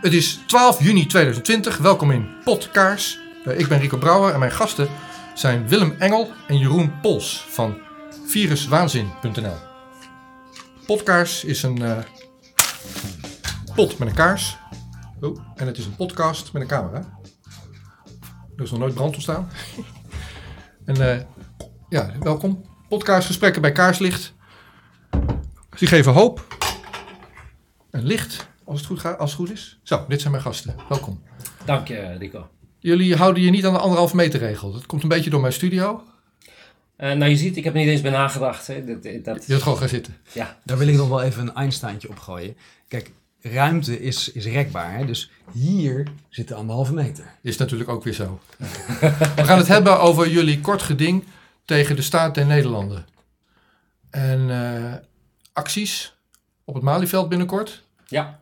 Het 0.00 0.12
is 0.12 0.40
12 0.46 0.82
juni 0.82 1.06
2020. 1.06 1.78
Welkom 1.78 2.10
in 2.10 2.28
Podkaars. 2.44 3.18
Uh, 3.46 3.58
ik 3.58 3.68
ben 3.68 3.78
Rico 3.80 3.98
Brouwer 3.98 4.32
en 4.32 4.38
mijn 4.38 4.52
gasten 4.52 4.88
zijn 5.34 5.68
Willem 5.68 5.94
Engel 5.98 6.30
en 6.46 6.58
Jeroen 6.58 7.00
Pols 7.00 7.44
van 7.48 7.78
viruswaanzin.nl. 8.26 9.56
Podkaars 10.86 11.44
is 11.44 11.62
een 11.62 11.80
uh, 11.80 11.98
pot 13.74 13.98
met 13.98 14.08
een 14.08 14.14
kaars. 14.14 14.58
Oh, 15.20 15.40
en 15.56 15.66
het 15.66 15.78
is 15.78 15.84
een 15.84 15.96
podcast 15.96 16.52
met 16.52 16.62
een 16.62 16.68
camera. 16.68 17.18
Er 18.56 18.64
is 18.64 18.70
nog 18.70 18.80
nooit 18.80 18.94
brand 18.94 19.14
ontstaan. 19.14 19.50
en 20.84 21.00
uh, 21.00 21.20
ja, 21.88 22.12
welkom. 22.20 22.64
Podcastgesprekken 22.88 23.62
bij 23.62 23.72
kaarslicht. 23.72 24.34
Die 25.78 25.88
geven 25.88 26.12
hoop 26.12 26.58
en 27.90 28.04
licht 28.04 28.48
als 28.70 28.78
het 28.78 28.88
goed, 28.88 29.00
gaat, 29.00 29.18
als 29.18 29.30
het 29.30 29.40
goed 29.40 29.50
is. 29.50 29.78
Zo, 29.82 30.04
dit 30.08 30.20
zijn 30.20 30.32
mijn 30.32 30.44
gasten. 30.44 30.74
Welkom. 30.88 31.22
Dank 31.64 31.88
je, 31.88 32.16
Rico. 32.18 32.48
Jullie 32.78 33.16
houden 33.16 33.42
je 33.42 33.50
niet 33.50 33.66
aan 33.66 33.72
de 33.72 33.78
anderhalve 33.78 34.16
meter 34.16 34.40
regel. 34.40 34.72
Dat 34.72 34.86
komt 34.86 35.02
een 35.02 35.08
beetje 35.08 35.30
door 35.30 35.40
mijn 35.40 35.52
studio. 35.52 36.02
Uh, 36.98 37.12
nou, 37.12 37.30
je 37.30 37.36
ziet, 37.36 37.56
ik 37.56 37.64
heb 37.64 37.74
er 37.74 37.80
niet 37.80 37.88
eens 37.88 38.00
bij 38.00 38.10
nagedacht. 38.10 38.66
Hè. 38.66 38.84
Dat, 38.84 39.02
dat... 39.02 39.40
Je 39.40 39.46
wilt 39.46 39.62
gewoon 39.62 39.78
gaan 39.78 39.88
zitten. 39.88 40.16
Ja. 40.32 40.58
Daar 40.64 40.78
wil 40.78 40.88
ik 40.88 40.94
nog 40.94 41.08
wel 41.08 41.22
even 41.22 41.42
een 41.42 41.54
Einsteintje 41.54 42.08
op 42.08 42.18
gooien. 42.18 42.56
Kijk, 42.88 43.12
ruimte 43.40 44.00
is, 44.00 44.32
is 44.32 44.46
rekbaar. 44.46 44.98
Hè? 44.98 45.04
Dus 45.04 45.30
hier 45.52 46.06
zit 46.28 46.48
de 46.48 46.54
anderhalve 46.54 46.94
meter. 46.94 47.24
Is 47.42 47.56
natuurlijk 47.56 47.90
ook 47.90 48.04
weer 48.04 48.12
zo. 48.12 48.40
We 49.36 49.44
gaan 49.44 49.58
het 49.58 49.68
hebben 49.68 50.00
over 50.00 50.28
jullie 50.28 50.60
kort 50.60 50.82
geding 50.82 51.24
tegen 51.64 51.96
de 51.96 52.02
staat 52.02 52.34
der 52.34 52.46
Nederlanden. 52.46 53.06
En 54.10 54.40
uh, 54.48 54.94
acties 55.52 56.14
op 56.64 56.74
het 56.74 56.82
Malieveld 56.82 57.28
binnenkort. 57.28 57.82
Ja. 58.06 58.38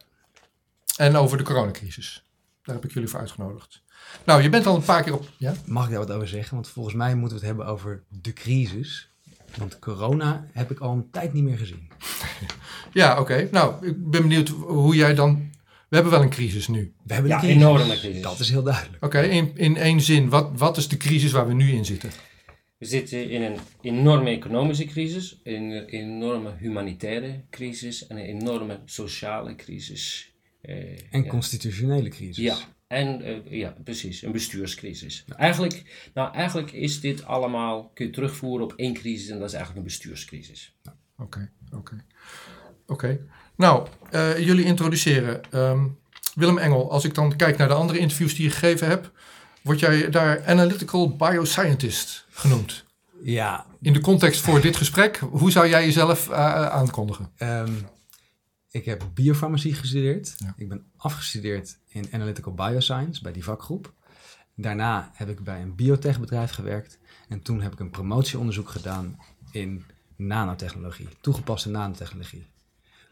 En 0.98 1.16
over 1.16 1.38
de 1.38 1.45
coronacrisis. 1.45 2.25
Daar 2.62 2.75
heb 2.75 2.84
ik 2.84 2.93
jullie 2.93 3.09
voor 3.09 3.20
uitgenodigd. 3.20 3.82
Nou, 4.24 4.43
je 4.43 4.49
bent 4.49 4.66
al 4.66 4.74
een 4.77 4.82
paar 4.82 5.02
keer 5.02 5.15
op. 5.15 5.29
Ja? 5.37 5.54
Mag 5.66 5.85
ik 5.85 5.91
daar 5.91 6.07
wat 6.07 6.10
over 6.10 6.29
zeggen? 6.29 6.54
Want 6.54 6.68
volgens 6.68 6.95
mij 6.95 7.15
moeten 7.15 7.38
we 7.38 7.46
het 7.46 7.57
hebben 7.57 7.73
over 7.73 8.02
de 8.09 8.32
crisis. 8.32 9.10
Want 9.57 9.79
corona 9.79 10.46
heb 10.52 10.71
ik 10.71 10.79
al 10.79 10.93
een 10.93 11.10
tijd 11.10 11.32
niet 11.32 11.45
meer 11.45 11.59
gezien. 11.59 11.91
ja, 12.93 13.21
oké. 13.21 13.49
Nou, 13.51 13.87
ik 13.87 14.10
ben 14.10 14.23
benieuwd 14.23 14.49
hoe 14.49 14.95
jij 14.95 15.15
dan. 15.15 15.51
We 15.88 15.95
hebben 15.95 16.13
wel 16.13 16.23
een 16.23 16.30
crisis 16.30 16.69
nu. 16.69 16.95
We 17.04 17.13
hebben 17.15 17.30
ja, 17.30 17.43
een 17.43 17.49
enorme 17.49 17.96
crisis. 17.96 18.23
Dat 18.23 18.38
is 18.38 18.51
heel 18.51 18.63
duidelijk. 18.63 19.04
Oké, 19.04 19.21
in, 19.21 19.57
in 19.57 19.76
één 19.76 20.01
zin. 20.01 20.29
Wat, 20.29 20.51
wat 20.57 20.76
is 20.76 20.88
de 20.88 20.96
crisis 20.96 21.32
waar 21.32 21.46
we 21.46 21.54
nu 21.54 21.71
in 21.73 21.85
zitten? 21.85 22.10
We 22.79 22.87
zitten 22.87 23.30
in 23.30 23.43
een 23.43 23.59
enorme 23.80 24.30
economische 24.30 24.85
crisis, 24.85 25.41
een 25.45 25.85
enorme 25.85 26.54
humanitaire 26.59 27.45
crisis 27.51 28.07
en 28.07 28.16
een 28.16 28.24
enorme 28.24 28.80
sociale 28.85 29.54
crisis. 29.57 30.27
Uh, 30.62 30.98
en 31.10 31.26
constitutionele 31.26 32.09
crisis. 32.09 32.45
Ja, 32.45 32.56
en 32.87 33.28
uh, 33.28 33.59
ja, 33.59 33.74
precies, 33.84 34.23
een 34.23 34.32
bestuurscrisis. 34.32 35.24
Ja. 35.26 35.37
Eigenlijk, 35.37 36.09
nou, 36.14 36.34
eigenlijk 36.34 36.73
is 36.73 37.01
dit 37.01 37.24
allemaal, 37.24 37.90
kun 37.95 38.06
je 38.06 38.12
terugvoeren 38.12 38.64
op 38.64 38.73
één 38.76 38.95
crisis 38.95 39.29
en 39.29 39.38
dat 39.38 39.48
is 39.48 39.54
eigenlijk 39.54 39.86
een 39.86 39.92
bestuurscrisis. 39.92 40.76
Oké, 41.16 41.51
oké. 41.74 42.04
Oké. 42.86 43.20
Nou, 43.56 43.88
uh, 44.10 44.38
jullie 44.38 44.64
introduceren. 44.64 45.40
Um, 45.54 45.98
Willem 46.34 46.59
Engel, 46.59 46.90
als 46.90 47.04
ik 47.04 47.14
dan 47.14 47.36
kijk 47.36 47.56
naar 47.56 47.68
de 47.68 47.74
andere 47.74 47.98
interviews 47.98 48.34
die 48.34 48.45
je 48.45 48.51
gegeven 48.51 48.86
hebt, 48.86 49.10
word 49.62 49.80
jij 49.80 50.10
daar 50.10 50.46
analytical 50.46 51.16
bioscientist 51.16 52.26
genoemd. 52.30 52.84
Ja. 53.23 53.66
In 53.80 53.92
de 53.92 54.01
context 54.01 54.40
voor 54.40 54.60
dit 54.60 54.76
gesprek, 54.76 55.16
hoe 55.16 55.51
zou 55.51 55.68
jij 55.68 55.84
jezelf 55.84 56.29
uh, 56.29 56.66
aankondigen? 56.68 57.30
Um, 57.38 57.86
ik 58.71 58.85
heb 58.85 59.11
biofarmacie 59.15 59.74
gestudeerd. 59.74 60.35
Ja. 60.38 60.55
Ik 60.57 60.69
ben 60.69 60.85
afgestudeerd 60.97 61.79
in 61.88 62.09
Analytical 62.13 62.55
Bioscience 62.55 63.23
bij 63.23 63.33
die 63.33 63.45
vakgroep. 63.45 63.95
Daarna 64.55 65.10
heb 65.15 65.28
ik 65.28 65.44
bij 65.44 65.62
een 65.62 65.75
biotechbedrijf 65.75 66.50
gewerkt. 66.50 66.99
En 67.28 67.43
toen 67.43 67.60
heb 67.60 67.72
ik 67.72 67.81
een 67.81 67.91
promotieonderzoek 67.91 68.69
gedaan 68.69 69.19
in 69.50 69.84
nanotechnologie, 70.16 71.09
toegepaste 71.20 71.70
nanotechnologie. 71.70 72.47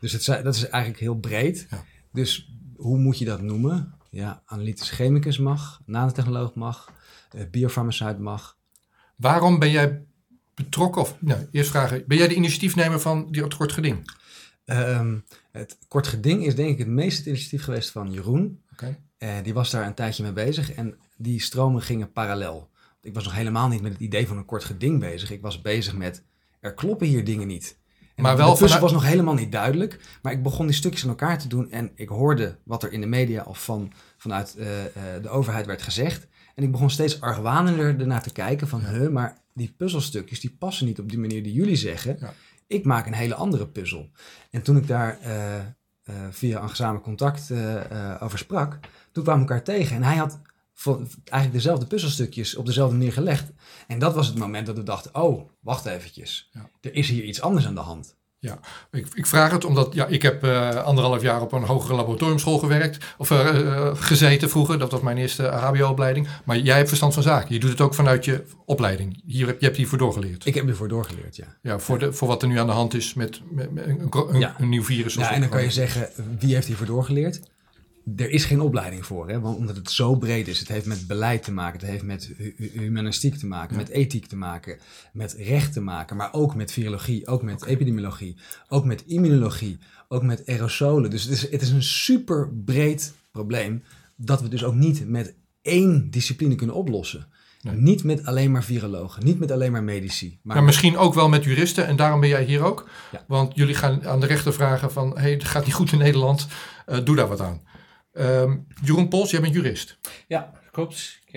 Dus 0.01 0.13
het, 0.13 0.45
dat 0.45 0.55
is 0.55 0.69
eigenlijk 0.69 1.03
heel 1.03 1.19
breed. 1.19 1.67
Ja. 1.71 1.85
Dus 2.13 2.53
hoe 2.77 2.99
moet 2.99 3.19
je 3.19 3.25
dat 3.25 3.43
noemen? 3.43 3.95
Ja, 4.11 4.43
analytisch 4.47 4.91
chemicus 4.91 5.39
mag, 5.39 5.81
nanotechnoloog 5.87 6.55
mag, 6.55 6.93
uh, 7.35 7.43
biofarmaceut 7.51 8.19
mag. 8.19 8.59
Waarom 9.17 9.59
ben 9.59 9.71
jij 9.71 10.05
betrokken, 10.55 11.03
of 11.03 11.17
nou, 11.21 11.49
eerst 11.51 11.71
vragen, 11.71 12.05
ben 12.07 12.19
jij 12.19 12.29
de 12.29 12.35
initiatiefnemer 12.35 13.01
van 13.01 13.31
die 13.31 13.57
kort 13.57 13.73
geding? 13.73 14.11
Um, 14.65 15.25
het 15.57 15.79
kort 15.89 16.07
geding 16.07 16.47
is 16.47 16.55
denk 16.55 16.71
ik 16.71 16.79
het 16.79 16.89
meest 16.89 17.19
het 17.19 17.27
initiatief 17.27 17.65
geweest 17.65 17.91
van 17.91 18.13
Jeroen. 18.13 18.63
Okay. 18.73 19.01
Uh, 19.19 19.31
die 19.43 19.55
was 19.55 19.71
daar 19.71 19.87
een 19.87 19.95
tijdje 19.95 20.23
mee 20.23 20.33
bezig 20.33 20.73
en 20.73 20.99
die 21.17 21.41
stromen 21.41 21.83
gingen 21.83 22.13
parallel. 22.13 22.71
Ik 23.03 23.15
was 23.15 23.25
nog 23.25 23.35
helemaal 23.35 23.69
niet 23.69 23.83
met 23.83 23.93
het 23.93 24.01
idee 24.01 24.27
van 24.27 24.37
een 24.37 24.45
kort 24.45 24.65
geding 24.65 25.01
bezig. 25.01 25.31
Ik 25.31 25.43
was 25.43 25.61
bezig 25.61 25.95
met, 25.95 26.23
er 26.61 26.75
kloppen 26.75 27.07
hier 27.07 27.25
dingen 27.25 27.47
niet. 27.47 27.79
En 28.15 28.23
maar 28.23 28.37
wel 28.37 28.57
vanuit... 28.57 28.81
was 28.81 28.93
nog 28.93 29.05
helemaal 29.05 29.35
niet 29.35 29.53
duidelijk. 29.53 30.19
Maar 30.23 30.33
ik 30.33 30.43
begon 30.43 30.67
die 30.67 30.75
stukjes 30.75 31.03
aan 31.03 31.09
elkaar 31.09 31.39
te 31.39 31.49
doen 31.49 31.71
en 31.71 31.91
ik 31.95 32.09
hoorde 32.09 32.57
wat 32.63 32.83
er 32.83 32.93
in 32.93 33.01
de 33.01 33.07
media 33.07 33.43
of 33.43 33.65
van, 33.65 33.93
vanuit 34.17 34.55
uh, 34.59 34.67
uh, 34.67 34.85
de 35.23 35.29
overheid 35.29 35.67
werd 35.67 35.83
gezegd. 35.83 36.27
En 36.55 36.63
ik 36.63 36.71
begon 36.71 36.91
steeds 36.91 37.21
argwanender 37.21 38.01
ernaar 38.01 38.23
te 38.23 38.33
kijken 38.33 38.69
van, 38.69 38.81
huh, 38.81 39.09
maar 39.09 39.39
die 39.55 39.75
puzzelstukjes 39.77 40.41
die 40.41 40.57
passen 40.59 40.87
niet 40.87 40.99
op 40.99 41.09
die 41.09 41.19
manier 41.19 41.43
die 41.43 41.53
jullie 41.53 41.77
zeggen. 41.77 42.17
Ja. 42.21 42.35
Ik 42.67 42.85
maak 42.85 43.07
een 43.07 43.13
hele 43.13 43.35
andere 43.35 43.69
puzzel. 43.69 44.11
En 44.51 44.63
toen 44.63 44.77
ik 44.77 44.87
daar 44.87 45.19
uh, 45.23 45.55
uh, 45.57 45.65
via 46.31 46.63
een 46.63 46.69
gezamenlijk 46.69 47.05
contact 47.05 47.51
uh, 47.51 48.17
over 48.21 48.39
sprak, 48.39 48.79
toen 49.13 49.25
kwamen 49.25 49.47
we 49.47 49.49
elkaar 49.49 49.65
tegen. 49.65 49.97
En 49.97 50.03
hij 50.03 50.17
had 50.17 50.41
eigenlijk 51.25 51.53
dezelfde 51.53 51.87
puzzelstukjes 51.87 52.57
op 52.57 52.67
dezelfde 52.67 52.97
manier 52.97 53.13
gelegd. 53.13 53.53
En 53.87 53.99
dat 53.99 54.15
was 54.15 54.27
het 54.27 54.39
moment 54.39 54.67
dat 54.67 54.77
we 54.77 54.83
dachten, 54.83 55.15
oh, 55.15 55.51
wacht 55.61 55.87
eventjes. 55.87 56.51
Ja. 56.53 56.71
Er 56.81 56.95
is 56.95 57.09
hier 57.09 57.25
iets 57.25 57.41
anders 57.41 57.67
aan 57.67 57.75
de 57.75 57.81
hand. 57.81 58.16
Ja, 58.47 58.59
ik, 58.93 59.07
ik, 59.15 59.27
vraag 59.27 59.53
het 59.53 59.65
omdat 59.65 59.95
ja, 59.95 60.07
ik 60.07 60.23
heb 60.23 60.45
uh, 60.45 60.75
anderhalf 60.75 61.23
jaar 61.23 61.43
op 61.43 61.53
een 61.53 61.63
hogere 61.63 61.95
laboratoriumschool 61.95 62.59
gewerkt. 62.59 63.05
Of 63.19 63.31
uh, 63.31 63.55
uh, 63.55 63.91
gezeten 63.95 64.51
vroeger, 64.51 64.79
dat 64.79 64.91
was 64.91 65.01
mijn 65.01 65.17
eerste 65.17 65.43
HBO-opleiding. 65.43 66.29
Maar 66.45 66.59
jij 66.59 66.77
hebt 66.77 66.89
verstand 66.89 67.15
van 67.15 67.23
zaken. 67.23 67.55
Je 67.55 67.61
doet 67.61 67.71
het 67.71 67.81
ook 67.81 67.95
vanuit 67.95 68.25
je 68.25 68.45
opleiding. 68.65 69.23
Hier, 69.27 69.47
je 69.47 69.65
hebt 69.65 69.77
hiervoor 69.77 69.99
doorgeleerd. 69.99 70.47
Ik 70.47 70.55
heb 70.55 70.65
hiervoor 70.65 70.89
doorgeleerd, 70.89 71.37
ja. 71.37 71.57
Ja, 71.63 71.79
voor, 71.79 71.99
de, 71.99 72.13
voor 72.13 72.29
wat 72.29 72.43
er 72.43 72.49
nu 72.49 72.59
aan 72.59 72.67
de 72.67 72.73
hand 72.73 72.95
is 72.95 73.15
met, 73.15 73.41
met, 73.51 73.73
met 73.73 73.87
een, 73.87 74.09
een, 74.11 74.41
ja. 74.41 74.55
een, 74.59 74.69
nieuw 74.69 74.85
virus. 74.85 75.17
Of 75.17 75.23
ja, 75.23 75.33
en 75.33 75.41
dan 75.41 75.49
kan 75.49 75.63
je 75.63 75.71
zeggen, 75.71 76.09
wie 76.39 76.55
heeft 76.55 76.67
hiervoor 76.67 76.87
doorgeleerd? 76.87 77.41
Er 78.17 78.31
is 78.31 78.45
geen 78.45 78.61
opleiding 78.61 79.07
voor, 79.07 79.29
hè? 79.29 79.41
Want 79.41 79.57
omdat 79.57 79.77
het 79.77 79.91
zo 79.91 80.15
breed 80.15 80.49
is. 80.49 80.59
Het 80.59 80.69
heeft 80.69 80.87
met 80.87 81.07
beleid 81.07 81.43
te 81.43 81.53
maken, 81.53 81.81
het 81.81 81.89
heeft 81.89 82.03
met 82.03 82.33
hu 82.37 82.55
humanistiek 82.73 83.35
te 83.35 83.47
maken, 83.47 83.77
ja. 83.77 83.83
met 83.83 83.91
ethiek 83.91 84.27
te 84.27 84.37
maken, 84.37 84.79
met 85.13 85.33
recht 85.33 85.73
te 85.73 85.81
maken, 85.81 86.17
maar 86.17 86.33
ook 86.33 86.55
met 86.55 86.73
virologie, 86.73 87.27
ook 87.27 87.43
met 87.43 87.55
okay. 87.55 87.69
epidemiologie, 87.69 88.37
ook 88.69 88.85
met 88.85 89.05
immunologie, 89.07 89.79
ook 90.09 90.23
met 90.23 90.47
aerosolen. 90.47 91.11
Dus 91.11 91.23
het 91.23 91.33
is, 91.33 91.51
het 91.51 91.63
is 91.63 91.71
een 91.71 91.83
super 91.83 92.53
breed 92.65 93.15
probleem 93.31 93.83
dat 94.17 94.43
we 94.43 94.49
dus 94.49 94.65
ook 94.65 94.75
niet 94.75 95.09
met 95.09 95.35
één 95.63 96.11
discipline 96.11 96.55
kunnen 96.55 96.77
oplossen. 96.77 97.27
Nee. 97.61 97.75
Niet 97.75 98.05
met 98.05 98.27
alleen 98.27 98.51
maar 98.51 98.65
virologen, 98.65 99.25
niet 99.25 99.39
met 99.39 99.51
alleen 99.51 99.73
maar 99.73 99.85
medici. 99.85 100.39
Maar, 100.43 100.65
misschien 100.65 100.97
ook 100.97 101.15
wel 101.15 101.29
met 101.29 101.45
juristen 101.45 101.87
en 101.87 101.97
daarom 101.97 102.21
ben 102.21 102.29
jij 102.29 102.45
hier 102.45 102.63
ook. 102.63 102.89
Ja. 103.13 103.25
Want 103.27 103.55
jullie 103.55 103.75
gaan 103.75 104.07
aan 104.07 104.21
de 104.21 104.27
rechter 104.27 104.53
vragen 104.53 104.93
van, 104.93 105.19
hey, 105.19 105.31
het 105.31 105.45
gaat 105.45 105.65
niet 105.65 105.75
goed 105.75 105.93
in 105.93 105.99
Nederland, 105.99 106.47
uh, 106.87 106.99
doe 107.05 107.17
daar 107.17 107.29
wat 107.29 107.41
aan. 107.41 107.61
Um, 108.19 108.67
Jeroen 108.85 109.09
Pols, 109.09 109.31
jij 109.31 109.41
bent 109.41 109.55
jurist. 109.55 109.99
Ja, 110.27 110.53
klopt. 110.71 111.21
Ik 111.25 111.33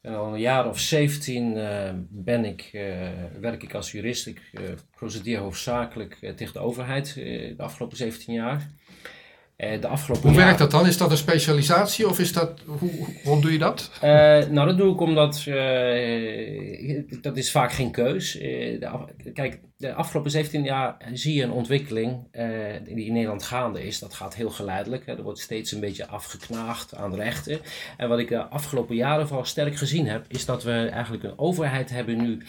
ben 0.00 0.16
al 0.16 0.32
een 0.32 0.40
jaar 0.40 0.68
of 0.68 0.78
17 0.78 1.56
uh, 1.56 1.90
ben 2.08 2.44
ik, 2.44 2.70
uh, 2.72 3.08
werk 3.40 3.62
ik 3.62 3.74
als 3.74 3.92
jurist. 3.92 4.26
Ik 4.26 4.40
procedeer 4.96 5.38
hoofdzakelijk 5.38 6.14
tegen 6.36 6.52
de 6.52 6.58
overheid 6.58 7.14
de 7.14 7.54
afgelopen 7.56 7.96
17 7.96 8.34
jaar. 8.34 8.70
De 9.80 9.86
afgelopen 9.86 10.28
hoe 10.28 10.38
werkt 10.38 10.58
dat 10.58 10.70
dan? 10.70 10.86
Is 10.86 10.96
dat 10.96 11.10
een 11.10 11.16
specialisatie 11.16 12.08
of 12.08 12.18
is 12.18 12.32
dat, 12.32 12.60
hoe, 12.66 12.90
waarom 13.24 13.42
doe 13.42 13.52
je 13.52 13.58
dat? 13.58 13.90
nou, 14.50 14.66
dat 14.66 14.76
doe 14.78 14.92
ik 14.92 15.00
omdat, 15.00 15.44
dat 17.20 17.36
is 17.36 17.50
vaak 17.50 17.72
geen 17.72 17.90
keus. 17.90 18.32
De, 18.32 19.06
kijk, 19.34 19.60
de 19.76 19.94
afgelopen 19.94 20.30
17 20.30 20.62
jaar 20.62 20.96
zie 21.12 21.34
je 21.34 21.42
een 21.42 21.50
ontwikkeling 21.50 22.28
die 22.84 23.06
in 23.06 23.12
Nederland 23.12 23.42
gaande 23.42 23.86
is. 23.86 23.98
Dat 23.98 24.14
gaat 24.14 24.34
heel 24.34 24.50
geleidelijk. 24.50 25.06
Hè. 25.06 25.16
Er 25.16 25.22
wordt 25.22 25.38
steeds 25.38 25.72
een 25.72 25.80
beetje 25.80 26.06
afgeknaagd 26.06 26.94
aan 26.94 27.14
rechten. 27.14 27.58
En 27.96 28.08
wat 28.08 28.18
ik 28.18 28.28
de 28.28 28.42
afgelopen 28.42 28.96
jaren 28.96 29.26
vooral 29.26 29.44
sterk 29.46 29.76
gezien 29.76 30.06
heb, 30.06 30.24
is 30.28 30.44
dat 30.44 30.62
we 30.62 30.72
eigenlijk 30.72 31.22
een 31.22 31.38
overheid 31.38 31.90
hebben 31.90 32.22
nu 32.22 32.42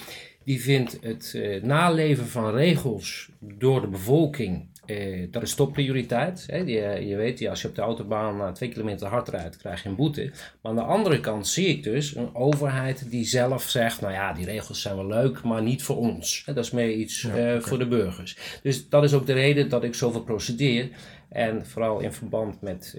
die 0.43 0.61
vindt 0.61 0.97
het 1.01 1.39
naleven 1.61 2.27
van 2.27 2.51
regels 2.51 3.29
door 3.39 3.81
de 3.81 3.87
bevolking 3.87 4.71
Eh, 4.85 5.27
dat 5.31 5.41
is 5.41 5.55
topprioriteit. 5.55 6.43
Hè. 6.47 6.57
Je, 6.57 7.07
je 7.07 7.15
weet, 7.15 7.47
als 7.47 7.61
je 7.61 7.67
op 7.67 7.75
de 7.75 7.81
autobaan 7.81 8.41
uh, 8.41 8.51
twee 8.51 8.69
kilometer 8.69 9.07
hard 9.07 9.27
rijdt, 9.27 9.57
krijg 9.57 9.83
je 9.83 9.89
een 9.89 9.95
boete. 9.95 10.31
Maar 10.61 10.71
aan 10.71 10.75
de 10.75 10.81
andere 10.81 11.19
kant 11.19 11.47
zie 11.47 11.67
ik 11.67 11.83
dus 11.83 12.15
een 12.15 12.35
overheid 12.35 13.11
die 13.11 13.25
zelf 13.25 13.63
zegt: 13.63 14.01
Nou 14.01 14.13
ja, 14.13 14.33
die 14.33 14.45
regels 14.45 14.81
zijn 14.81 14.95
wel 14.95 15.07
leuk, 15.07 15.43
maar 15.43 15.61
niet 15.61 15.83
voor 15.83 15.97
ons. 15.97 16.43
Hè, 16.45 16.53
dat 16.53 16.65
is 16.65 16.71
meer 16.71 16.91
iets 16.91 17.23
eh, 17.23 17.59
voor 17.59 17.79
de 17.79 17.87
burgers. 17.87 18.59
Dus 18.63 18.89
dat 18.89 19.03
is 19.03 19.13
ook 19.13 19.25
de 19.25 19.33
reden 19.33 19.69
dat 19.69 19.83
ik 19.83 19.93
zoveel 19.93 20.23
procedeer. 20.23 20.89
En 21.29 21.65
vooral 21.65 21.99
in 21.99 22.13
verband 22.13 22.61
met, 22.61 22.95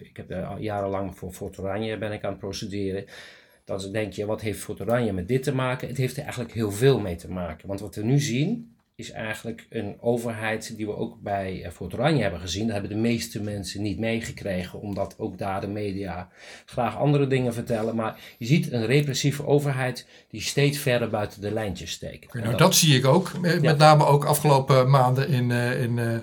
ik 0.00 0.16
heb 0.16 0.56
jarenlang 0.58 1.16
voor 1.16 1.32
Fort 1.32 1.58
Oranje 1.58 1.98
ben 1.98 2.12
ik 2.12 2.24
aan 2.24 2.30
het 2.30 2.38
procederen. 2.38 3.04
Dan 3.64 3.92
denk 3.92 4.12
je, 4.12 4.26
wat 4.26 4.40
heeft 4.40 4.58
Fort 4.58 4.80
Oranje 4.80 5.12
met 5.12 5.28
dit 5.28 5.42
te 5.42 5.54
maken? 5.54 5.88
Het 5.88 5.96
heeft 5.96 6.16
er 6.16 6.22
eigenlijk 6.22 6.52
heel 6.52 6.72
veel 6.72 7.00
mee 7.00 7.16
te 7.16 7.30
maken. 7.30 7.68
Want 7.68 7.80
wat 7.80 7.94
we 7.94 8.02
nu 8.02 8.20
zien, 8.20 8.75
is 8.96 9.10
eigenlijk 9.10 9.66
een 9.70 9.96
overheid 10.00 10.76
die 10.76 10.86
we 10.86 10.96
ook 10.96 11.20
bij 11.20 11.64
eh, 11.64 11.70
Fort 11.70 11.94
Oranje 11.94 12.22
hebben 12.22 12.40
gezien. 12.40 12.64
Dat 12.64 12.72
hebben 12.72 12.90
de 12.90 13.02
meeste 13.02 13.42
mensen 13.42 13.82
niet 13.82 13.98
meegekregen, 13.98 14.80
omdat 14.80 15.14
ook 15.18 15.38
daar 15.38 15.60
de 15.60 15.66
media 15.66 16.28
graag 16.66 16.96
andere 16.96 17.26
dingen 17.26 17.54
vertellen. 17.54 17.96
Maar 17.96 18.20
je 18.38 18.46
ziet 18.46 18.72
een 18.72 18.86
repressieve 18.86 19.46
overheid 19.46 20.06
die 20.30 20.40
steeds 20.40 20.78
verder 20.78 21.10
buiten 21.10 21.40
de 21.40 21.52
lijntjes 21.52 21.90
steekt. 21.90 22.34
nou, 22.34 22.56
dat, 22.56 22.74
zie 22.74 22.96
ik 22.96 23.04
ook. 23.04 23.38
Met 23.40 23.78
name 23.78 24.04
ook 24.04 24.24
afgelopen 24.24 24.90
maanden 24.90 25.28
in... 25.28 25.50
Uh, 25.50 25.82
in 25.82 25.96
uh, 25.96 26.16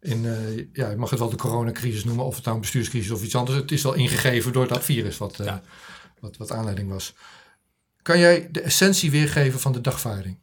in, 0.00 0.22
ja, 0.72 0.90
je 0.90 0.96
mag 0.96 1.10
het 1.10 1.18
wel 1.18 1.30
de 1.30 1.36
coronacrisis 1.36 2.04
noemen, 2.04 2.24
of 2.24 2.34
het 2.34 2.44
nou 2.44 2.56
een 2.56 2.62
bestuurscrisis 2.62 3.10
of 3.10 3.22
iets 3.22 3.34
anders. 3.34 3.58
Het 3.58 3.72
is 3.72 3.82
wel 3.82 3.94
ingegeven 3.94 4.52
door 4.52 4.68
dat 4.68 4.84
virus 4.84 5.18
wat, 5.18 5.36
wat, 6.20 6.36
wat 6.36 6.52
aanleiding 6.52 6.88
was. 6.88 7.14
Kan 8.02 8.18
jij 8.18 8.48
de 8.50 8.60
essentie 8.60 9.10
weergeven 9.10 9.60
van 9.60 9.72
de 9.72 9.80
dagvaarding? 9.80 10.41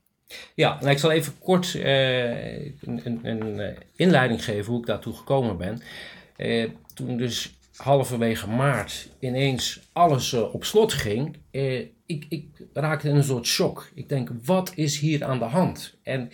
Ja, 0.56 0.78
nou, 0.80 0.92
ik 0.92 0.98
zal 0.98 1.12
even 1.12 1.34
kort 1.40 1.74
uh, 1.74 2.66
een, 2.82 3.20
een, 3.24 3.60
eh, 3.60 3.76
inleiding 3.96 4.44
geven 4.44 4.72
hoe 4.72 4.80
ik 4.80 4.86
daartoe 4.86 5.14
gekomen 5.14 5.58
ben. 5.58 5.82
Uh, 6.38 6.70
toen 6.94 7.18
dus 7.18 7.54
halverwege 7.76 8.50
maart 8.50 9.10
ineens 9.20 9.82
alles 9.94 10.34
op 10.34 10.64
slot 10.66 10.94
ging, 10.94 11.38
ik, 12.06 12.26
ik, 12.30 12.46
raakte 12.74 13.10
in 13.10 13.16
een 13.16 13.24
soort 13.24 13.46
shock. 13.46 13.92
Ik 13.94 14.10
denk, 14.10 14.30
wat 14.46 14.72
is 14.76 15.00
hier 15.00 15.24
aan 15.24 15.40
de 15.40 15.46
hand? 15.46 15.96
En 16.04 16.32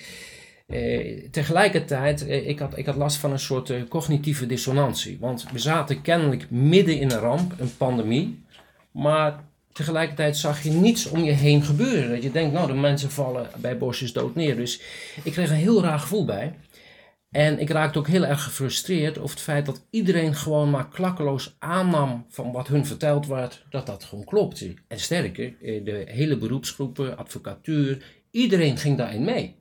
tegelijkertijd, 1.31 2.29
ik, 2.29 2.59
had, 2.59 2.77
ik 2.77 2.85
had 2.85 2.95
last 2.95 3.17
van 3.17 3.31
een 3.31 3.39
soort 3.39 3.87
cognitieve 3.87 4.45
dissonantie. 4.45 5.17
Want 5.19 5.45
we 5.51 5.59
zaten 5.59 6.01
kennelijk 6.01 6.49
midden 6.49 6.99
in 6.99 7.11
een 7.11 7.19
ramp, 7.19 7.59
een 7.59 7.77
pandemie. 7.77 8.43
Maar 8.91 9.43
tegelijkertijd 9.75 10.37
zag 10.37 10.63
je 10.63 10.69
niets 10.69 11.09
om 11.09 11.23
je 11.23 11.31
heen 11.31 11.63
gebeuren. 11.63 12.09
Dat 12.09 12.23
je 12.23 12.31
denkt, 12.31 12.53
nou, 12.53 12.67
de 12.67 12.73
mensen 12.73 13.11
vallen 13.11 13.49
bij 13.57 13.77
bosjes 13.77 14.13
dood 14.13 14.35
neer. 14.35 14.55
Dus 14.55 14.81
ik 15.23 15.31
kreeg 15.31 15.49
een 15.49 15.55
heel 15.55 15.81
raar 15.81 15.99
gevoel 15.99 16.25
bij. 16.25 16.53
En 17.31 17.59
ik 17.59 17.69
raakte 17.69 17.99
ook 17.99 18.07
heel 18.07 18.25
erg 18.25 18.43
gefrustreerd 18.43 19.17
over 19.17 19.35
het 19.35 19.43
feit 19.43 19.65
dat 19.65 19.85
iedereen 19.89 20.35
gewoon 20.35 20.69
maar 20.69 20.89
klakkeloos 20.89 21.55
aannam 21.59 22.25
van 22.29 22.51
wat 22.51 22.67
hun 22.67 22.85
verteld 22.85 23.27
werd, 23.27 23.65
dat 23.69 23.85
dat 23.85 24.03
gewoon 24.03 24.25
klopt. 24.25 24.67
En 24.87 24.99
sterker, 24.99 25.55
eh, 25.61 25.85
de 25.85 26.03
hele 26.07 26.37
beroepsgroepen, 26.37 27.17
advocatuur, 27.17 28.05
iedereen 28.31 28.77
ging 28.77 28.97
daarin 28.97 29.23
mee. 29.23 29.55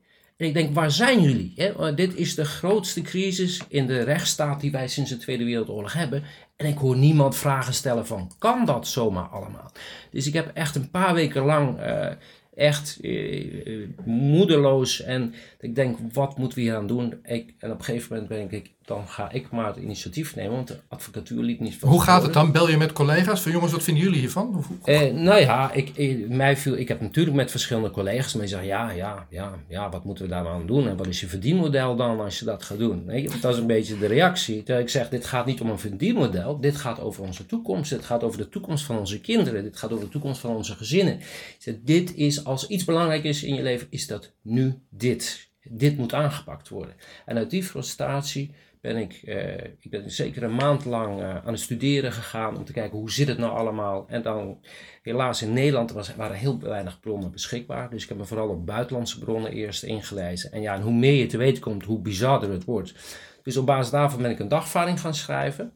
Ik 0.45 0.55
denk, 0.55 0.75
waar 0.75 0.91
zijn 0.91 1.21
jullie? 1.21 1.55
Dit 1.95 2.17
is 2.17 2.35
de 2.35 2.45
grootste 2.45 3.03
crisis 3.03 3.61
in 3.69 3.87
de 3.87 4.03
rechtsstaat 4.03 4.61
die 4.61 4.71
wij 4.71 4.89
sinds 4.89 5.11
de 5.11 5.17
Tweede 5.17 5.45
Wereldoorlog 5.45 5.93
hebben. 5.93 6.23
En 6.57 6.67
ik 6.67 6.79
hoor 6.79 6.97
niemand 6.97 7.37
vragen 7.37 7.75
stellen 7.75 8.07
van, 8.07 8.33
kan 8.39 8.65
dat 8.65 8.87
zomaar 8.87 9.29
allemaal? 9.29 9.73
Dus 10.11 10.27
ik 10.27 10.33
heb 10.33 10.51
echt 10.55 10.75
een 10.75 10.91
paar 10.91 11.15
weken 11.15 11.45
lang 11.45 11.81
uh, 11.81 12.11
echt 12.55 12.99
uh, 13.01 13.89
moedeloos 14.05 15.03
en 15.03 15.35
ik 15.61 15.75
denk, 15.75 15.99
wat 16.13 16.39
moeten 16.39 16.59
we 16.59 16.65
hier 16.65 16.77
aan 16.77 16.87
doen? 16.87 17.19
Ik, 17.23 17.55
en 17.59 17.71
op 17.71 17.79
een 17.79 17.85
gegeven 17.85 18.13
moment 18.13 18.29
ben 18.29 18.59
ik, 18.59 18.71
dan 18.85 19.09
ga 19.09 19.31
ik 19.31 19.51
maar 19.51 19.67
het 19.67 19.77
initiatief 19.77 20.37
nemen, 20.37 20.53
want 20.53 20.69
de 20.69 20.81
advocatuur 20.89 21.43
liep 21.43 21.61
niet 21.61 21.77
van. 21.77 21.89
Hoe 21.89 22.03
gaat 22.03 22.23
het 22.23 22.33
dan? 22.33 22.53
Bel 22.53 22.71
je 22.71 22.77
met 22.77 22.93
collega's 22.93 23.41
van 23.41 23.53
jongens, 23.53 23.73
wat 23.73 23.83
vinden 23.83 24.03
jullie 24.03 24.19
hiervan? 24.19 24.65
Uh, 24.85 25.13
nou 25.13 25.41
ja, 25.41 25.73
ik, 25.73 25.89
ik, 25.89 26.29
mij 26.29 26.57
viel, 26.57 26.77
ik 26.77 26.89
heb 26.89 27.01
natuurlijk 27.01 27.37
met 27.37 27.51
verschillende 27.51 27.91
collega's, 27.91 28.33
maar 28.33 28.43
die 28.43 28.51
zeggen 28.51 28.69
ja, 28.69 28.91
ja, 28.91 29.27
ja, 29.31 29.55
ja, 29.69 29.91
wat 29.91 30.05
moeten 30.05 30.25
we 30.25 30.31
daar 30.31 30.49
aan 30.49 30.67
doen? 30.67 30.89
En 30.89 30.97
wat 30.97 31.07
is 31.07 31.21
je 31.21 31.27
verdienmodel 31.27 31.97
dan 31.97 32.21
als 32.21 32.39
je 32.39 32.45
dat 32.45 32.63
gaat 32.63 32.79
doen? 32.79 33.05
Nee, 33.05 33.29
dat 33.41 33.53
is 33.53 33.61
een 33.61 33.67
beetje 33.67 33.99
de 33.99 34.07
reactie. 34.07 34.57
Terwijl 34.57 34.85
ik 34.85 34.91
zeg, 34.91 35.09
dit 35.09 35.27
gaat 35.27 35.47
niet 35.47 35.61
om 35.61 35.71
een 35.71 35.79
verdienmodel, 35.79 36.61
dit 36.61 36.77
gaat 36.77 37.01
over 37.01 37.23
onze 37.23 37.47
toekomst, 37.47 37.91
dit 37.91 38.05
gaat 38.05 38.23
over 38.23 38.39
de 38.39 38.49
toekomst 38.49 38.85
van 38.85 38.99
onze 38.99 39.21
kinderen, 39.21 39.63
dit 39.63 39.77
gaat 39.77 39.93
over 39.93 40.05
de 40.05 40.11
toekomst 40.11 40.41
van 40.41 40.57
onze 40.57 40.75
gezinnen. 40.75 41.21
Zeg, 41.59 41.75
dit 41.83 42.15
is, 42.15 42.45
als 42.45 42.67
iets 42.67 42.85
belangrijk 42.85 43.25
is 43.25 43.43
in 43.43 43.55
je 43.55 43.63
leven, 43.63 43.87
is 43.91 44.07
dat 44.07 44.33
nu 44.43 44.79
dit. 44.89 45.53
Dit 45.69 45.97
moet 45.97 46.15
aangepakt 46.15 46.69
worden. 46.69 46.95
En 47.27 47.37
uit 47.37 47.51
die 47.51 47.63
frustratie 47.63 48.51
ben 48.85 48.97
ik, 48.97 49.21
eh, 49.25 49.65
ik 49.81 49.91
ben 49.91 50.11
zeker 50.11 50.43
een 50.43 50.55
maand 50.55 50.85
lang 50.85 51.21
uh, 51.21 51.37
aan 51.37 51.53
het 51.53 51.61
studeren 51.61 52.13
gegaan 52.13 52.57
om 52.57 52.65
te 52.65 52.73
kijken 52.73 52.99
hoe 52.99 53.11
zit 53.11 53.29
het 53.29 53.39
nou 53.39 53.53
allemaal. 53.53 54.05
En 54.09 54.23
dan 54.23 54.59
helaas 55.03 55.43
in 55.43 55.53
Nederland 55.53 55.93
was, 55.93 56.15
waren 56.15 56.37
heel 56.37 56.61
weinig 56.61 57.01
bronnen 57.01 57.31
beschikbaar. 57.31 57.91
Dus 57.91 58.03
ik 58.03 58.09
heb 58.09 58.19
me 58.19 58.25
vooral 58.25 58.49
op 58.49 58.67
buitenlandse 58.67 59.19
bronnen 59.19 59.53
eerst 59.53 59.83
ingelezen. 59.83 60.53
En 60.53 60.61
ja, 60.61 60.75
en 60.75 60.83
hoe 60.83 60.93
meer 60.93 61.13
je 61.13 61.27
te 61.27 61.37
weten 61.37 61.63
komt, 61.63 61.85
hoe 61.85 62.01
bizarder 62.01 62.51
het 62.51 62.65
wordt. 62.65 62.95
Dus 63.43 63.57
op 63.57 63.67
basis 63.67 63.91
daarvan 63.91 64.23
ben 64.23 64.31
ik 64.31 64.39
een 64.39 64.49
dagvaarding 64.49 65.01
gaan 65.01 65.15
schrijven. 65.15 65.73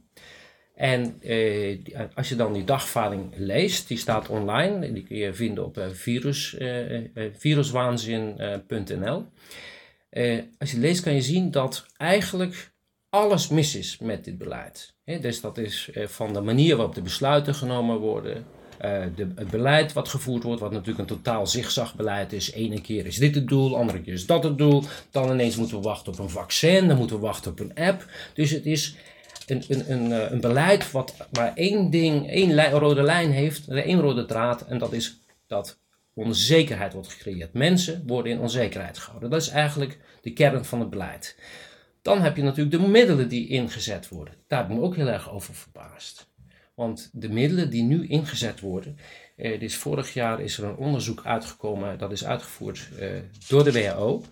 En 0.75 1.21
eh, 1.21 1.79
als 2.15 2.29
je 2.29 2.37
dan 2.37 2.53
die 2.53 2.65
dagvaarding 2.65 3.33
leest, 3.37 3.89
die 3.89 3.99
staat 3.99 4.29
online. 4.29 4.93
Die 4.93 5.03
kun 5.03 5.17
je 5.17 5.35
vinden 5.35 5.65
op 5.65 5.87
virus, 5.93 6.57
viruswaanzin.nl. 7.33 9.27
als 10.59 10.71
je 10.71 10.79
leest 10.79 11.03
kan 11.03 11.15
je 11.15 11.23
zien 11.23 11.51
dat 11.51 11.87
eigenlijk 11.97 12.77
alles 13.11 13.49
mis 13.49 13.75
is 13.75 13.99
met 13.99 14.25
dit 14.25 14.39
beleid. 14.39 14.95
dus 15.05 15.41
dat 15.41 15.59
is 15.59 15.91
eh, 15.93 16.07
van 16.07 16.33
de 16.33 16.41
manier 16.41 16.77
waarop 16.77 16.95
de 16.95 17.03
besluiten 17.03 17.55
genomen 17.55 17.99
worden, 17.99 18.47
uh, 18.85 19.03
de, 19.17 19.29
het 19.35 19.51
beleid 19.51 19.93
wat 19.93 20.09
gevoerd 20.09 20.43
wordt, 20.43 20.61
wat 20.61 20.71
natuurlijk 20.71 20.99
een 20.99 21.17
totaal 21.17 21.47
zigzagbeleid 21.47 22.33
is. 22.33 22.53
Ene 22.53 22.81
keer 22.81 23.07
is 23.07 23.17
dit 23.17 23.35
het 23.35 23.49
doel, 23.49 23.77
andere 23.77 24.01
keer 24.01 24.13
is 24.13 24.27
dat 24.27 24.45
het 24.45 24.59
doel. 24.59 24.83
Dan 25.11 25.31
ineens 25.31 25.57
moeten 25.57 25.77
we 25.77 25.83
wachten 25.83 26.13
op 26.13 26.19
een 26.19 26.31
vaccin, 26.31 26.89
dan 26.89 26.97
moeten 26.97 27.17
we 27.17 27.23
wachten 27.23 27.51
op 27.51 27.61
een 27.61 27.75
app. 27.75 28.07
Dus 28.35 28.51
het 28.51 28.67
is 28.67 28.97
een, 29.47 29.65
een, 29.69 29.93
een, 29.93 30.13
eh, 30.13 30.31
een 30.31 30.41
beleid 30.41 30.91
wat 30.91 31.15
maar 31.33 31.53
één 31.55 31.91
ding, 31.91 32.31
één 32.31 32.71
rode 32.71 33.03
lijn 33.03 33.31
heeft, 33.31 33.69
één 33.69 34.01
rode 34.01 34.25
draad. 34.25 34.67
En 34.67 34.79
dat 34.79 34.93
is 34.93 35.19
dat 35.47 35.79
onzekerheid 36.15 36.93
wordt 36.93 37.09
gecreëerd. 37.09 37.53
Mensen 37.53 38.03
worden 38.07 38.33
in 38.33 38.41
onzekerheid 38.41 38.99
gehouden. 38.99 39.31
Dat 39.31 39.43
is 39.43 39.49
eigenlijk 39.49 39.99
de 40.21 40.33
kern 40.33 40.65
van 40.65 40.81
het 40.81 40.91
beleid. 40.91 41.37
Dan 42.03 42.23
heb 42.23 42.37
je 42.37 42.43
natuurlijk 42.43 42.83
de 42.83 42.89
middelen 42.89 43.29
die 43.29 43.49
ingezet 43.49 44.09
worden. 44.09 44.35
Daar 44.47 44.67
ben 44.67 44.77
ik 44.77 44.83
ook 44.83 44.97
heel 44.97 45.09
erg 45.09 45.31
over 45.31 45.55
verbaasd. 45.55 46.29
Want 46.75 47.11
de 47.13 47.29
middelen 47.29 47.71
die 47.71 47.83
nu 47.83 48.07
ingezet 48.07 48.61
worden. 48.61 48.97
Eh, 49.37 49.61
dus 49.61 49.77
vorig 49.77 50.15
jaar 50.15 50.41
is 50.41 50.59
er 50.59 50.65
een 50.65 50.77
onderzoek 50.77 51.25
uitgekomen, 51.25 51.99
dat 51.99 52.13
is 52.13 52.25
uitgevoerd 52.25 52.89
eh, 52.99 53.09
door 53.49 53.65
de 53.65 53.73
WHO. 53.73 54.23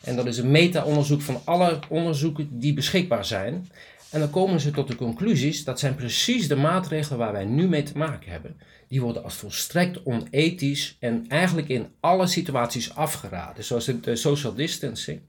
En 0.00 0.16
dat 0.16 0.26
is 0.26 0.38
een 0.38 0.50
meta-onderzoek 0.50 1.20
van 1.20 1.40
alle 1.44 1.78
onderzoeken 1.88 2.58
die 2.58 2.74
beschikbaar 2.74 3.24
zijn. 3.24 3.68
En 4.10 4.20
dan 4.20 4.30
komen 4.30 4.60
ze 4.60 4.70
tot 4.70 4.88
de 4.88 4.96
conclusies, 4.96 5.64
dat 5.64 5.78
zijn 5.78 5.94
precies 5.94 6.48
de 6.48 6.56
maatregelen 6.56 7.18
waar 7.18 7.32
wij 7.32 7.44
nu 7.44 7.68
mee 7.68 7.82
te 7.82 7.98
maken 7.98 8.30
hebben. 8.30 8.56
Die 8.88 9.00
worden 9.00 9.24
als 9.24 9.34
volstrekt 9.34 10.02
onethisch 10.02 10.96
en 11.00 11.24
eigenlijk 11.28 11.68
in 11.68 11.86
alle 12.00 12.26
situaties 12.26 12.94
afgeraden. 12.94 13.64
Zoals 13.64 13.84
de 13.84 14.16
social 14.16 14.54
distancing 14.54 15.20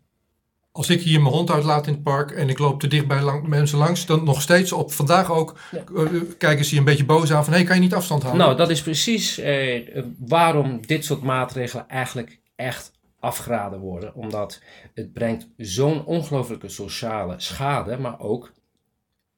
als 0.72 0.90
ik 0.90 1.02
hier 1.02 1.22
mijn 1.22 1.34
hond 1.34 1.52
uitlaat 1.52 1.88
in 1.88 1.94
het 1.94 2.04
park 2.04 2.32
en 2.32 2.50
ik 2.50 2.60
loop 2.60 2.80
te 2.80 2.88
dicht 2.88 3.08
bij 3.08 3.22
lang, 3.22 3.48
mensen 3.48 3.78
langs, 3.78 4.06
dan 4.06 4.24
nog 4.24 4.42
steeds 4.42 4.72
op 4.72 4.92
vandaag 4.92 5.32
ook 5.32 5.60
ja. 5.72 5.84
uh, 5.94 6.22
kijken 6.38 6.66
ze 6.66 6.74
je 6.74 6.80
een 6.80 6.86
beetje 6.86 7.06
boos 7.06 7.32
aan 7.32 7.44
van 7.44 7.54
hé, 7.54 7.60
hey, 7.60 7.68
kan 7.68 7.76
je 7.76 7.82
niet 7.82 7.94
afstand 7.94 8.24
houden? 8.24 8.46
Nou, 8.46 8.58
dat 8.58 8.70
is 8.70 8.82
precies 8.82 9.38
eh, 9.38 10.04
waarom 10.18 10.86
dit 10.86 11.06
soort 11.06 11.22
maatregelen 11.22 11.90
eigenlijk 11.90 12.40
echt 12.56 12.92
afgeraden 13.20 13.80
worden. 13.80 14.16
Omdat 14.16 14.62
het 14.94 15.14
brengt 15.14 15.48
zo'n 15.58 16.06
ongelooflijke 16.06 16.70
sociale 16.70 17.36
schade, 17.38 17.98
maar 17.98 18.20
ook 18.20 18.52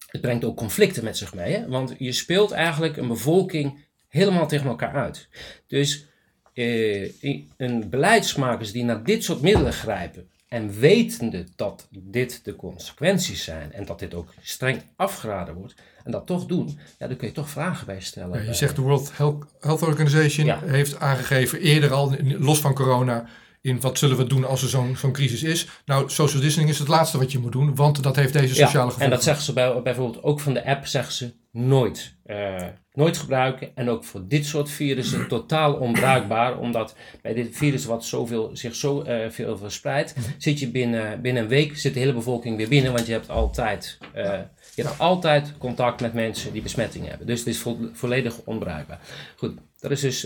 het 0.08 0.22
brengt 0.22 0.44
ook 0.44 0.58
conflicten 0.58 1.04
met 1.04 1.18
zich 1.18 1.34
mee. 1.34 1.54
Hè? 1.54 1.68
Want 1.68 1.96
je 1.98 2.12
speelt 2.12 2.52
eigenlijk 2.52 2.98
een 2.98 3.08
bevolking 3.08 3.86
helemaal 4.08 4.48
tegen 4.48 4.68
elkaar 4.68 4.94
uit. 4.94 5.28
Dus 5.68 6.06
eh, 6.54 7.12
een 7.58 7.90
beleidsmakers 7.90 8.72
die 8.72 8.84
naar 8.84 9.04
dit 9.04 9.24
soort 9.24 9.42
middelen 9.42 9.74
grijpen, 9.74 10.30
en 10.52 10.80
wetende 10.80 11.46
dat 11.56 11.88
dit 11.92 12.40
de 12.44 12.56
consequenties 12.56 13.44
zijn 13.44 13.74
en 13.74 13.86
dat 13.86 14.00
dit 14.00 14.14
ook 14.14 14.34
streng 14.42 14.82
afgeraden 14.96 15.54
wordt 15.54 15.76
en 16.04 16.12
dat 16.12 16.26
toch 16.26 16.46
doen, 16.46 16.80
ja, 17.00 17.08
dan 17.08 17.18
kun 17.18 17.28
je 17.28 17.34
toch 17.34 17.50
vragen 17.50 17.86
bij 17.86 18.02
stellen. 18.02 18.40
Ja, 18.40 18.46
je 18.46 18.54
zegt 18.54 18.76
de 18.76 18.82
World 18.82 19.12
Health 19.60 19.82
Organization 19.82 20.70
heeft 20.70 21.00
aangegeven 21.00 21.60
eerder 21.60 21.92
al, 21.92 22.16
los 22.24 22.60
van 22.60 22.74
corona, 22.74 23.26
in 23.62 23.80
wat 23.80 23.98
zullen 23.98 24.18
we 24.18 24.28
doen 24.28 24.46
als 24.46 24.62
er 24.62 24.70
zo'n 24.70 24.96
zo'n 24.96 25.12
crisis 25.12 25.44
is. 25.44 25.68
Nou, 25.86 26.10
social 26.10 26.42
distancing 26.42 26.70
is 26.70 26.80
het 26.80 26.88
laatste 26.88 27.18
wat 27.18 27.32
je 27.32 27.40
moet 27.40 27.52
doen, 27.52 27.76
want 27.76 28.04
dat 28.04 28.16
heeft 28.16 28.34
deze 28.34 28.56
sociale 28.56 28.72
ja, 28.72 28.82
gevolgen. 28.82 29.04
En 29.04 29.10
dat 29.10 29.24
zeggen 29.24 29.44
ze 29.44 29.54
bij, 29.54 29.82
bijvoorbeeld 29.82 30.24
ook 30.24 30.40
van 30.40 30.54
de 30.54 30.66
app, 30.66 30.86
zeggen 30.86 31.14
ze, 31.14 31.34
nooit, 31.52 32.16
uh, 32.26 32.68
nooit 32.94 33.18
gebruiken. 33.18 33.76
En 33.76 33.90
ook 33.90 34.04
voor 34.04 34.28
dit 34.28 34.46
soort 34.46 34.70
virussen 34.70 35.28
totaal 35.28 35.74
onbruikbaar. 35.74 36.60
Omdat 36.60 36.96
bij 37.22 37.34
dit 37.34 37.58
virus 37.58 37.86
wat 37.86 38.06
zoveel, 38.06 38.50
zich 38.54 38.76
zo 38.76 39.04
uh, 39.04 39.30
veel 39.30 39.58
verspreidt, 39.58 40.16
zit 40.38 40.60
je 40.60 40.68
binnen, 40.68 41.22
binnen 41.22 41.44
een 41.44 41.50
week 41.50 41.78
zit 41.78 41.94
de 41.94 42.00
hele 42.00 42.14
bevolking 42.14 42.58
weer 42.58 42.70
binnen. 42.70 42.94
Want 42.94 43.06
je 43.06 43.12
hebt 43.12 43.30
altijd, 43.30 43.98
uh, 44.16 44.40
je 44.76 44.84
hebt 44.84 45.00
altijd 45.00 45.58
contact 45.58 46.02
met 46.02 46.14
mensen 46.14 46.54
die 46.54 46.62
besmetting 46.62 47.08
hebben. 47.08 47.28
Dus 47.28 47.40
het 47.40 47.48
is 47.48 47.60
vo 47.60 47.78
volledig 47.94 48.42
onbruikbaar. 48.46 49.00
Goed, 49.36 49.58
dat 49.80 49.92
is 49.92 50.02
dus 50.02 50.22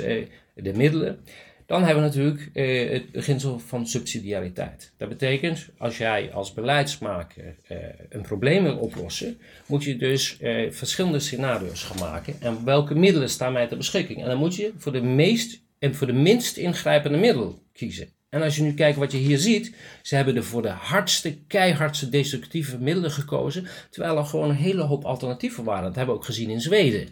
de 0.55 0.73
middelen. 0.75 1.19
Dan 1.65 1.83
hebben 1.83 2.03
we 2.03 2.09
natuurlijk 2.09 2.49
eh, 2.53 2.89
het 2.89 3.11
beginsel 3.11 3.59
van 3.59 3.87
subsidiariteit. 3.87 4.93
Dat 4.97 5.09
betekent, 5.09 5.69
als 5.77 5.97
jij 5.97 6.33
als 6.33 6.53
beleidsmaker 6.53 7.55
eh, 7.67 7.77
een 8.09 8.21
probleem 8.21 8.63
wil 8.63 8.77
oplossen, 8.77 9.37
moet 9.65 9.83
je 9.83 9.95
dus 9.97 10.37
eh, 10.39 10.71
verschillende 10.71 11.19
scenario's 11.19 11.83
gaan 11.83 12.09
maken. 12.09 12.35
En 12.41 12.65
welke 12.65 12.95
middelen 12.95 13.29
staan 13.29 13.53
mij 13.53 13.67
ter 13.67 13.77
beschikking? 13.77 14.21
En 14.21 14.27
dan 14.27 14.37
moet 14.37 14.55
je 14.55 14.73
voor 14.77 14.91
de 14.91 15.01
meest 15.01 15.61
en 15.79 15.95
voor 15.95 16.07
de 16.07 16.13
minst 16.13 16.57
ingrijpende 16.57 17.17
middel 17.17 17.59
kiezen. 17.73 18.14
En 18.29 18.41
als 18.41 18.55
je 18.55 18.61
nu 18.61 18.73
kijkt 18.73 18.97
wat 18.97 19.11
je 19.11 19.17
hier 19.17 19.37
ziet, 19.37 19.75
ze 20.01 20.15
hebben 20.15 20.35
er 20.35 20.43
voor 20.43 20.61
de 20.61 20.69
hardste, 20.69 21.37
keihardste 21.47 22.09
destructieve 22.09 22.77
middelen 22.77 23.11
gekozen, 23.11 23.67
terwijl 23.89 24.17
er 24.17 24.25
gewoon 24.25 24.49
een 24.49 24.55
hele 24.55 24.81
hoop 24.81 25.03
alternatieven 25.03 25.63
waren. 25.63 25.83
Dat 25.83 25.95
hebben 25.95 26.13
we 26.13 26.19
ook 26.19 26.25
gezien 26.25 26.49
in 26.49 26.61
Zweden. 26.61 27.09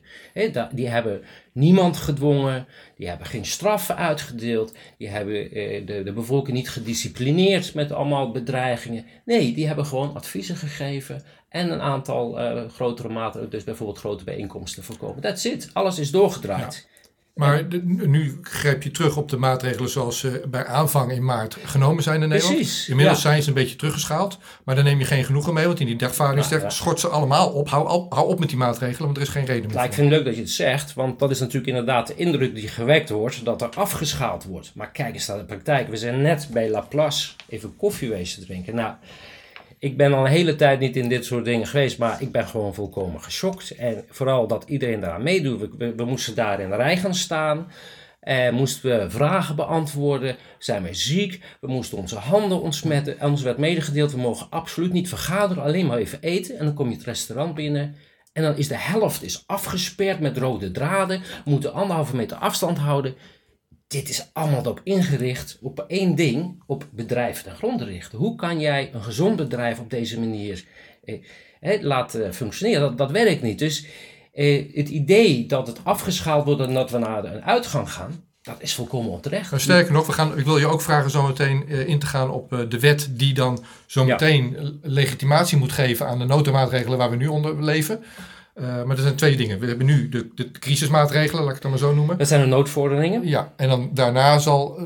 die 0.72 0.88
hebben 0.88 1.22
niemand 1.51 1.98
gedwongen, 1.98 2.65
die 2.98 3.08
hebben 3.08 3.27
geen 3.27 3.46
straffen 3.46 3.96
uitgedeeld, 3.96 4.74
die 4.98 5.08
hebben 5.08 5.51
eh, 5.51 5.86
de, 5.86 6.03
de 6.03 6.13
bevolking 6.13 6.58
niet 6.58 6.70
gedisciplineerd 6.70 7.74
met 7.74 7.91
allemaal 7.91 8.32
bedreigingen. 8.32 9.05
Nee, 9.25 9.53
die 9.53 9.67
hebben 9.67 9.86
gewoon 9.86 10.15
adviezen 10.15 10.55
gegeven 10.55 11.24
en 11.50 11.72
een 11.72 11.82
aantal 11.82 12.39
uh, 12.39 12.70
grotere 12.70 13.10
maatregelen, 13.10 13.50
dus 13.50 13.63
bijvoorbeeld 13.63 14.00
grote 14.00 14.24
bijeenkomsten 14.24 14.84
voorkomen. 14.84 15.22
That's 15.22 15.46
it. 15.46 15.70
Alles 15.74 16.00
is 16.00 16.12
doorgedraaid. 16.12 16.88
Maar 17.33 17.63
nu 17.85 18.39
grijp 18.41 18.83
je 18.83 18.91
terug 18.91 19.17
op 19.17 19.29
de 19.29 19.37
maatregelen 19.37 19.89
zoals 19.89 20.19
ze 20.19 20.43
bij 20.47 20.65
aanvang 20.65 21.11
in 21.11 21.25
maart 21.25 21.57
genomen 21.63 22.03
zijn 22.03 22.21
in 22.21 22.29
Nederland. 22.29 22.55
Precies, 22.55 22.89
Inmiddels 22.89 23.21
zijn 23.21 23.41
ze 23.41 23.47
een 23.47 23.53
beetje 23.53 23.75
teruggeschaald. 23.75 24.37
Maar 24.63 24.75
daar 24.75 24.83
neem 24.83 24.99
je 24.99 25.05
geen 25.05 25.23
genoegen 25.23 25.53
mee, 25.53 25.65
want 25.65 25.79
in 25.79 25.85
die 25.85 25.95
dagvaarding 25.95 26.45
ja, 26.45 26.69
schort 26.69 26.99
ze 26.99 27.07
allemaal 27.07 27.49
op. 27.49 27.69
Hou, 27.69 28.05
hou, 28.09 28.27
op 28.27 28.39
met 28.39 28.49
die 28.49 28.57
maatregelen, 28.57 29.05
want 29.05 29.17
er 29.17 29.23
is 29.23 29.29
geen 29.29 29.45
reden 29.45 29.67
meer. 29.67 29.77
Ja, 29.77 29.83
ik 29.83 29.93
vind 29.93 30.09
het 30.09 30.15
leuk 30.15 30.25
dat 30.25 30.35
je 30.35 30.41
het 30.41 30.49
zegt, 30.49 30.93
want 30.93 31.19
dat 31.19 31.31
is 31.31 31.39
natuurlijk 31.39 31.67
inderdaad 31.67 32.07
de 32.07 32.15
indruk 32.15 32.55
die 32.55 32.67
gewekt 32.67 33.09
wordt, 33.09 33.45
dat 33.45 33.61
er 33.61 33.69
afgeschaald 33.69 34.43
wordt. 34.43 34.71
Maar 34.75 34.91
kijk 34.91 35.13
eens 35.13 35.27
naar 35.27 35.37
de 35.37 35.45
praktijk. 35.45 35.89
We 35.89 35.97
zijn 35.97 36.21
net 36.21 36.47
bij 36.51 36.69
Laplace 36.69 37.31
even 37.49 37.75
koffie 37.75 38.09
wezen 38.09 38.45
drinken. 38.45 38.75
Nou, 38.75 38.93
ik 39.83 39.97
ben 39.97 40.13
al 40.13 40.25
een 40.25 40.31
hele 40.31 40.55
tijd 40.55 40.79
niet 40.79 40.95
in 40.95 41.09
dit 41.09 41.25
soort 41.25 41.45
dingen 41.45 41.67
geweest, 41.67 41.97
maar 41.97 42.21
ik 42.21 42.31
ben 42.31 42.47
gewoon 42.47 42.73
volkomen 42.73 43.21
geschokt. 43.21 43.75
En 43.75 44.03
vooral 44.09 44.47
dat 44.47 44.63
iedereen 44.67 44.99
daaraan 44.99 45.23
meedoet. 45.23 45.59
We, 45.77 45.95
we, 45.95 46.05
moesten 46.05 46.35
daar 46.35 46.59
in 46.59 46.69
de 46.69 46.75
rij 46.75 46.97
gaan 46.97 47.15
staan. 47.15 47.67
Eh, 48.19 48.49
moesten 48.51 48.99
we 48.99 49.09
vragen 49.09 49.55
beantwoorden. 49.55 50.35
Zijn 50.59 50.83
we 50.83 50.93
ziek? 50.93 51.39
We 51.61 51.67
moesten 51.67 51.97
onze 51.97 52.15
handen 52.15 52.61
ontsmetten. 52.61 53.19
En 53.19 53.29
ons 53.29 53.41
werd 53.41 53.57
medegedeeld, 53.57 54.11
we 54.11 54.17
mogen 54.17 54.47
absoluut 54.49 54.93
niet 54.93 55.09
vergaderen, 55.09 55.63
alleen 55.63 55.85
maar 55.85 55.97
even 55.97 56.21
eten. 56.21 56.57
En 56.57 56.65
dan 56.65 56.73
kom 56.73 56.89
je 56.89 56.95
het 56.95 57.05
restaurant 57.05 57.55
binnen. 57.55 57.95
En 58.33 58.43
dan 58.43 58.57
is 58.57 58.67
de 58.67 58.77
helft 58.77 59.23
is 59.23 59.43
afgesperd 59.45 60.19
met 60.19 60.37
rode 60.37 60.71
draden. 60.71 61.19
We 61.19 61.49
moeten 61.51 61.73
anderhalve 61.73 62.15
meter 62.15 62.37
afstand 62.37 62.77
houden 62.77 63.15
dit 63.93 64.09
is 64.09 64.29
allemaal 64.33 64.63
op 64.63 64.81
ingericht 64.83 65.57
op 65.62 65.85
één 65.88 66.15
ding, 66.15 66.63
op 66.65 66.88
bedrijven 66.91 67.43
ten 67.43 67.55
gronde 67.55 67.85
richten. 67.85 68.17
Hoe 68.17 68.35
kan 68.35 68.59
jij 68.59 68.89
een 68.93 69.03
gezond 69.03 69.35
bedrijf 69.35 69.79
op 69.79 69.89
deze 69.89 70.19
manier 70.19 70.65
eh, 71.03 71.81
laten 71.81 72.33
functioneren? 72.33 72.81
Dat, 72.81 72.97
dat 72.97 73.12
werkt 73.12 73.41
niet. 73.41 73.59
Dus 73.59 73.85
eh, 74.33 74.75
het 74.75 74.89
idee 74.89 75.45
dat 75.45 75.67
het 75.67 75.79
afgeschaald 75.83 76.45
wordt 76.45 76.62
en 76.62 76.73
dat 76.73 76.91
we 76.91 76.97
naar 76.97 77.25
een 77.25 77.43
uitgang 77.43 77.91
gaan, 77.91 78.23
dat 78.41 78.55
is 78.59 78.73
volkomen 78.73 79.12
onterecht. 79.12 79.50
Nou, 79.50 79.62
sterker 79.62 79.93
nog, 79.93 80.05
we 80.05 80.12
gaan, 80.12 80.38
ik 80.38 80.45
wil 80.45 80.57
je 80.57 80.67
ook 80.67 80.81
vragen 80.81 81.12
zo 81.12 81.27
meteen 81.27 81.65
uh, 81.67 81.88
in 81.88 82.00
te 82.00 82.05
gaan 82.05 82.29
op 82.29 82.53
uh, 82.53 82.59
de 82.69 82.79
wet 82.79 83.07
die 83.12 83.33
dan 83.33 83.63
zo 83.85 84.05
meteen 84.05 84.55
ja. 84.59 84.71
legitimatie 84.81 85.57
moet 85.57 85.71
geven 85.71 86.07
aan 86.07 86.19
de 86.19 86.25
noodmaatregelen 86.25 86.97
waar 86.97 87.09
we 87.09 87.15
nu 87.15 87.27
onder 87.27 87.63
leven. 87.63 88.03
Uh, 88.55 88.83
maar 88.83 88.95
er 88.95 89.01
zijn 89.01 89.15
twee 89.15 89.38
dingen. 89.38 89.60
We 89.60 89.67
hebben 89.67 89.86
nu 89.86 90.10
de, 90.10 90.27
de 90.36 90.51
crisismaatregelen, 90.51 91.43
laat 91.43 91.55
ik 91.55 91.62
het 91.62 91.72
maar 91.72 91.79
zo 91.79 91.93
noemen. 91.93 92.17
Dat 92.17 92.27
zijn 92.27 92.41
de 92.41 92.48
noodvorderingen. 92.48 93.27
Ja, 93.27 93.53
en 93.55 93.69
dan 93.69 93.89
daarna 93.93 94.38
zal, 94.39 94.77
eh, 94.77 94.86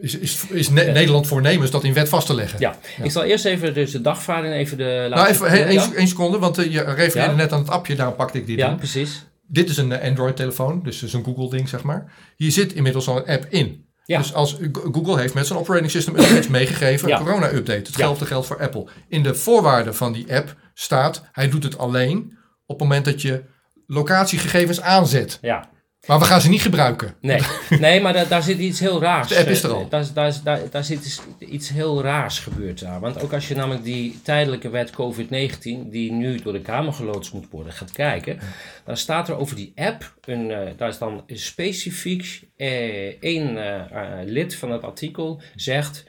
is, 0.00 0.18
is, 0.18 0.46
is 0.46 0.68
ne 0.68 0.84
Nederland 0.84 1.26
voornemens 1.26 1.70
dat 1.70 1.84
in 1.84 1.92
wet 1.92 2.08
vast 2.08 2.26
te 2.26 2.34
leggen. 2.34 2.60
Ja, 2.60 2.78
ik 3.02 3.10
zal 3.10 3.22
eerst 3.22 3.44
even 3.44 3.74
dus 3.74 3.90
de 3.90 4.00
dagvaarding 4.00 4.54
even 4.54 4.76
de 4.76 5.06
Nou, 5.10 5.28
even 5.28 5.46
één 5.46 5.72
ja. 5.72 6.06
seconde, 6.06 6.38
want 6.38 6.58
uh, 6.58 6.72
je 6.72 6.80
refereerde 6.82 7.34
net 7.34 7.52
aan 7.52 7.58
het 7.58 7.70
appje, 7.70 7.94
daarom 7.94 8.16
pakte 8.16 8.38
ik 8.38 8.46
dit 8.46 8.58
Ja, 8.58 8.74
precies. 8.74 9.26
Dit 9.46 9.68
is 9.68 9.76
een 9.76 10.00
Android-telefoon, 10.00 10.80
dus 10.82 11.02
is 11.02 11.12
een 11.12 11.24
Google-ding, 11.24 11.68
zeg 11.68 11.82
maar. 11.82 12.12
Hier 12.36 12.52
zit 12.52 12.72
inmiddels 12.72 13.08
al 13.08 13.16
een 13.16 13.26
app 13.26 13.46
in. 13.48 13.84
Ja. 14.04 14.18
Dus 14.18 14.34
als 14.34 14.56
Google 14.72 15.18
heeft 15.18 15.34
met 15.34 15.46
zijn 15.46 15.58
operating 15.58 15.90
system 15.90 16.14
updates 16.14 16.48
meegegeven, 16.58 17.16
corona-update. 17.16 17.82
Hetzelfde 17.86 18.26
geldt 18.26 18.46
voor 18.46 18.60
Apple. 18.60 18.86
In 19.08 19.22
de 19.22 19.34
voorwaarden 19.34 19.94
van 19.94 20.12
die 20.12 20.34
app 20.34 20.56
staat, 20.74 21.28
hij 21.32 21.48
doet 21.48 21.62
het 21.62 21.78
alleen 21.78 22.38
op 22.66 22.78
het 22.78 22.88
moment 22.88 23.04
dat 23.04 23.22
je 23.22 23.44
locatiegegevens 23.86 24.80
aanzet. 24.80 25.38
Ja. 25.40 25.72
Maar 26.06 26.18
we 26.18 26.24
gaan 26.24 26.40
ze 26.40 26.48
niet 26.48 26.62
gebruiken. 26.62 27.14
Nee, 27.20 27.40
nee 27.68 28.00
maar 28.00 28.12
daar, 28.12 28.28
daar 28.28 28.42
zit 28.42 28.58
iets 28.58 28.80
heel 28.80 29.00
raars. 29.00 29.28
De 29.28 29.38
app 29.38 29.48
is 29.48 29.62
er 29.62 29.70
al. 29.70 29.80
Eh, 29.80 29.90
daar, 29.90 30.06
daar, 30.14 30.34
daar, 30.44 30.70
daar 30.70 30.84
zit 30.84 31.22
iets 31.38 31.68
heel 31.68 32.02
raars 32.02 32.38
gebeurd 32.38 32.80
daar. 32.80 33.00
Want 33.00 33.22
ook 33.22 33.32
als 33.32 33.48
je 33.48 33.54
namelijk 33.54 33.84
die 33.84 34.20
tijdelijke 34.22 34.68
wet 34.68 34.90
COVID-19, 34.90 35.60
die 35.90 36.12
nu 36.12 36.38
door 36.38 36.52
de 36.52 36.60
Kamer 36.60 36.92
geloodst 36.92 37.32
moet 37.32 37.50
worden, 37.50 37.72
gaat 37.72 37.92
kijken, 37.92 38.38
dan 38.84 38.96
staat 38.96 39.28
er 39.28 39.36
over 39.36 39.56
die 39.56 39.72
app, 39.74 40.14
een, 40.24 40.50
uh, 40.50 40.58
daar 40.76 40.88
is 40.88 40.98
dan 40.98 41.22
specifiek 41.26 42.48
eh, 42.56 43.22
één 43.22 43.56
uh, 43.56 43.82
lid 44.24 44.54
van 44.54 44.70
het 44.70 44.82
artikel 44.82 45.42
zegt, 45.54 46.04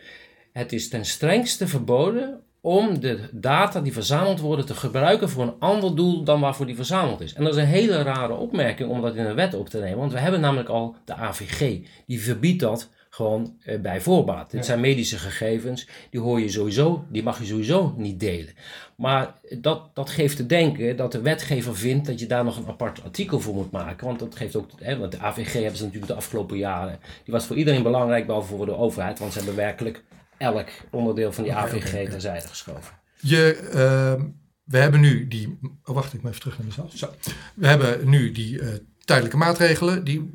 het 0.54 0.74
is 0.74 0.90
ten 0.90 1.06
strengste 1.06 1.68
verboden 1.68 2.45
om 2.66 3.00
de 3.00 3.20
data 3.32 3.82
die 3.82 3.94
verzameld 3.94 4.40
worden 4.40 4.66
te 4.66 4.74
gebruiken 4.74 5.30
voor 5.30 5.44
een 5.44 5.60
ander 5.60 5.96
doel 5.96 6.24
dan 6.24 6.40
waarvoor 6.40 6.66
die 6.66 6.76
verzameld 6.76 7.22
is. 7.22 7.34
En 7.34 7.44
dat 7.44 7.56
is 7.56 7.62
een 7.62 7.68
hele 7.68 8.02
rare 8.02 8.34
opmerking 8.34 8.90
om 8.90 9.02
dat 9.02 9.16
in 9.16 9.26
een 9.26 9.36
wet 9.36 9.54
op 9.54 9.70
te 9.70 9.80
nemen, 9.80 9.98
want 9.98 10.12
we 10.12 10.20
hebben 10.20 10.40
namelijk 10.42 10.70
al 10.70 10.96
de 11.06 11.14
AVG, 11.14 11.80
die 12.06 12.22
verbiedt 12.22 12.60
dat 12.60 12.90
gewoon 13.10 13.58
eh, 13.64 13.80
bij 13.80 14.02
voorbaat. 14.02 14.52
Dit 14.52 14.66
zijn 14.66 14.80
medische 14.80 15.18
gegevens, 15.18 15.88
die 16.10 16.20
hoor 16.20 16.40
je 16.40 16.50
sowieso, 16.50 17.06
die 17.10 17.24
mag 17.24 17.40
je 17.40 17.46
sowieso 17.46 17.94
niet 17.98 18.20
delen. 18.20 18.54
Maar 18.96 19.34
dat, 19.60 19.90
dat 19.94 20.10
geeft 20.10 20.36
te 20.36 20.46
denken 20.46 20.96
dat 20.96 21.12
de 21.12 21.22
wetgever 21.22 21.76
vindt 21.76 22.06
dat 22.06 22.20
je 22.20 22.28
daar 22.28 22.44
nog 22.44 22.58
een 22.58 22.68
apart 22.68 23.04
artikel 23.04 23.40
voor 23.40 23.54
moet 23.54 23.72
maken. 23.72 24.08
Want 24.08 24.20
dat 24.20 24.36
geeft 24.36 24.56
ook, 24.56 24.70
hè, 24.76 24.98
want 24.98 25.12
de 25.12 25.20
AVG 25.20 25.54
hebben 25.54 25.78
ze 25.78 25.84
natuurlijk 25.84 26.12
de 26.12 26.18
afgelopen 26.18 26.58
jaren, 26.58 27.00
die 27.24 27.34
was 27.34 27.46
voor 27.46 27.56
iedereen 27.56 27.84
belangrijk, 27.84 28.26
behalve 28.26 28.56
voor 28.56 28.66
de 28.66 28.78
overheid, 28.78 29.20
want 29.20 29.32
ze 29.32 29.38
hebben 29.38 29.56
werkelijk 29.56 30.04
elk 30.46 30.68
onderdeel 30.92 31.32
van 31.32 31.44
die 31.44 31.54
AVG 31.54 31.88
okay, 31.88 32.08
terzijde 32.08 32.48
geschoven. 32.48 32.94
Je, 33.20 33.60
uh, 33.74 34.24
we 34.64 34.78
hebben 34.78 35.00
nu 35.00 35.28
die. 35.28 35.60
Oh, 35.84 35.96
wacht, 35.96 36.14
ik 36.14 36.22
moet 36.22 36.30
even 36.30 36.42
terug 36.42 36.58
naar 36.58 36.68
mezelf. 36.68 36.92
Zo. 36.96 37.14
We 37.56 37.68
hebben 37.68 38.10
nu 38.10 38.32
die 38.32 38.62
uh, 38.62 38.68
tijdelijke 39.06 39.38
maatregelen. 39.38 40.04
Die, 40.04 40.32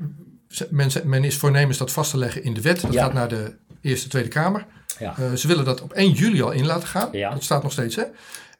men, 0.70 0.90
men, 1.04 1.24
is 1.24 1.36
voornemens 1.36 1.78
dat 1.78 1.92
vast 1.92 2.10
te 2.10 2.18
leggen 2.18 2.42
in 2.42 2.54
de 2.54 2.60
wet. 2.60 2.80
Dat 2.80 2.92
ja. 2.92 3.02
gaat 3.02 3.12
naar 3.12 3.28
de 3.28 3.56
Eerste 3.80 4.08
Tweede 4.08 4.28
Kamer. 4.28 4.66
Ja. 4.98 5.14
Uh, 5.20 5.32
ze 5.32 5.46
willen 5.46 5.64
dat 5.64 5.80
op 5.80 5.92
1 5.92 6.12
juli 6.12 6.42
al 6.42 6.50
in 6.50 6.66
laten 6.66 6.88
gaan. 6.88 7.08
Ja. 7.12 7.30
Dat 7.30 7.42
staat 7.42 7.62
nog 7.62 7.72
steeds, 7.72 7.96
hè? 7.96 8.04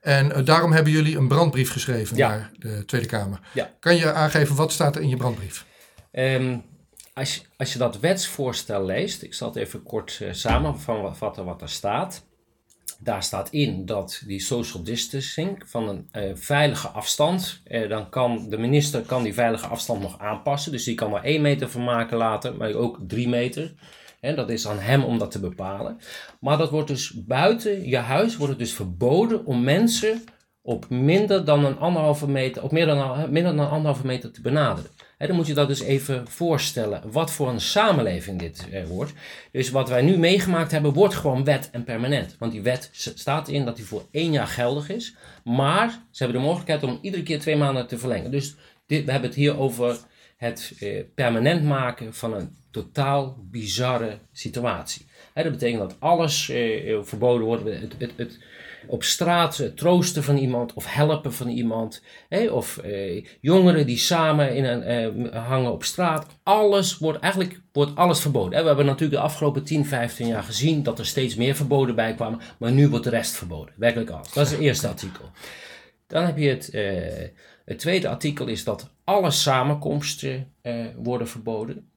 En 0.01 0.27
uh, 0.27 0.45
daarom 0.45 0.73
hebben 0.73 0.93
jullie 0.93 1.17
een 1.17 1.29
brandbrief 1.29 1.71
geschreven 1.71 2.19
naar 2.19 2.51
de 2.59 2.85
Tweede 2.85 3.07
Kamer. 3.07 3.41
Kan 3.81 3.97
je 3.97 4.13
aangeven 4.13 4.57
wat 4.57 4.73
staat 4.73 4.97
er 4.97 5.03
in 5.03 5.09
je 5.09 5.17
brandbrief? 5.17 5.65
Um, 6.13 6.63
als, 7.13 7.47
als 7.57 7.73
je 7.73 7.79
dat 7.79 8.01
wetsvoorstel 8.01 8.85
leest, 8.85 9.23
ik 9.23 9.35
zal 9.35 9.49
het 9.49 9.57
even 9.57 9.83
kort 9.83 10.19
uh, 10.23 10.33
samenvatten 10.33 11.45
wat 11.45 11.63
er 11.63 11.69
staat. 11.69 12.29
Daar 12.99 13.23
staat 13.23 13.51
in 13.51 13.87
dat 13.87 14.23
die 14.27 14.41
social 14.41 14.83
distancing 14.83 15.63
van 15.67 15.89
een 15.89 16.09
uh, 16.13 16.31
veilige 16.35 16.89
afstand, 16.89 17.63
uh, 17.67 17.89
dan 17.89 18.09
kan 18.09 18.49
de 18.49 18.59
minister 18.59 19.01
kan 19.01 19.23
die 19.23 19.35
veilige 19.35 19.67
afstand 19.67 20.01
nog 20.01 20.19
aanpassen. 20.19 20.73
Dus 20.73 20.85
die 20.85 20.95
kan 20.95 21.15
er 21.15 21.23
1 21.23 21.43
meter 21.43 21.71
van 21.71 21.85
maken 21.85 22.17
later, 22.17 22.57
maar 22.57 22.73
ook 22.73 22.99
3 23.07 23.29
meter. 23.29 23.75
En 24.21 24.37
dat 24.37 24.51
is 24.51 24.67
aan 24.67 24.79
hem 24.79 25.05
om 25.05 25.19
dat 25.19 25.31
te 25.31 25.41
bepalen. 25.41 25.99
Maar 26.41 26.59
dat 26.59 26.71
wordt 26.71 26.89
dus 26.89 27.25
buiten 27.25 27.89
je 27.89 27.97
huis 27.97 28.37
wordt 28.37 28.53
het 28.53 28.59
dus 28.63 28.73
verboden 28.73 29.47
om 29.47 29.63
mensen 29.63 30.25
op 30.63 30.89
minder 30.89 31.45
dan 31.45 31.65
een 31.65 31.79
anderhalve 31.79 32.29
meter, 32.29 32.63
op 32.63 32.73
meer 32.73 32.87
dan, 32.87 33.33
minder 33.33 33.57
dan 33.57 33.71
anderhalve 33.71 34.07
meter 34.07 34.33
te 34.33 34.41
benaderen 34.41 34.91
dan 35.27 35.37
moet 35.37 35.47
je 35.47 35.55
dat 35.55 35.69
dus 35.69 35.81
even 35.81 36.29
voorstellen. 36.29 37.03
Wat 37.11 37.31
voor 37.31 37.49
een 37.49 37.61
samenleving 37.61 38.39
dit 38.39 38.67
eh, 38.71 38.85
wordt. 38.85 39.13
Dus 39.53 39.71
wat 39.71 39.89
wij 39.89 40.03
nu 40.03 40.19
meegemaakt 40.19 40.71
hebben, 40.71 40.93
wordt 40.93 41.15
gewoon 41.15 41.45
wet 41.45 41.71
en 41.73 41.85
permanent. 41.85 42.37
Want 42.39 42.53
die 42.53 42.63
wet 42.63 42.91
staat 42.93 43.49
in 43.49 43.65
dat 43.65 43.77
die 43.77 43.85
voor 43.85 44.07
één 44.11 44.33
jaar 44.33 44.47
geldig 44.47 44.89
is. 44.89 45.15
Maar 45.45 45.89
ze 46.11 46.23
hebben 46.23 46.41
de 46.41 46.47
mogelijkheid 46.47 46.83
om 46.83 46.99
iedere 47.03 47.23
keer 47.23 47.41
twee 47.41 47.57
maanden 47.57 47.87
te 47.87 47.99
verlengen. 47.99 48.31
Dus 48.31 48.55
dit, 48.87 49.05
we 49.05 49.11
hebben 49.11 49.29
het 49.29 49.39
hier 49.39 49.59
over 49.59 49.99
het 50.37 50.73
eh, 50.81 51.05
permanent 51.15 51.65
maken 51.65 52.15
van 52.15 52.35
een 52.35 52.57
totaal 52.71 53.37
bizarre 53.51 54.19
situatie. 54.33 55.07
dat 55.35 55.51
betekent 55.51 55.81
dat 55.81 55.97
alles 55.99 56.49
eh, 56.49 56.99
verboden 57.03 57.47
wordt. 57.47 57.65
Het, 57.65 57.95
het, 57.99 58.13
het, 58.17 58.39
op 58.87 59.03
straat 59.03 59.73
troosten 59.77 60.25
van 60.25 60.37
iemand 60.37 60.73
of 60.73 60.95
helpen 60.95 61.33
van 61.33 61.49
iemand. 61.49 62.03
Hè? 62.29 62.47
Of 62.47 62.81
jongeren 63.41 63.87
die 63.87 63.99
samen 63.99 64.55
in 64.55 64.65
een, 64.65 65.33
hangen 65.35 65.73
op 65.73 65.85
straat. 65.85 66.27
Alles 66.43 66.99
wordt 66.99 67.19
eigenlijk 67.19 67.61
wordt 67.73 67.97
alles 67.97 68.21
verboden. 68.21 68.61
We 68.61 68.67
hebben 68.67 68.87
natuurlijk 68.87 69.21
de 69.21 69.27
afgelopen 69.27 69.65
10, 69.65 69.87
15 69.87 70.27
jaar 70.27 70.43
gezien 70.43 70.83
dat 70.83 70.99
er 70.99 71.07
steeds 71.07 71.35
meer 71.35 71.55
verboden 71.55 71.95
bij 71.95 72.15
kwamen. 72.15 72.41
Maar 72.59 72.73
nu 72.73 72.89
wordt 72.89 73.05
de 73.05 73.11
rest 73.11 73.37
verboden. 73.37 73.75
Werkelijk 73.77 74.11
alles. 74.11 74.33
Dat 74.33 74.47
is 74.47 74.53
het 74.53 74.61
eerste 74.61 74.89
artikel. 74.89 75.25
Dan 76.07 76.25
heb 76.25 76.39
je 76.39 76.49
het, 76.49 76.71
het 77.65 77.79
tweede 77.79 78.09
artikel 78.09 78.47
is 78.47 78.65
dat 78.65 78.91
alle 79.05 79.31
samenkomsten 79.31 80.53
worden 80.97 81.29
verboden. 81.29 81.90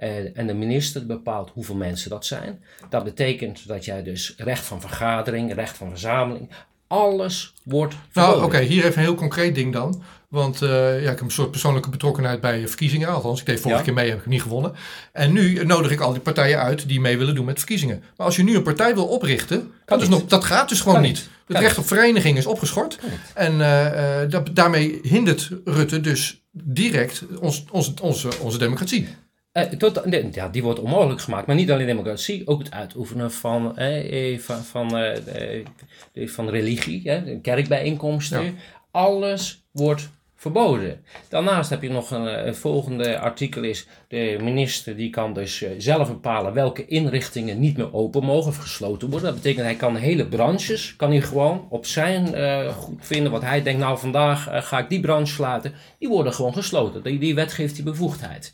Eh, 0.00 0.38
en 0.38 0.46
de 0.46 0.54
minister 0.54 1.06
bepaalt 1.06 1.50
hoeveel 1.50 1.74
mensen 1.74 2.10
dat 2.10 2.26
zijn. 2.26 2.64
Dat 2.88 3.04
betekent 3.04 3.68
dat 3.68 3.84
jij 3.84 4.02
dus 4.02 4.34
recht 4.36 4.64
van 4.64 4.80
vergadering, 4.80 5.54
recht 5.54 5.76
van 5.76 5.88
verzameling, 5.88 6.50
alles 6.86 7.54
wordt 7.64 7.94
Nou, 8.12 8.42
oké, 8.42 8.58
hier 8.58 8.84
even 8.84 8.98
een 8.98 9.04
heel 9.04 9.14
concreet 9.14 9.54
ding 9.54 9.72
dan. 9.72 10.02
Want 10.28 10.62
uh, 10.62 10.70
ja, 11.02 11.10
ik 11.10 11.18
heb 11.18 11.20
een 11.20 11.30
soort 11.30 11.50
persoonlijke 11.50 11.90
betrokkenheid 11.90 12.40
bij 12.40 12.68
verkiezingen. 12.68 13.08
Althans, 13.08 13.40
ik 13.40 13.46
deed 13.46 13.60
vorige 13.60 13.82
keer 13.82 13.92
mee, 13.92 14.10
heb 14.10 14.18
ik 14.18 14.26
niet 14.26 14.42
gewonnen. 14.42 14.72
En 15.12 15.32
nu 15.32 15.64
nodig 15.64 15.90
ik 15.90 16.00
al 16.00 16.12
die 16.12 16.20
partijen 16.20 16.58
uit 16.58 16.88
die 16.88 17.00
mee 17.00 17.18
willen 17.18 17.34
doen 17.34 17.44
met 17.44 17.58
verkiezingen. 17.58 18.02
Maar 18.16 18.26
als 18.26 18.36
je 18.36 18.42
nu 18.42 18.56
een 18.56 18.62
partij 18.62 18.94
wil 18.94 19.06
oprichten, 19.06 19.72
nog, 20.08 20.24
dat 20.26 20.44
gaat 20.44 20.68
dus 20.68 20.80
gewoon 20.80 21.02
niet. 21.02 21.28
Het 21.46 21.58
recht 21.58 21.78
op 21.78 21.86
vereniging 21.86 22.38
is 22.38 22.46
opgeschort. 22.46 22.98
En 23.34 23.54
uh, 23.58 24.30
dat, 24.30 24.48
daarmee 24.52 24.98
hindert 25.02 25.50
Rutte 25.64 26.00
dus 26.00 26.42
direct 26.52 27.22
ons, 27.40 27.64
ons, 27.70 27.94
onze, 28.00 28.28
onze 28.40 28.58
democratie. 28.58 29.08
Uh, 29.52 29.62
tot, 29.62 30.02
ja, 30.32 30.48
die 30.48 30.62
wordt 30.62 30.80
onmogelijk 30.80 31.20
gemaakt. 31.20 31.46
Maar 31.46 31.56
niet 31.56 31.70
alleen 31.70 31.86
democratie, 31.86 32.46
ook 32.46 32.58
het 32.58 32.70
uitoefenen 32.70 33.32
van, 33.32 33.76
eh, 33.76 34.38
van, 34.38 34.64
van, 34.64 34.96
eh, 34.96 35.66
van 36.14 36.48
religie, 36.48 37.20
kerkbijeenkomsten. 37.42 38.56
Alles 38.90 39.62
wordt 39.70 40.08
verboden. 40.36 41.04
Daarnaast 41.28 41.70
heb 41.70 41.82
je 41.82 41.90
nog 41.90 42.10
een, 42.10 42.46
een, 42.46 42.54
volgende 42.54 43.18
artikel 43.18 43.62
is, 43.62 43.86
de 44.08 44.38
minister 44.42 44.96
die 44.96 45.10
kan 45.10 45.32
dus 45.34 45.64
zelf 45.78 46.08
bepalen 46.08 46.52
welke 46.52 46.86
inrichtingen 46.86 47.60
niet 47.60 47.76
meer 47.76 47.94
open 47.94 48.24
mogen 48.24 48.50
of 48.50 48.56
gesloten 48.56 49.10
worden. 49.10 49.28
Dat 49.28 49.42
betekent 49.42 49.64
hij 49.64 49.74
kan 49.74 49.96
hele 49.96 50.26
branches, 50.26 50.96
kan 50.96 51.10
hij 51.10 51.20
gewoon 51.20 51.66
op 51.70 51.86
zijn 51.86 52.26
goed 52.72 53.06
vinden 53.06 53.32
wat 53.32 53.42
hij 53.42 53.62
denkt, 53.62 53.80
nou 53.80 53.98
vandaag 53.98 54.66
ga 54.66 54.78
ik 54.78 54.88
die 54.88 55.00
branche 55.00 55.32
sluiten. 55.32 55.74
Die 55.98 56.08
worden 56.08 56.32
gewoon 56.32 56.54
gesloten. 56.54 57.02
Die, 57.02 57.18
die 57.18 57.34
wet 57.34 57.52
geeft 57.52 57.74
die 57.74 57.84
bevoegdheid 57.84 58.52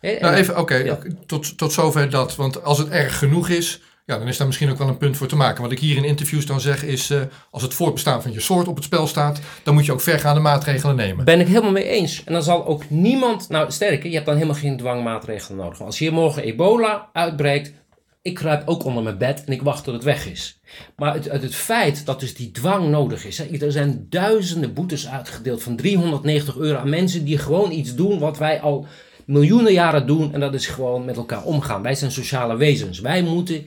nou, 0.00 0.34
even, 0.34 0.58
oké, 0.58 0.98
tot, 1.26 1.58
tot 1.58 1.72
zover 1.72 2.10
dat. 2.10 2.36
Want 2.36 2.62
als 2.62 2.78
het 2.78 2.88
erg 2.88 3.18
genoeg 3.18 3.48
is, 3.48 3.80
ja, 4.06 4.18
dan 4.18 4.28
is 4.28 4.36
daar 4.36 4.46
misschien 4.46 4.70
ook 4.70 4.78
wel 4.78 4.88
een 4.88 4.96
punt 4.96 5.16
voor 5.16 5.26
te 5.26 5.36
maken. 5.36 5.62
Wat 5.62 5.72
ik 5.72 5.78
hier 5.78 5.96
in 5.96 6.04
interviews 6.04 6.46
dan 6.46 6.60
zeg 6.60 6.84
is, 6.84 7.10
uh, 7.10 7.20
als 7.50 7.62
het 7.62 7.74
voortbestaan 7.74 8.22
van 8.22 8.32
je 8.32 8.40
soort 8.40 8.68
op 8.68 8.74
het 8.74 8.84
spel 8.84 9.06
staat, 9.06 9.40
dan 9.62 9.74
moet 9.74 9.86
je 9.86 9.92
ook 9.92 10.00
vergaande 10.00 10.40
maatregelen 10.40 10.96
nemen. 10.96 11.24
Ben 11.24 11.40
ik 11.40 11.46
helemaal 11.46 11.70
mee 11.70 11.88
eens. 11.88 12.24
En 12.24 12.32
dan 12.32 12.42
zal 12.42 12.66
ook 12.66 12.90
niemand, 12.90 13.48
nou 13.48 13.70
sterker, 13.70 14.08
je 14.08 14.14
hebt 14.14 14.26
dan 14.26 14.34
helemaal 14.34 14.56
geen 14.56 14.76
dwangmaatregelen 14.76 15.58
nodig. 15.58 15.80
Als 15.80 15.98
hier 15.98 16.12
morgen 16.12 16.42
ebola 16.42 17.08
uitbreekt, 17.12 17.72
ik 18.22 18.34
kruip 18.34 18.68
ook 18.68 18.84
onder 18.84 19.02
mijn 19.02 19.18
bed 19.18 19.44
en 19.44 19.52
ik 19.52 19.62
wacht 19.62 19.84
tot 19.84 19.94
het 19.94 20.04
weg 20.04 20.26
is. 20.26 20.60
Maar 20.96 21.14
het, 21.14 21.24
het, 21.24 21.54
feit 21.54 22.06
dat 22.06 22.20
dus 22.20 22.34
die 22.34 22.50
dwang 22.50 22.88
nodig 22.88 23.24
is. 23.24 23.38
Hè, 23.38 23.44
er 23.44 23.72
zijn 23.72 24.06
duizenden 24.08 24.72
boetes 24.72 25.08
uitgedeeld 25.08 25.62
van 25.62 25.76
390 25.76 26.56
euro 26.56 26.78
aan 26.78 26.88
mensen 26.88 27.24
die 27.24 27.38
gewoon 27.38 27.70
iets 27.70 27.94
doen 27.94 28.18
wat 28.18 28.38
wij 28.38 28.60
al 28.60 28.86
miljoenen 29.26 29.72
jaren 29.72 30.06
doen 30.06 30.32
en 30.32 30.40
dat 30.40 30.54
is 30.54 30.66
gewoon 30.66 31.04
met 31.04 31.16
elkaar 31.16 31.42
omgaan. 31.42 31.82
Wij 31.82 31.94
zijn 31.94 32.10
sociale 32.10 32.56
wezens. 32.56 33.00
Wij 33.00 33.22
moeten, 33.22 33.66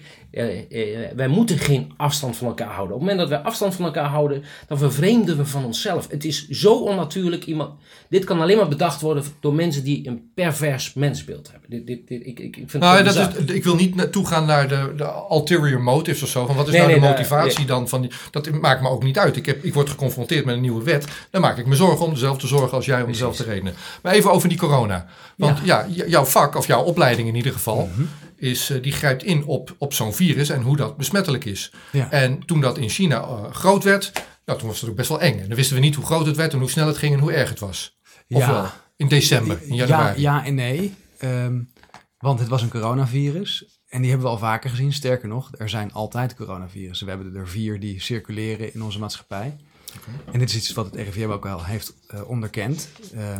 wij 1.16 1.28
moeten 1.28 1.58
geen 1.58 1.92
afstand 1.98 2.38
van 2.38 2.48
elkaar 2.48 2.72
houden. 2.72 2.96
Op 2.96 3.02
het 3.02 3.10
moment 3.10 3.30
dat 3.30 3.40
wij 3.40 3.48
afstand 3.48 3.76
van 3.76 3.86
elkaar 3.86 4.10
houden, 4.10 4.44
dan 4.68 4.78
vervreemden 4.78 5.38
we 5.38 5.46
van 5.46 5.66
onszelf. 5.66 6.08
Het 6.10 6.26
is 6.26 6.48
zo 6.50 6.74
onnatuurlijk. 6.74 7.46
Iemand, 7.46 7.74
dit 8.10 8.24
kan 8.24 8.42
alleen 8.42 8.58
maar 8.58 8.68
bedacht 8.68 9.02
worden 9.02 9.24
door 9.40 9.54
mensen 9.54 9.84
die 9.84 10.08
een 10.08 10.32
pervers 10.36 10.94
mensbeeld 10.94 11.52
hebben. 11.52 11.70
Dit, 11.70 11.88
dit, 11.88 12.08
dit, 12.08 12.26
ik, 12.26 12.40
ik, 12.40 12.56
vind 12.56 12.84
nou, 12.84 13.04
dat 13.04 13.16
is, 13.16 13.54
ik 13.54 13.64
wil 13.64 13.76
niet 13.76 13.96
naartoe 13.96 14.28
gaan 14.28 14.46
naar 14.46 14.68
de, 14.68 14.94
de 14.98 15.12
ulterior 15.32 15.82
motives 15.82 16.24
of 16.24 16.30
zo. 16.30 16.46
Van 16.46 16.56
wat 16.56 16.68
is 16.68 16.74
nou 16.74 16.94
de 16.94 17.00
motivatie 17.00 17.66
dan? 17.66 17.88
Van 17.90 18.02
die, 18.02 18.12
dat 18.32 18.52
maakt 18.52 18.82
me 18.82 18.90
ook 18.90 19.04
niet 19.04 19.18
uit. 19.18 19.36
Ik, 19.36 19.46
heb, 19.46 19.64
ik 19.64 19.74
word 19.74 19.90
geconfronteerd 19.90 20.46
met 20.46 20.56
een 20.56 20.62
nieuwe 20.62 20.84
wet. 20.84 21.08
Dan 21.32 21.42
maak 21.42 21.58
ik 21.58 21.66
me 21.66 21.76
zorgen 21.76 22.06
om 22.06 22.14
dezelfde 22.14 22.48
zorgen 22.48 22.78
als 22.78 22.86
jij 22.86 23.02
om 23.02 23.12
dezelfde 23.12 23.44
redenen. 23.44 23.74
Maar 24.02 24.14
even 24.14 24.32
over 24.32 24.50
die 24.50 24.58
corona. 24.58 25.06
Want 25.36 25.60
ja, 25.64 25.86
jouw 25.88 26.26
vak, 26.26 26.56
of 26.56 26.68
jouw 26.68 26.84
opleiding 26.84 27.28
in 27.28 27.36
ieder 27.36 27.54
geval, 27.54 27.90
mhm. 27.94 28.04
Is, 28.40 28.70
uh, 28.70 28.84
die 28.84 28.92
grijpt 28.92 29.24
in 29.24 29.46
op, 29.46 29.76
op 29.78 29.94
zo'n 29.94 30.14
virus 30.14 30.50
en 30.50 30.62
hoe 30.62 30.78
dat 30.78 30.98
besmettelijk 30.98 31.46
is. 31.46 31.72
En 32.10 32.46
toen 32.46 32.62
dat 32.62 32.78
in 32.78 32.90
China 32.90 33.22
uh, 33.22 33.52
groot 33.52 33.84
werd, 33.84 34.12
nou, 34.46 34.60
toen 34.60 34.68
was 34.68 34.82
het 34.82 34.90
ook 34.90 34.96
best 34.96 35.10
wel 35.10 35.22
eng. 35.22 35.40
En 35.40 35.48
dan 35.48 35.56
wisten 35.56 35.76
we 35.76 35.82
niet 35.82 35.96
hoe 35.96 36.06
groot 36.06 36.26
het 36.26 36.36
werd 36.36 36.54
en 36.54 36.60
hoe 36.60 36.70
snel 36.70 36.88
het 36.88 36.98
ging 36.98 37.14
en 37.14 37.20
hoe 37.20 37.34
erg 37.34 37.50
het 37.50 37.60
was. 37.60 37.98
Of 38.30 38.42
ja. 38.42 38.52
wel? 38.52 38.70
In 38.96 39.08
december, 39.08 39.60
in 39.64 39.76
januari. 39.76 40.22
Ja, 40.22 40.38
ja 40.38 40.46
en 40.46 40.56
nee. 40.56 40.94
Um, 41.24 41.72
want 42.18 42.40
het 42.40 42.48
was 42.48 42.62
een 42.62 42.70
coronavirus. 42.70 43.66
En 43.88 44.02
die 44.02 44.10
hebben 44.10 44.28
we 44.28 44.34
al 44.34 44.40
vaker 44.40 44.70
gezien. 44.70 44.94
Sterker 44.94 45.28
nog, 45.28 45.50
er 45.58 45.70
zijn 45.70 45.94
altijd 45.94 46.36
coronavirussen. 46.36 47.06
We 47.06 47.14
hebben 47.14 47.36
er 47.36 47.48
vier 47.48 47.80
die 47.80 48.02
circuleren 48.02 48.74
in 48.74 48.84
onze 48.84 49.00
maatschappij. 49.00 49.58
Okay. 49.98 50.34
En 50.34 50.40
dit 50.40 50.50
is 50.50 50.56
iets 50.56 50.74
wat 50.74 50.86
het 50.86 50.96
RIVM 50.96 51.30
ook 51.30 51.46
al 51.46 51.66
heeft 51.66 51.94
uh, 52.14 52.30
onderkend. 52.30 52.90
Uh, 53.16 53.38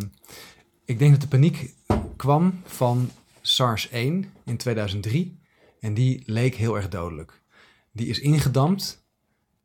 ik 0.86 1.00
denk 1.00 1.12
dat 1.12 1.22
de 1.22 1.28
paniek 1.28 1.74
kwam 2.16 2.62
van 2.66 3.12
SARS-1 3.42 3.92
in 4.46 4.58
2003 4.58 5.40
en 5.80 5.94
die 5.94 6.24
leek 6.26 6.56
heel 6.56 6.76
erg 6.76 6.90
dodelijk. 6.90 7.42
Die 7.92 8.08
is 8.08 8.20
ingedampt 8.20 9.04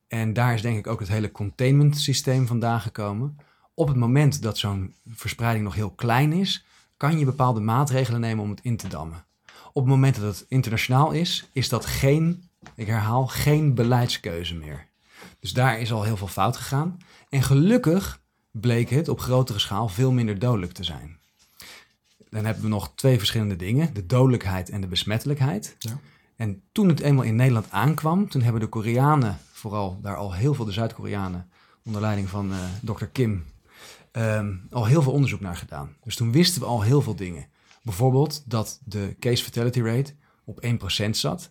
en 0.08 0.32
daar 0.32 0.54
is 0.54 0.62
denk 0.62 0.78
ik 0.78 0.86
ook 0.86 1.00
het 1.00 1.08
hele 1.08 1.32
containment 1.32 1.98
systeem 1.98 2.46
vandaan 2.46 2.80
gekomen. 2.80 3.36
Op 3.74 3.88
het 3.88 3.96
moment 3.96 4.42
dat 4.42 4.58
zo'n 4.58 4.94
verspreiding 5.06 5.64
nog 5.64 5.74
heel 5.74 5.90
klein 5.90 6.32
is, 6.32 6.64
kan 6.96 7.18
je 7.18 7.24
bepaalde 7.24 7.60
maatregelen 7.60 8.20
nemen 8.20 8.44
om 8.44 8.50
het 8.50 8.60
in 8.62 8.76
te 8.76 8.88
dammen. 8.88 9.24
Op 9.72 9.82
het 9.82 9.90
moment 9.90 10.20
dat 10.20 10.38
het 10.38 10.46
internationaal 10.48 11.10
is, 11.10 11.48
is 11.52 11.68
dat 11.68 11.86
geen, 11.86 12.48
ik 12.74 12.86
herhaal, 12.86 13.26
geen 13.26 13.74
beleidskeuze 13.74 14.54
meer. 14.54 14.86
Dus 15.40 15.52
daar 15.52 15.80
is 15.80 15.92
al 15.92 16.02
heel 16.02 16.16
veel 16.16 16.26
fout 16.26 16.56
gegaan. 16.56 16.98
En 17.28 17.42
gelukkig 17.42 18.22
bleek 18.50 18.90
het 18.90 19.08
op 19.08 19.20
grotere 19.20 19.58
schaal 19.58 19.88
veel 19.88 20.12
minder 20.12 20.38
dodelijk 20.38 20.72
te 20.72 20.84
zijn. 20.84 21.18
Dan 22.34 22.44
hebben 22.44 22.62
we 22.62 22.68
nog 22.68 22.92
twee 22.94 23.18
verschillende 23.18 23.56
dingen: 23.56 23.94
de 23.94 24.06
dodelijkheid 24.06 24.70
en 24.70 24.80
de 24.80 24.86
besmettelijkheid. 24.86 25.76
Ja. 25.78 25.98
En 26.36 26.62
toen 26.72 26.88
het 26.88 27.00
eenmaal 27.00 27.24
in 27.24 27.36
Nederland 27.36 27.70
aankwam, 27.70 28.28
toen 28.28 28.42
hebben 28.42 28.60
de 28.60 28.66
Koreanen, 28.66 29.38
vooral 29.52 29.98
daar 30.02 30.16
al 30.16 30.34
heel 30.34 30.54
veel 30.54 30.64
de 30.64 30.72
Zuid-Koreanen, 30.72 31.50
onder 31.84 32.00
leiding 32.00 32.28
van 32.28 32.50
uh, 32.50 32.58
dokter 32.82 33.08
Kim, 33.08 33.44
um, 34.12 34.66
al 34.70 34.86
heel 34.86 35.02
veel 35.02 35.12
onderzoek 35.12 35.40
naar 35.40 35.56
gedaan. 35.56 35.96
Dus 36.04 36.16
toen 36.16 36.32
wisten 36.32 36.60
we 36.60 36.66
al 36.66 36.82
heel 36.82 37.02
veel 37.02 37.14
dingen. 37.14 37.46
Bijvoorbeeld 37.82 38.42
dat 38.50 38.80
de 38.84 39.16
case 39.18 39.44
fatality 39.44 39.80
rate 39.80 40.14
op 40.44 40.66
1% 41.06 41.10
zat, 41.10 41.50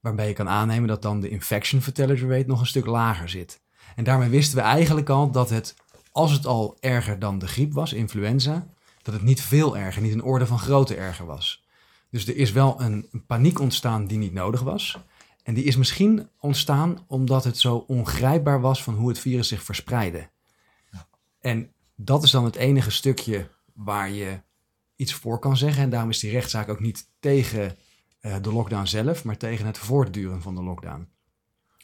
waarbij 0.00 0.28
je 0.28 0.34
kan 0.34 0.48
aannemen 0.48 0.88
dat 0.88 1.02
dan 1.02 1.20
de 1.20 1.28
infection 1.28 1.82
fatality 1.82 2.24
rate 2.24 2.46
nog 2.46 2.60
een 2.60 2.66
stuk 2.66 2.86
lager 2.86 3.28
zit. 3.28 3.60
En 3.96 4.04
daarmee 4.04 4.28
wisten 4.28 4.56
we 4.56 4.62
eigenlijk 4.62 5.08
al 5.08 5.30
dat 5.30 5.50
het, 5.50 5.74
als 6.10 6.32
het 6.32 6.46
al 6.46 6.76
erger 6.80 7.18
dan 7.18 7.38
de 7.38 7.46
griep 7.46 7.72
was, 7.72 7.92
influenza, 7.92 8.66
dat 9.02 9.14
het 9.14 9.22
niet 9.22 9.42
veel 9.42 9.76
erger, 9.76 10.02
niet 10.02 10.12
een 10.12 10.22
orde 10.22 10.46
van 10.46 10.58
grootte 10.58 10.94
erger 10.94 11.26
was. 11.26 11.64
Dus 12.10 12.26
er 12.26 12.36
is 12.36 12.52
wel 12.52 12.80
een, 12.80 13.08
een 13.12 13.26
paniek 13.26 13.60
ontstaan 13.60 14.06
die 14.06 14.18
niet 14.18 14.32
nodig 14.32 14.60
was. 14.60 14.98
En 15.42 15.54
die 15.54 15.64
is 15.64 15.76
misschien 15.76 16.28
ontstaan 16.40 17.04
omdat 17.06 17.44
het 17.44 17.58
zo 17.58 17.76
ongrijpbaar 17.76 18.60
was 18.60 18.82
van 18.82 18.94
hoe 18.94 19.08
het 19.08 19.18
virus 19.18 19.48
zich 19.48 19.62
verspreidde. 19.62 20.30
Ja. 20.90 21.08
En 21.40 21.72
dat 21.96 22.22
is 22.22 22.30
dan 22.30 22.44
het 22.44 22.56
enige 22.56 22.90
stukje 22.90 23.48
waar 23.72 24.10
je 24.10 24.40
iets 24.96 25.14
voor 25.14 25.38
kan 25.38 25.56
zeggen. 25.56 25.82
En 25.82 25.90
daarom 25.90 26.10
is 26.10 26.18
die 26.18 26.30
rechtszaak 26.30 26.68
ook 26.68 26.80
niet 26.80 27.08
tegen 27.20 27.76
uh, 28.20 28.36
de 28.42 28.52
lockdown 28.52 28.86
zelf, 28.86 29.24
maar 29.24 29.36
tegen 29.36 29.66
het 29.66 29.78
voortduren 29.78 30.42
van 30.42 30.54
de 30.54 30.62
lockdown. 30.62 31.08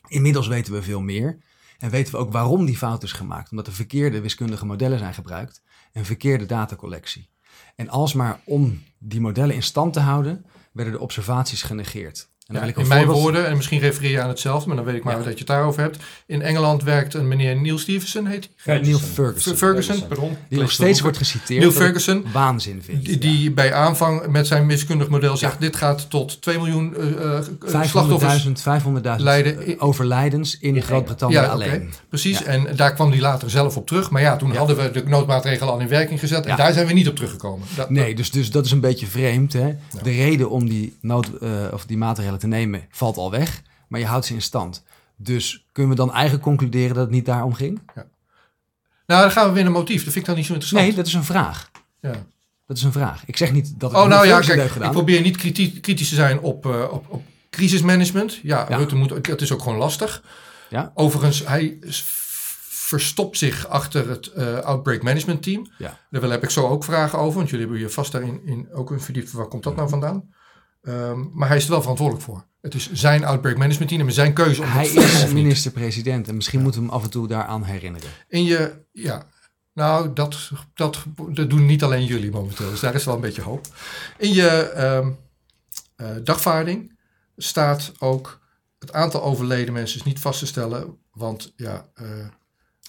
Inmiddels 0.09 0.46
weten 0.46 0.72
we 0.72 0.83
veel 0.83 1.00
meer. 1.00 1.38
En 1.78 1.90
weten 1.90 2.12
we 2.12 2.18
ook 2.18 2.33
waarom 2.33 2.64
die 2.64 2.76
fout 2.76 3.02
is 3.02 3.12
gemaakt. 3.12 3.50
Omdat 3.50 3.66
er 3.66 3.72
verkeerde 3.72 4.20
wiskundige 4.20 4.66
modellen 4.66 4.98
zijn 4.98 5.14
gebruikt 5.14 5.62
en 5.92 6.05
verkeerde 6.05 6.46
datacollectie. 6.46 7.31
En 7.77 7.88
alsmaar 7.88 8.40
om 8.44 8.83
die 8.98 9.20
modellen 9.20 9.55
in 9.55 9.62
stand 9.62 9.92
te 9.92 10.01
houden, 10.01 10.46
werden 10.72 10.92
de 10.92 11.01
observaties 11.01 11.62
genegeerd. 11.62 12.29
Ja, 12.52 12.62
in 12.62 12.88
mijn 12.88 13.06
woorden, 13.06 13.46
en 13.46 13.56
misschien 13.56 13.80
refereer 13.80 14.11
je 14.11 14.20
aan 14.20 14.28
hetzelfde, 14.28 14.68
maar 14.68 14.76
dan 14.76 14.84
weet 14.84 14.94
ik 14.94 15.04
maar 15.04 15.16
dat 15.16 15.24
je 15.24 15.38
het 15.38 15.46
daarover 15.46 15.82
hebt. 15.82 15.96
In 16.26 16.42
Engeland 16.42 16.82
werkt 16.82 17.14
een 17.14 17.28
meneer 17.28 17.61
Neil 17.61 17.78
Stevenson, 17.78 18.26
heet 18.26 18.48
hij? 18.56 18.80
Neil 18.80 18.98
Ferguson. 18.98 19.56
Ferguson, 19.56 20.06
pardon. 20.06 20.37
Die 20.48 20.58
nog 20.58 20.70
steeds 20.70 21.00
wordt 21.00 21.16
geciteerd. 21.16 21.61
Neil 21.61 21.72
Ferguson. 21.72 22.24
Waanzin 22.32 22.82
vindt. 22.82 23.04
Die, 23.04 23.18
die 23.18 23.50
bij 23.50 23.72
aanvang 23.72 24.26
met 24.26 24.46
zijn 24.46 24.66
wiskundig 24.66 25.08
model 25.08 25.37
zegt, 25.37 25.61
dit 25.61 25.76
gaat 25.76 26.11
tot 26.11 26.42
2 26.42 26.56
miljoen 26.58 26.94
uh, 26.98 27.40
slachtoffers 27.87 28.46
500.000 28.46 28.52
500 28.52 29.80
overlijdens 29.80 30.58
in 30.58 30.82
Groot-Brittannië 30.82 31.34
ja, 31.34 31.46
alleen. 31.46 31.92
Precies, 32.08 32.42
en 32.42 32.76
daar 32.76 32.94
kwam 32.94 33.11
hij 33.11 33.20
later 33.20 33.50
zelf 33.50 33.76
op 33.76 33.87
terug. 33.87 34.11
Maar 34.11 34.22
ja, 34.22 34.37
toen 34.37 34.56
hadden 34.56 34.76
we 34.76 34.90
de 34.90 35.02
noodmaatregelen 35.06 35.72
al 35.72 35.80
in 35.80 35.88
werking 35.88 36.20
gezet 36.20 36.46
en 36.46 36.56
daar 36.56 36.72
zijn 36.72 36.87
we 36.87 36.92
niet 36.92 37.08
op 37.08 37.14
teruggekomen. 37.14 37.66
Dat, 37.76 37.90
nee, 37.90 38.14
dus, 38.14 38.30
dus 38.30 38.50
dat 38.50 38.64
is 38.64 38.70
een 38.70 38.80
beetje 38.80 39.06
vreemd. 39.06 39.52
Hè? 39.52 39.74
De 40.02 40.11
reden 40.11 40.50
om 40.50 40.68
die, 40.68 40.96
nood, 41.00 41.30
of 41.72 41.87
die 41.87 41.96
maatregelen 41.96 42.38
te 42.38 42.46
nemen 42.46 42.87
valt 42.90 43.16
al 43.16 43.31
weg, 43.31 43.62
maar 43.88 44.01
je 44.01 44.07
houdt 44.07 44.27
ze 44.27 44.35
in 44.35 44.42
stand. 44.42 44.85
Dus 45.16 45.66
kunnen 45.72 45.92
we 45.92 45.98
dan 45.98 46.12
eigenlijk 46.12 46.42
concluderen 46.42 46.94
dat 46.94 47.05
het 47.05 47.14
niet 47.14 47.27
daarom 47.27 47.55
ging? 47.55 47.81
Ja. 47.94 48.07
Nou, 49.07 49.22
dan 49.22 49.31
gaan 49.31 49.48
we 49.48 49.55
weer 49.55 49.66
een 49.66 49.72
motief. 49.72 50.05
Dat 50.05 50.12
vind 50.12 50.16
ik 50.16 50.24
dan 50.24 50.37
niet 50.37 50.46
zo 50.46 50.53
interessant. 50.53 50.87
Nee, 50.87 50.96
dat 50.96 51.07
is 51.07 51.14
een 51.14 51.24
vraag. 51.24 51.70
Ja. 52.01 52.27
Dat 52.66 52.77
is 52.77 52.83
een 52.83 52.92
vraag. 52.92 53.22
Ik 53.27 53.37
zeg 53.37 53.53
niet 53.53 53.81
dat 53.81 53.90
ik. 53.90 53.96
Oh, 53.96 54.07
nou 54.07 54.27
ja, 54.27 54.40
kijk, 54.40 54.74
ik 54.74 54.90
probeer 54.90 55.20
niet 55.20 55.37
kritisch 55.81 56.09
te 56.09 56.14
zijn 56.14 56.40
op, 56.40 56.66
uh, 56.66 56.92
op, 56.92 57.07
op 57.09 57.22
crisismanagement. 57.51 58.40
Ja, 58.42 58.66
ja. 58.68 58.77
Rutte 58.77 58.94
moet, 58.94 59.24
dat 59.24 59.40
is 59.40 59.53
ook 59.53 59.62
gewoon 59.62 59.79
lastig. 59.79 60.22
Ja. 60.70 60.92
Overigens, 60.94 61.46
hij 61.46 61.79
verstopt 62.68 63.38
zich 63.38 63.66
achter 63.66 64.09
het 64.09 64.31
uh, 64.37 64.59
Outbreak 64.59 65.03
Management 65.03 65.42
Team. 65.42 65.70
Ja. 65.79 65.98
Daar 66.11 66.22
heb 66.22 66.42
ik 66.42 66.51
zo 66.51 66.66
ook 66.66 66.85
vragen 66.85 67.18
over, 67.18 67.37
want 67.37 67.51
jullie 67.51 67.64
hebben 67.64 67.83
je 67.83 67.90
vast 67.90 68.12
daarin 68.12 68.40
in, 68.44 68.68
ook 68.72 68.90
een 68.90 69.01
verdiept. 69.01 69.33
Waar 69.33 69.48
komt 69.48 69.62
dat 69.62 69.77
nou 69.77 69.88
vandaan? 69.88 70.35
Um, 70.82 71.30
maar 71.34 71.48
hij 71.48 71.56
is 71.56 71.64
er 71.64 71.70
wel 71.70 71.80
verantwoordelijk 71.80 72.26
voor. 72.26 72.46
Het 72.60 72.74
is 72.74 72.92
zijn 72.92 73.24
Outbreak 73.24 73.56
Management 73.56 73.90
Team 73.90 74.06
en 74.06 74.12
zijn 74.12 74.32
keuze 74.32 74.62
om 74.62 74.68
Hij 74.68 74.88
is 74.88 75.32
minister-president 75.32 76.28
en 76.28 76.36
misschien 76.36 76.62
moeten 76.62 76.80
we 76.80 76.86
hem 76.86 76.96
af 76.96 77.04
en 77.04 77.10
toe 77.10 77.28
daaraan 77.28 77.62
herinneren. 77.62 78.10
In 78.28 78.44
je, 78.44 78.84
ja, 78.92 79.26
nou, 79.72 80.12
dat, 80.12 80.50
dat, 80.74 81.04
dat 81.30 81.50
doen 81.50 81.66
niet 81.66 81.82
alleen 81.82 82.04
jullie 82.04 82.30
momenteel, 82.30 82.70
dus 82.70 82.80
daar 82.80 82.94
is 82.94 83.04
wel 83.04 83.14
een 83.14 83.20
beetje 83.20 83.42
hoop. 83.42 83.66
In 84.16 84.32
je 84.32 84.72
um, 84.76 85.16
uh, 85.96 86.06
dagvaarding 86.24 86.98
staat 87.36 87.92
ook 87.98 88.40
het 88.78 88.92
aantal 88.92 89.22
overleden 89.22 89.72
mensen 89.74 89.98
is 89.98 90.04
niet 90.04 90.20
vast 90.20 90.38
te 90.38 90.46
stellen, 90.46 90.98
want 91.12 91.52
ja, 91.56 91.88
uh, 92.02 92.26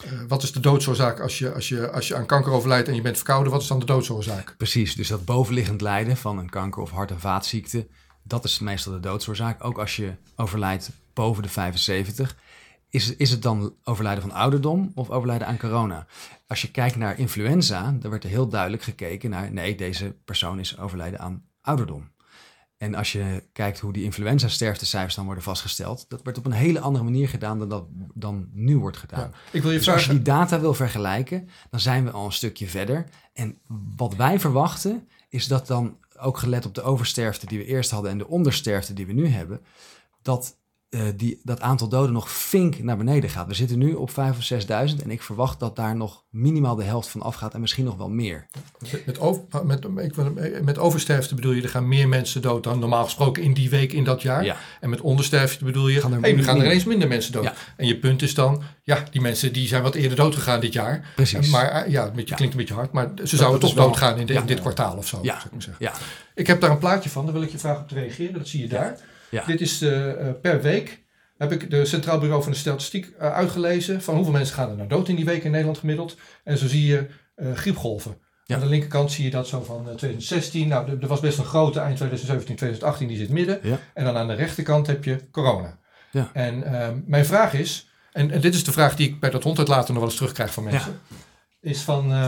uh, 0.06 0.22
wat 0.28 0.44
is 0.44 0.52
de 0.52 0.60
doodsoorzaak 0.60 1.20
als 1.20 1.40
je, 1.40 1.54
als, 1.54 1.70
je, 1.70 1.92
als 1.92 2.08
je 2.08 2.16
aan 2.16 2.26
kanker 2.26 2.52
overlijdt 2.52 2.88
en 2.88 2.96
je 2.96 3.02
bent 3.02 3.16
verkouden? 3.16 3.52
Wat 3.52 3.62
is 3.62 3.68
dan 3.68 3.80
de 3.80 3.86
doodsoorzaak? 3.86 4.56
Precies, 4.58 4.96
dus 4.96 5.08
dat 5.08 5.26
bovenliggend 5.26 5.82
lijden 5.82 6.18
van 6.18 6.38
een 6.38 6.50
kanker 6.50 6.82
of 6.82 6.92
hart- 6.92 7.12
en 7.12 7.20
vaatziekte, 7.20 7.88
dat 8.24 8.44
is 8.44 8.60
meestal 8.60 8.94
de 8.94 9.00
doodsoorzaak. 9.00 9.64
Ook 9.64 9.78
als 9.78 9.96
je 9.96 10.14
overlijdt 10.36 10.90
boven 11.14 11.44
de 11.44 11.50
75. 11.50 12.36
Is, 12.90 13.16
is 13.16 13.32
het 13.32 13.42
dan 13.42 13.76
overlijden 13.84 14.24
van 14.24 14.32
ouderdom 14.32 14.92
of 14.96 15.10
overlijden 15.10 15.48
aan 15.48 15.58
corona? 15.58 16.06
Als 16.48 16.62
je 16.62 16.72
kijkt 16.72 16.96
naar 16.96 17.20
influenza, 17.20 17.96
dan 18.00 18.12
werd 18.12 18.24
er 18.24 18.30
heel 18.30 18.48
duidelijk 18.48 18.84
gekeken 18.84 19.30
naar... 19.30 19.52
nee, 19.52 19.76
deze 19.76 20.16
persoon 20.26 20.60
is 20.60 20.80
overlijden 20.80 21.20
aan 21.20 21.44
ouderdom. 21.62 22.10
En 22.80 22.96
als 22.96 23.12
je 23.12 23.44
kijkt 23.54 23.80
hoe 23.80 23.94
die 23.94 24.04
influenza-sterftecijfers 24.04 25.16
dan 25.16 25.26
worden 25.26 25.44
vastgesteld, 25.44 26.06
dat 26.08 26.24
wordt 26.24 26.38
op 26.38 26.46
een 26.46 26.52
hele 26.52 26.80
andere 26.80 27.04
manier 27.04 27.30
gedaan 27.30 27.60
dan 27.60 27.70
dat 27.70 27.86
dan 28.14 28.50
nu 28.54 28.78
wordt 28.78 28.98
gedaan. 28.98 29.34
ik 29.52 29.62
wil 29.62 29.72
je 29.72 29.78
dus 29.78 29.90
als 29.90 30.06
je 30.06 30.12
die 30.12 30.22
data 30.22 30.60
wil 30.60 30.74
vergelijken, 30.74 31.50
dan 31.70 31.80
zijn 31.80 32.04
we 32.04 32.12
al 32.12 32.26
een 32.26 32.32
stukje 32.32 32.68
verder. 32.68 33.10
En 33.34 33.58
wat 33.96 34.16
wij 34.16 34.40
verwachten, 34.40 35.08
is 35.30 35.48
dat 35.48 35.68
dan 35.68 35.98
ook 36.20 36.38
gelet 36.38 36.66
op 36.66 36.76
de 36.76 36.82
oversterfte 36.82 37.46
die 37.46 37.58
we 37.58 37.66
eerst 37.66 37.92
hadden 37.92 38.12
en 38.12 38.18
de 38.18 38.28
ondersterfte 38.28 38.94
die 38.94 39.06
we 39.06 39.14
nu 39.14 39.28
hebben, 39.28 39.62
dat 40.22 40.58
uh, 40.90 41.02
die, 41.16 41.40
dat 41.44 41.62
aantal 41.62 41.88
doden 41.88 42.14
nog 42.14 42.32
fink 42.32 42.84
naar 42.84 42.98
beneden 42.98 43.30
gaat. 43.30 43.48
We 43.48 43.54
zitten 43.54 43.78
nu 43.78 43.94
op 43.94 44.10
5.000 44.10 44.16
of 44.16 44.52
6.000 44.52 45.04
en 45.04 45.12
ik 45.12 45.22
verwacht 45.22 45.60
dat 45.60 45.76
daar 45.76 45.96
nog 45.96 46.24
minimaal 46.30 46.76
de 46.76 46.84
helft 46.84 47.08
van 47.08 47.22
afgaat 47.22 47.54
en 47.54 47.62
misschien 47.62 47.86
nog 47.86 47.96
wel 47.96 48.10
meer. 48.10 48.46
Met, 48.92 49.06
met, 49.06 49.20
over, 49.20 49.44
met, 49.66 50.64
met 50.64 50.78
oversterfte 50.78 51.36
bedoel 51.36 51.52
je, 51.52 51.62
er 51.62 51.70
gaan 51.70 51.88
meer 51.88 52.08
mensen 52.08 52.42
dood 52.42 52.64
dan 52.64 52.80
normaal 52.80 53.04
gesproken 53.04 53.44
in 53.44 53.54
die 53.54 53.70
week, 53.70 53.94
in 53.94 54.04
dat 54.04 54.22
jaar. 54.22 54.44
Ja. 54.44 54.58
En 54.80 54.90
met 54.90 55.02
ondersterfte 55.02 55.64
bedoel 55.64 55.88
je, 55.88 56.02
gaan 56.02 56.14
er, 56.14 56.22
hey, 56.22 56.34
nu 56.34 56.44
gaan 56.44 56.60
er 56.60 56.66
ineens 56.66 56.84
minder 56.84 57.08
mensen 57.08 57.32
dood. 57.32 57.44
Ja. 57.44 57.54
En 57.78 57.88
je 57.88 57.98
punt 57.98 58.22
is 58.22 58.34
dan, 58.34 58.64
ja, 58.84 59.04
die 59.12 59.22
mensen 59.22 59.54
die 59.54 59.68
zijn 59.68 59.84
wat 59.84 59.96
eerder 59.96 60.18
dood 60.18 60.36
gegaan 60.36 60.60
dit 60.60 60.74
jaar. 60.74 61.12
Precies. 61.16 61.50
Maar 61.50 61.70
eh, 61.70 61.92
ja, 61.92 62.12
het 62.16 62.24
klinkt 62.24 62.42
een 62.42 62.60
beetje 62.60 62.74
hard, 62.74 62.92
maar 62.92 63.12
ze 63.24 63.36
zouden 63.36 63.60
toch 63.60 63.74
doodgaan 63.74 64.18
in, 64.18 64.28
in, 64.28 64.46
dit 64.46 64.60
kwartaal 64.60 64.98
of 64.98 65.08
zo. 65.08 65.20
Ja. 65.22 65.44
ik, 65.58 65.68
ja. 65.80 65.94
ik 66.36 66.48
heb 66.48 66.62
daar 66.62 66.72
een 66.72 66.78
plaatje 66.78 67.10
van, 67.10 67.24
daar 67.24 67.34
wil 67.34 67.44
ik 67.44 67.52
je 67.52 67.58
vragen 67.58 67.82
op 67.82 67.88
te 67.88 67.96
reageren. 67.96 68.34
Dat 68.34 68.48
zie 68.48 68.62
je 68.62 68.68
daar. 68.68 69.00
Ja. 69.30 69.46
Dit 69.46 69.62
is 69.62 69.82
uh, 69.82 70.14
per 70.42 70.62
week. 70.62 71.04
Heb 71.38 71.52
ik 71.52 71.70
de 71.70 71.86
Centraal 71.86 72.20
Bureau 72.20 72.44
van 72.44 72.52
de 72.52 72.58
Statistiek 72.58 73.06
uh, 73.06 73.34
uitgelezen. 73.34 74.02
Van 74.02 74.16
hoeveel 74.16 74.34
mensen 74.34 74.56
gaan 74.56 74.70
er 74.70 74.76
nou 74.76 74.90
dood 74.90 75.08
in 75.08 75.16
die 75.16 75.26
week 75.26 75.44
in 75.44 75.52
Nederland 75.52 75.78
gemiddeld. 75.78 76.18
En 76.44 76.58
zo 76.58 76.68
zie 76.68 76.86
je 76.86 77.08
griepgolven. 77.54 78.18
Aan 78.48 78.60
de 78.60 78.66
linkerkant 78.66 79.12
zie 79.12 79.24
je 79.24 79.30
dat 79.30 79.48
zo 79.48 79.64
van 79.64 79.84
2016. 79.84 80.68
Nou, 80.68 80.98
er 81.02 81.08
was 81.08 81.20
best 81.20 81.38
een 81.38 81.46
grote 81.46 81.80
eind 81.80 81.96
2017, 81.96 82.56
2018, 82.56 83.08
die 83.08 83.18
zit 83.18 83.30
midden. 83.30 83.60
Ja. 83.64 83.80
En 83.94 84.04
dan 84.06 84.18
aan 84.18 84.28
de 84.28 84.34
rechterkant 84.34 84.88
heb 84.88 85.04
je 85.04 85.30
corona. 85.32 85.78
Ja. 86.12 86.30
En 86.34 86.64
ehm, 86.64 87.00
mijn 87.06 87.26
vraag 87.26 87.54
is, 87.54 87.90
en, 88.12 88.32
en, 88.32 88.42
dit 88.42 88.54
is 88.54 88.64
de 88.64 88.72
vraag 88.72 88.96
die 88.96 89.08
ik 89.08 89.20
bij 89.20 89.30
dat 89.30 89.44
honderd 89.44 89.68
later 89.68 89.90
nog 89.90 89.98
wel 89.98 90.08
eens 90.08 90.18
terugkrijg 90.18 90.54
van 90.54 90.64
mensen. 90.64 91.00
Is 91.62 91.82
van, 91.82 92.12
uh, 92.12 92.28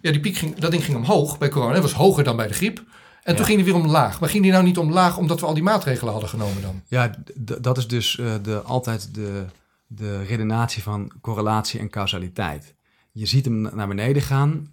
ja, 0.00 0.10
die 0.10 0.20
piek 0.20 0.36
ging, 0.36 0.54
dat 0.58 0.70
ding 0.70 0.84
ging 0.84 0.96
omhoog 0.96 1.38
bij 1.38 1.48
corona. 1.48 1.72
Het 1.72 1.82
was 1.82 1.92
hoger 1.92 2.24
dan 2.24 2.36
bij 2.36 2.46
de 2.46 2.54
griep. 2.54 2.82
En 3.22 3.36
toen 3.36 3.44
ging 3.44 3.56
die 3.56 3.72
weer 3.72 3.82
omlaag. 3.82 4.20
Maar 4.20 4.28
ging 4.28 4.42
die 4.42 4.52
nou 4.52 4.64
niet 4.64 4.78
omlaag 4.78 5.16
omdat 5.16 5.40
we 5.40 5.46
al 5.46 5.54
die 5.54 5.62
maatregelen 5.62 6.12
hadden 6.12 6.30
genomen 6.30 6.62
dan? 6.62 6.82
Ja, 6.86 7.14
dat 7.60 7.78
is 7.78 7.88
dus 7.88 8.16
uh, 8.16 8.34
de, 8.42 8.62
altijd 8.62 9.14
de, 9.14 9.44
de 9.86 10.22
redenatie 10.22 10.82
van 10.82 11.12
correlatie 11.20 11.80
en 11.80 11.90
causaliteit. 11.90 12.74
Je 13.12 13.26
ziet 13.26 13.44
hem 13.44 13.60
naar 13.60 13.88
beneden 13.88 14.22
gaan 14.22 14.72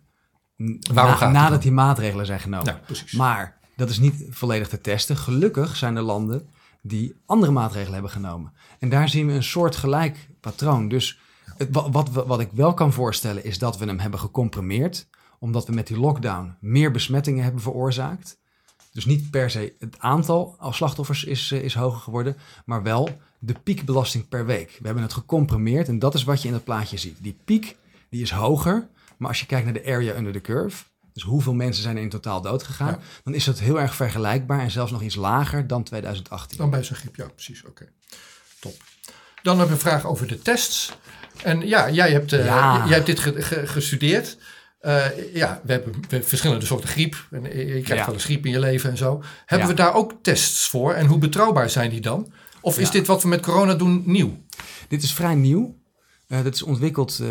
Waarom 0.94 1.16
gaat 1.16 1.32
nadat 1.32 1.62
die 1.62 1.72
maatregelen 1.72 2.26
zijn 2.26 2.40
genomen. 2.40 2.82
Ja. 2.88 3.18
Maar 3.18 3.58
dat 3.76 3.90
is 3.90 4.00
niet 4.00 4.26
volledig 4.30 4.68
te 4.68 4.82
testen. 4.82 5.18
Gelukkig 5.18 5.76
zijn 5.76 5.96
er 5.96 6.02
landen 6.02 6.50
die 6.82 7.16
andere 7.26 7.52
maatregelen 7.52 7.94
hebben 7.94 8.12
genomen. 8.12 8.54
En 8.80 8.90
daar 8.90 9.10
zien 9.10 9.28
we 9.28 9.34
een 9.34 9.44
soort 9.44 9.76
gelijk 9.76 10.30
patroon. 10.40 10.88
Dus 10.88 11.20
het, 11.58 11.68
wat, 11.72 11.90
wat, 11.92 12.10
wat 12.10 12.40
ik 12.40 12.50
wel 12.52 12.74
kan 12.74 12.94
voorstellen 12.94 13.44
is 13.44 13.58
dat 13.58 13.78
we 13.78 13.86
hem 13.86 14.00
hebben 14.00 14.20
gecomprimeerd 14.20 15.08
omdat 15.40 15.68
we 15.68 15.74
met 15.74 15.88
die 15.88 16.00
lockdown 16.00 16.56
meer 16.60 16.92
besmettingen 16.92 17.44
hebben 17.44 17.62
veroorzaakt. 17.62 18.39
Dus 19.00 19.08
niet 19.08 19.30
per 19.30 19.50
se 19.50 19.74
het 19.80 19.96
aantal 20.00 20.58
slachtoffers 20.70 21.24
is, 21.24 21.52
eh, 21.52 21.62
is 21.62 21.74
hoger 21.74 22.00
geworden, 22.00 22.38
maar 22.66 22.84
wel 22.84 23.10
de 23.40 23.54
piekbelasting 23.64 24.28
per 24.28 24.46
week. 24.46 24.70
We 24.80 24.86
hebben 24.86 25.04
het 25.04 25.14
gecomprimeerd 25.14 25.88
en 25.88 26.00
dat 26.00 26.14
is 26.14 26.24
wat 26.24 26.42
je 26.42 26.48
in 26.48 26.54
het 26.54 26.64
plaatje 26.64 26.98
ziet. 26.98 27.18
Die 27.22 27.38
piek 27.46 27.76
die 28.10 28.22
is 28.22 28.32
hoger, 28.32 28.88
maar 29.18 29.28
als 29.28 29.40
je 29.40 29.46
kijkt 29.46 29.66
naar 29.66 29.74
de 29.74 29.86
area 29.86 30.16
under 30.16 30.34
the 30.34 30.42
curve, 30.42 30.84
dus 31.14 31.24
hoeveel 31.24 31.54
mensen 31.54 31.84
zijn 31.84 31.96
er 31.96 32.02
in 32.02 32.10
totaal 32.10 32.42
dood 32.42 32.64
gegaan, 32.64 33.00
dan 33.24 33.34
is 33.34 33.44
dat 33.44 33.60
heel 33.60 33.80
erg 33.80 33.96
vergelijkbaar 33.96 34.60
en 34.60 34.72
zelfs 34.72 34.92
nog 34.92 35.02
iets 35.02 35.16
lager 35.16 35.68
dan 35.68 35.84
2018. 35.84 36.58
Dan 36.58 36.70
bij 36.70 36.84
zo'n 36.84 36.96
griep, 36.96 37.16
ja, 37.16 37.28
precies. 37.28 37.66
Oké, 37.66 37.90
top. 38.60 38.84
Dan 39.42 39.58
heb 39.58 39.68
ik 39.68 39.74
een 39.74 39.80
vraag 39.80 40.06
over 40.06 40.28
de 40.28 40.42
tests. 40.42 40.92
En 41.44 41.68
ja, 41.68 41.90
jij 41.90 42.12
hebt, 42.12 42.32
uh, 42.32 42.46
jij 42.88 42.96
hebt 42.96 43.06
dit 43.06 43.20
gestudeerd. 43.70 44.38
Uh, 44.82 45.34
ja, 45.34 45.62
we 45.64 45.72
hebben 45.72 46.24
verschillende 46.24 46.66
soorten 46.66 46.90
griep. 46.90 47.28
En 47.32 47.44
je 47.44 47.82
krijgt 47.82 48.06
wel 48.06 48.14
eens 48.14 48.24
griep 48.24 48.46
in 48.46 48.52
je 48.52 48.60
leven 48.60 48.90
en 48.90 48.98
zo. 48.98 49.24
Hebben 49.46 49.68
we 49.68 49.74
daar 49.74 49.94
ook 49.94 50.14
tests 50.22 50.70
voor? 50.70 50.94
En 50.94 51.06
hoe 51.06 51.18
betrouwbaar 51.18 51.70
zijn 51.70 51.90
die 51.90 52.02
dan? 52.02 52.32
Of 52.62 52.80
is 52.80 52.92
dit 52.92 53.08
wat 53.08 53.22
we 53.22 53.28
met 53.28 53.42
corona 53.42 53.74
doen 53.74 54.04
nieuw? 54.06 54.38
Dit 54.88 55.04
is 55.04 55.14
vrij 55.14 55.36
nieuw. 55.36 55.78
Uh, 56.28 56.44
dit 56.44 56.56
is 56.56 56.64
ontwikkeld 56.64 57.12
uh, 57.12 57.28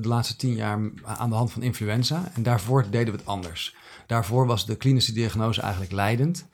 de 0.00 0.08
laatste 0.08 0.36
tien 0.36 0.54
jaar 0.54 0.78
aan 1.04 1.28
de 1.28 1.36
hand 1.36 1.52
van 1.52 1.62
influenza. 1.62 2.30
En 2.34 2.42
daarvoor 2.42 2.90
deden 2.90 3.12
we 3.12 3.18
het 3.18 3.28
anders. 3.28 3.74
Daarvoor 4.06 4.46
was 4.46 4.66
de 4.66 4.76
klinische 4.76 5.12
diagnose 5.12 5.60
eigenlijk 5.60 5.92
leidend. 5.92 6.46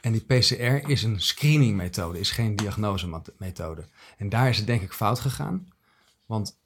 En 0.00 0.12
die 0.12 0.24
PCR 0.24 0.88
is 0.88 1.02
een 1.02 1.20
screeningmethode, 1.20 2.18
is 2.18 2.30
geen 2.30 2.56
diagnosemethode. 2.56 3.84
En 4.16 4.28
daar 4.28 4.48
is 4.48 4.56
het 4.56 4.66
denk 4.66 4.82
ik 4.82 4.92
fout 4.92 5.20
gegaan. 5.20 5.68
Want 6.26 6.56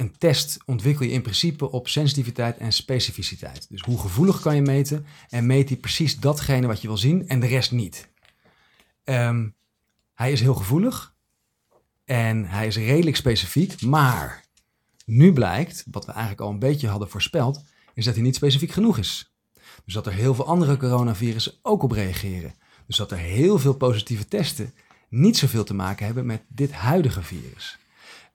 een 0.00 0.18
test 0.18 0.58
ontwikkel 0.66 1.04
je 1.04 1.12
in 1.12 1.22
principe 1.22 1.70
op 1.70 1.88
sensitiviteit 1.88 2.56
en 2.56 2.72
specificiteit. 2.72 3.66
Dus 3.68 3.80
hoe 3.80 3.98
gevoelig 3.98 4.40
kan 4.40 4.54
je 4.54 4.62
meten 4.62 5.06
en 5.28 5.46
meet 5.46 5.68
hij 5.68 5.78
precies 5.78 6.18
datgene 6.18 6.66
wat 6.66 6.80
je 6.80 6.88
wil 6.88 6.96
zien 6.96 7.28
en 7.28 7.40
de 7.40 7.46
rest 7.46 7.72
niet. 7.72 8.08
Um, 9.04 9.54
hij 10.14 10.32
is 10.32 10.40
heel 10.40 10.54
gevoelig 10.54 11.14
en 12.04 12.44
hij 12.44 12.66
is 12.66 12.76
redelijk 12.76 13.16
specifiek, 13.16 13.82
maar 13.82 14.44
nu 15.04 15.32
blijkt, 15.32 15.84
wat 15.90 16.06
we 16.06 16.12
eigenlijk 16.12 16.40
al 16.40 16.50
een 16.50 16.58
beetje 16.58 16.88
hadden 16.88 17.10
voorspeld, 17.10 17.64
is 17.94 18.04
dat 18.04 18.14
hij 18.14 18.22
niet 18.22 18.36
specifiek 18.36 18.70
genoeg 18.70 18.98
is. 18.98 19.34
Dus 19.84 19.94
dat 19.94 20.06
er 20.06 20.12
heel 20.12 20.34
veel 20.34 20.46
andere 20.46 20.76
coronavirussen 20.76 21.54
ook 21.62 21.82
op 21.82 21.92
reageren. 21.92 22.54
Dus 22.86 22.96
dat 22.96 23.10
er 23.10 23.18
heel 23.18 23.58
veel 23.58 23.74
positieve 23.74 24.28
testen 24.28 24.74
niet 25.08 25.36
zoveel 25.36 25.64
te 25.64 25.74
maken 25.74 26.06
hebben 26.06 26.26
met 26.26 26.42
dit 26.48 26.72
huidige 26.72 27.22
virus. 27.22 27.78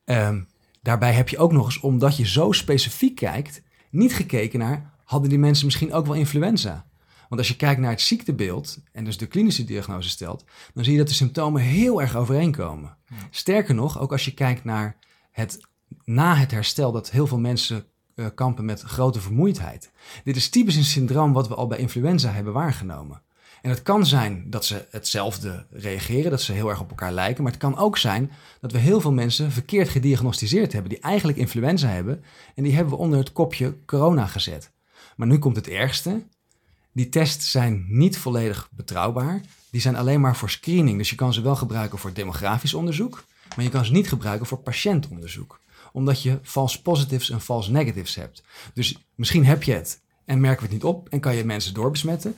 Um, 0.05 0.47
Daarbij 0.85 1.13
heb 1.13 1.29
je 1.29 1.37
ook 1.37 1.51
nog 1.51 1.65
eens, 1.65 1.79
omdat 1.79 2.17
je 2.17 2.27
zo 2.27 2.51
specifiek 2.51 3.15
kijkt, 3.15 3.61
niet 3.89 4.13
gekeken 4.13 4.59
naar, 4.59 4.93
hadden 5.03 5.29
die 5.29 5.39
mensen 5.39 5.65
misschien 5.65 5.93
ook 5.93 6.05
wel 6.05 6.15
influenza? 6.15 6.85
Want 7.29 7.41
als 7.41 7.47
je 7.47 7.55
kijkt 7.55 7.81
naar 7.81 7.89
het 7.89 8.01
ziektebeeld 8.01 8.79
en 8.91 9.03
dus 9.03 9.17
de 9.17 9.25
klinische 9.25 9.63
diagnose 9.63 10.09
stelt, 10.09 10.45
dan 10.73 10.83
zie 10.83 10.93
je 10.93 10.99
dat 10.99 11.07
de 11.07 11.13
symptomen 11.13 11.61
heel 11.61 12.01
erg 12.01 12.15
overeenkomen. 12.15 12.97
Sterker 13.29 13.75
nog, 13.75 13.99
ook 13.99 14.11
als 14.11 14.25
je 14.25 14.33
kijkt 14.33 14.63
naar 14.63 14.97
het 15.31 15.59
na 16.03 16.35
het 16.35 16.51
herstel, 16.51 16.91
dat 16.91 17.11
heel 17.11 17.27
veel 17.27 17.39
mensen 17.39 17.85
uh, 18.15 18.25
kampen 18.35 18.65
met 18.65 18.81
grote 18.81 19.21
vermoeidheid. 19.21 19.91
Dit 20.23 20.35
is 20.35 20.49
typisch 20.49 20.75
een 20.75 20.83
syndroom 20.83 21.33
wat 21.33 21.47
we 21.47 21.55
al 21.55 21.67
bij 21.67 21.77
influenza 21.77 22.31
hebben 22.31 22.53
waargenomen. 22.53 23.21
En 23.65 23.71
het 23.71 23.81
kan 23.81 24.05
zijn 24.05 24.43
dat 24.47 24.65
ze 24.65 24.85
hetzelfde 24.91 25.65
reageren, 25.71 26.31
dat 26.31 26.41
ze 26.41 26.53
heel 26.53 26.69
erg 26.69 26.79
op 26.79 26.89
elkaar 26.89 27.11
lijken. 27.11 27.43
Maar 27.43 27.51
het 27.51 27.61
kan 27.61 27.77
ook 27.77 27.97
zijn 27.97 28.31
dat 28.61 28.71
we 28.71 28.77
heel 28.77 29.01
veel 29.01 29.11
mensen 29.11 29.51
verkeerd 29.51 29.89
gediagnosticeerd 29.89 30.73
hebben, 30.73 30.91
die 30.91 30.99
eigenlijk 30.99 31.37
influenza 31.37 31.87
hebben. 31.87 32.23
En 32.55 32.63
die 32.63 32.73
hebben 32.73 32.93
we 32.93 32.99
onder 32.99 33.19
het 33.19 33.31
kopje 33.31 33.75
corona 33.85 34.25
gezet. 34.25 34.71
Maar 35.15 35.27
nu 35.27 35.37
komt 35.39 35.55
het 35.55 35.67
ergste. 35.67 36.23
Die 36.91 37.09
tests 37.09 37.51
zijn 37.51 37.85
niet 37.87 38.17
volledig 38.17 38.69
betrouwbaar. 38.71 39.41
Die 39.69 39.81
zijn 39.81 39.95
alleen 39.95 40.21
maar 40.21 40.35
voor 40.35 40.49
screening. 40.49 40.97
Dus 40.97 41.09
je 41.09 41.15
kan 41.15 41.33
ze 41.33 41.41
wel 41.41 41.55
gebruiken 41.55 41.97
voor 41.97 42.13
demografisch 42.13 42.73
onderzoek. 42.73 43.23
Maar 43.55 43.65
je 43.65 43.71
kan 43.71 43.85
ze 43.85 43.91
niet 43.91 44.09
gebruiken 44.09 44.47
voor 44.47 44.59
patiëntonderzoek. 44.59 45.59
Omdat 45.91 46.21
je 46.21 46.39
false 46.43 46.81
positives 46.81 47.29
en 47.29 47.41
false 47.41 47.71
negatives 47.71 48.15
hebt. 48.15 48.43
Dus 48.73 48.97
misschien 49.15 49.45
heb 49.45 49.63
je 49.63 49.73
het 49.73 50.01
en 50.25 50.39
merken 50.39 50.59
we 50.59 50.73
het 50.73 50.73
niet 50.73 50.93
op 50.93 51.09
en 51.09 51.19
kan 51.19 51.35
je 51.35 51.45
mensen 51.45 51.73
doorbesmetten. 51.73 52.35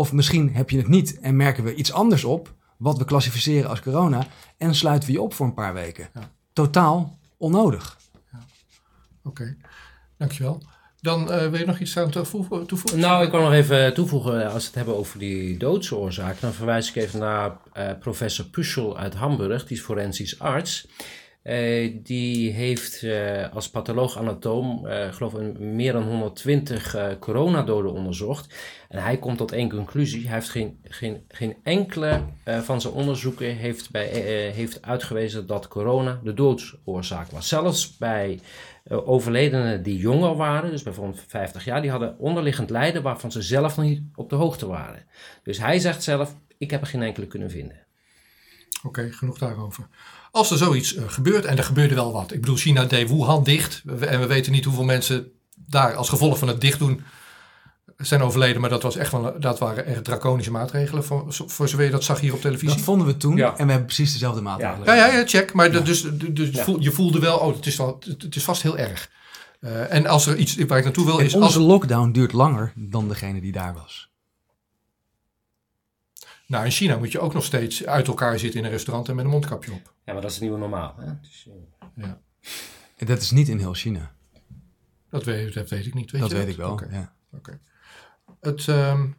Of 0.00 0.12
misschien 0.12 0.54
heb 0.54 0.70
je 0.70 0.76
het 0.76 0.88
niet 0.88 1.20
en 1.20 1.36
merken 1.36 1.64
we 1.64 1.74
iets 1.74 1.92
anders 1.92 2.24
op, 2.24 2.54
wat 2.76 2.98
we 2.98 3.04
klassificeren 3.04 3.70
als 3.70 3.80
corona, 3.80 4.26
en 4.58 4.74
sluiten 4.74 5.08
we 5.08 5.14
je 5.14 5.20
op 5.20 5.34
voor 5.34 5.46
een 5.46 5.54
paar 5.54 5.74
weken. 5.74 6.08
Ja. 6.14 6.30
Totaal 6.52 7.18
onnodig. 7.36 7.98
Ja. 8.32 8.38
Oké, 9.24 9.56
dankjewel. 10.16 10.62
Dan 11.00 11.22
uh, 11.22 11.48
wil 11.48 11.58
je 11.58 11.66
nog 11.66 11.78
iets 11.78 11.98
aan 11.98 12.10
toevoegen? 12.10 12.66
Nou, 12.94 13.24
ik 13.24 13.30
kan 13.30 13.40
nog 13.40 13.52
even 13.52 13.94
toevoegen, 13.94 14.44
als 14.44 14.62
we 14.62 14.66
het 14.66 14.74
hebben 14.74 14.96
over 14.96 15.18
die 15.18 15.56
doodsoorzaak, 15.56 16.40
dan 16.40 16.52
verwijs 16.52 16.88
ik 16.88 16.96
even 16.96 17.18
naar 17.20 17.56
uh, 17.78 17.90
professor 17.98 18.44
Puschel 18.44 18.98
uit 18.98 19.14
Hamburg, 19.14 19.66
die 19.66 19.76
is 19.76 19.82
forensisch 19.82 20.38
arts. 20.38 20.88
Uh, 21.44 21.96
die 22.02 22.50
heeft 22.50 23.02
uh, 23.02 23.52
als 23.54 23.70
patholoog-anatoom, 23.70 24.86
uh, 24.86 25.12
geloof 25.12 25.34
ik, 25.34 25.58
meer 25.58 25.92
dan 25.92 26.02
120 26.02 27.16
coronadoden 27.18 27.92
onderzocht. 27.92 28.54
En 28.88 29.02
hij 29.02 29.18
komt 29.18 29.38
tot 29.38 29.52
één 29.52 29.70
conclusie. 29.70 30.26
Hij 30.26 30.34
heeft 30.34 30.48
geen, 30.48 30.78
geen, 30.84 31.24
geen 31.28 31.56
enkele 31.62 32.22
van 32.44 32.80
zijn 32.80 32.94
onderzoeken 32.94 33.56
heeft, 33.56 33.90
bij, 33.90 34.06
heeft 34.54 34.82
uitgewezen 34.82 35.46
dat 35.46 35.68
corona 35.68 36.20
de 36.22 36.34
doodsoorzaak 36.34 37.30
was. 37.30 37.48
Zelfs 37.48 37.96
bij 37.96 38.40
overledenen 38.88 39.82
die 39.82 39.98
jonger 39.98 40.36
waren, 40.36 40.70
dus 40.70 40.82
bijvoorbeeld 40.82 41.24
50 41.26 41.64
jaar, 41.64 41.82
die 41.82 41.90
hadden 41.90 42.18
onderliggend 42.18 42.70
lijden 42.70 43.02
waarvan 43.02 43.32
ze 43.32 43.42
zelf 43.42 43.76
nog 43.76 43.86
niet 43.86 44.02
op 44.14 44.30
de 44.30 44.36
hoogte 44.36 44.66
waren. 44.66 45.04
Dus 45.42 45.58
hij 45.58 45.78
zegt 45.78 46.02
zelf, 46.02 46.36
ik 46.58 46.70
heb 46.70 46.80
er 46.80 46.86
geen 46.86 47.02
enkele 47.02 47.26
kunnen 47.26 47.50
vinden. 47.50 47.86
Oké, 48.82 49.12
genoeg 49.12 49.38
daarover. 49.38 49.88
Als 50.30 50.50
er 50.50 50.56
zoiets 50.58 50.96
uh, 50.96 51.02
gebeurt, 51.06 51.44
en 51.44 51.56
er 51.56 51.64
gebeurde 51.64 51.94
wel 51.94 52.12
wat. 52.12 52.32
Ik 52.32 52.40
bedoel, 52.40 52.56
China 52.56 52.84
deed 52.84 53.08
Wuhan 53.08 53.44
dicht. 53.44 53.82
En 54.00 54.20
we 54.20 54.26
weten 54.26 54.52
niet 54.52 54.64
hoeveel 54.64 54.84
mensen 54.84 55.32
daar 55.54 55.94
als 55.94 56.08
gevolg 56.08 56.38
van 56.38 56.48
het 56.48 56.60
dichtdoen 56.60 57.02
zijn 57.96 58.22
overleden. 58.22 58.60
Maar 58.60 58.70
dat, 58.70 58.82
was 58.82 58.96
echt 58.96 59.12
wel, 59.12 59.34
dat 59.40 59.58
waren 59.58 59.86
echt 59.86 60.04
draconische 60.04 60.50
maatregelen. 60.50 61.04
Voor, 61.04 61.24
voor 61.28 61.68
zover 61.68 61.84
je 61.84 61.90
dat 61.90 62.04
zag 62.04 62.20
hier 62.20 62.32
op 62.32 62.40
televisie. 62.40 62.76
Dat 62.76 62.84
vonden 62.84 63.06
we 63.06 63.16
toen. 63.16 63.38
En 63.38 63.54
we 63.54 63.70
hebben 63.70 63.84
precies 63.84 64.12
dezelfde 64.12 64.40
maatregelen. 64.40 64.86
Ja, 64.86 64.94
ja, 64.94 65.06
ja 65.06 65.26
check. 65.26 65.52
Maar 65.52 65.84
dus, 65.84 66.06
dus 66.30 66.64
je 66.78 66.90
voelde 66.90 67.18
wel, 67.18 67.38
oh, 67.38 67.56
het 67.56 67.66
is, 67.66 67.76
wel, 67.76 67.98
het 68.18 68.36
is 68.36 68.44
vast 68.44 68.62
heel 68.62 68.78
erg. 68.78 69.10
Uh, 69.60 69.92
en 69.92 70.06
als 70.06 70.26
er 70.26 70.36
iets 70.36 70.56
waar 70.66 70.78
ik 70.78 70.84
naartoe 70.84 71.04
wil 71.04 71.18
en 71.18 71.24
is... 71.24 71.34
onze 71.34 71.46
als... 71.46 71.56
lockdown 71.56 72.10
duurt 72.10 72.32
langer 72.32 72.72
dan 72.76 73.08
degene 73.08 73.40
die 73.40 73.52
daar 73.52 73.74
was. 73.74 74.09
Nou, 76.50 76.64
in 76.64 76.70
China 76.70 76.96
moet 76.96 77.12
je 77.12 77.20
ook 77.20 77.34
nog 77.34 77.44
steeds 77.44 77.86
uit 77.86 78.06
elkaar 78.06 78.38
zitten 78.38 78.60
in 78.60 78.66
een 78.66 78.72
restaurant 78.72 79.08
en 79.08 79.14
met 79.14 79.24
een 79.24 79.30
mondkapje 79.30 79.72
op. 79.72 79.94
Ja, 80.04 80.12
maar 80.12 80.22
dat 80.22 80.30
is 80.30 80.36
het 80.36 80.40
nieuwe 80.40 80.58
normaal. 80.58 80.94
Hè? 80.98 81.12
Dus, 81.20 81.46
uh... 81.48 81.54
ja. 81.94 82.20
En 82.96 83.06
dat 83.06 83.20
is 83.20 83.30
niet 83.30 83.48
in 83.48 83.58
heel 83.58 83.74
China. 83.74 84.14
Dat 85.10 85.24
weet, 85.24 85.54
dat 85.54 85.68
weet 85.68 85.86
ik 85.86 85.94
niet. 85.94 86.10
Weet 86.10 86.20
dat 86.20 86.30
je 86.30 86.36
weet 86.36 86.48
ik 86.48 86.56
wel, 86.56 86.70
Oké. 86.70 86.88
ja. 86.90 87.12
Okay. 87.32 87.60
Het, 88.40 88.66
um... 88.66 89.16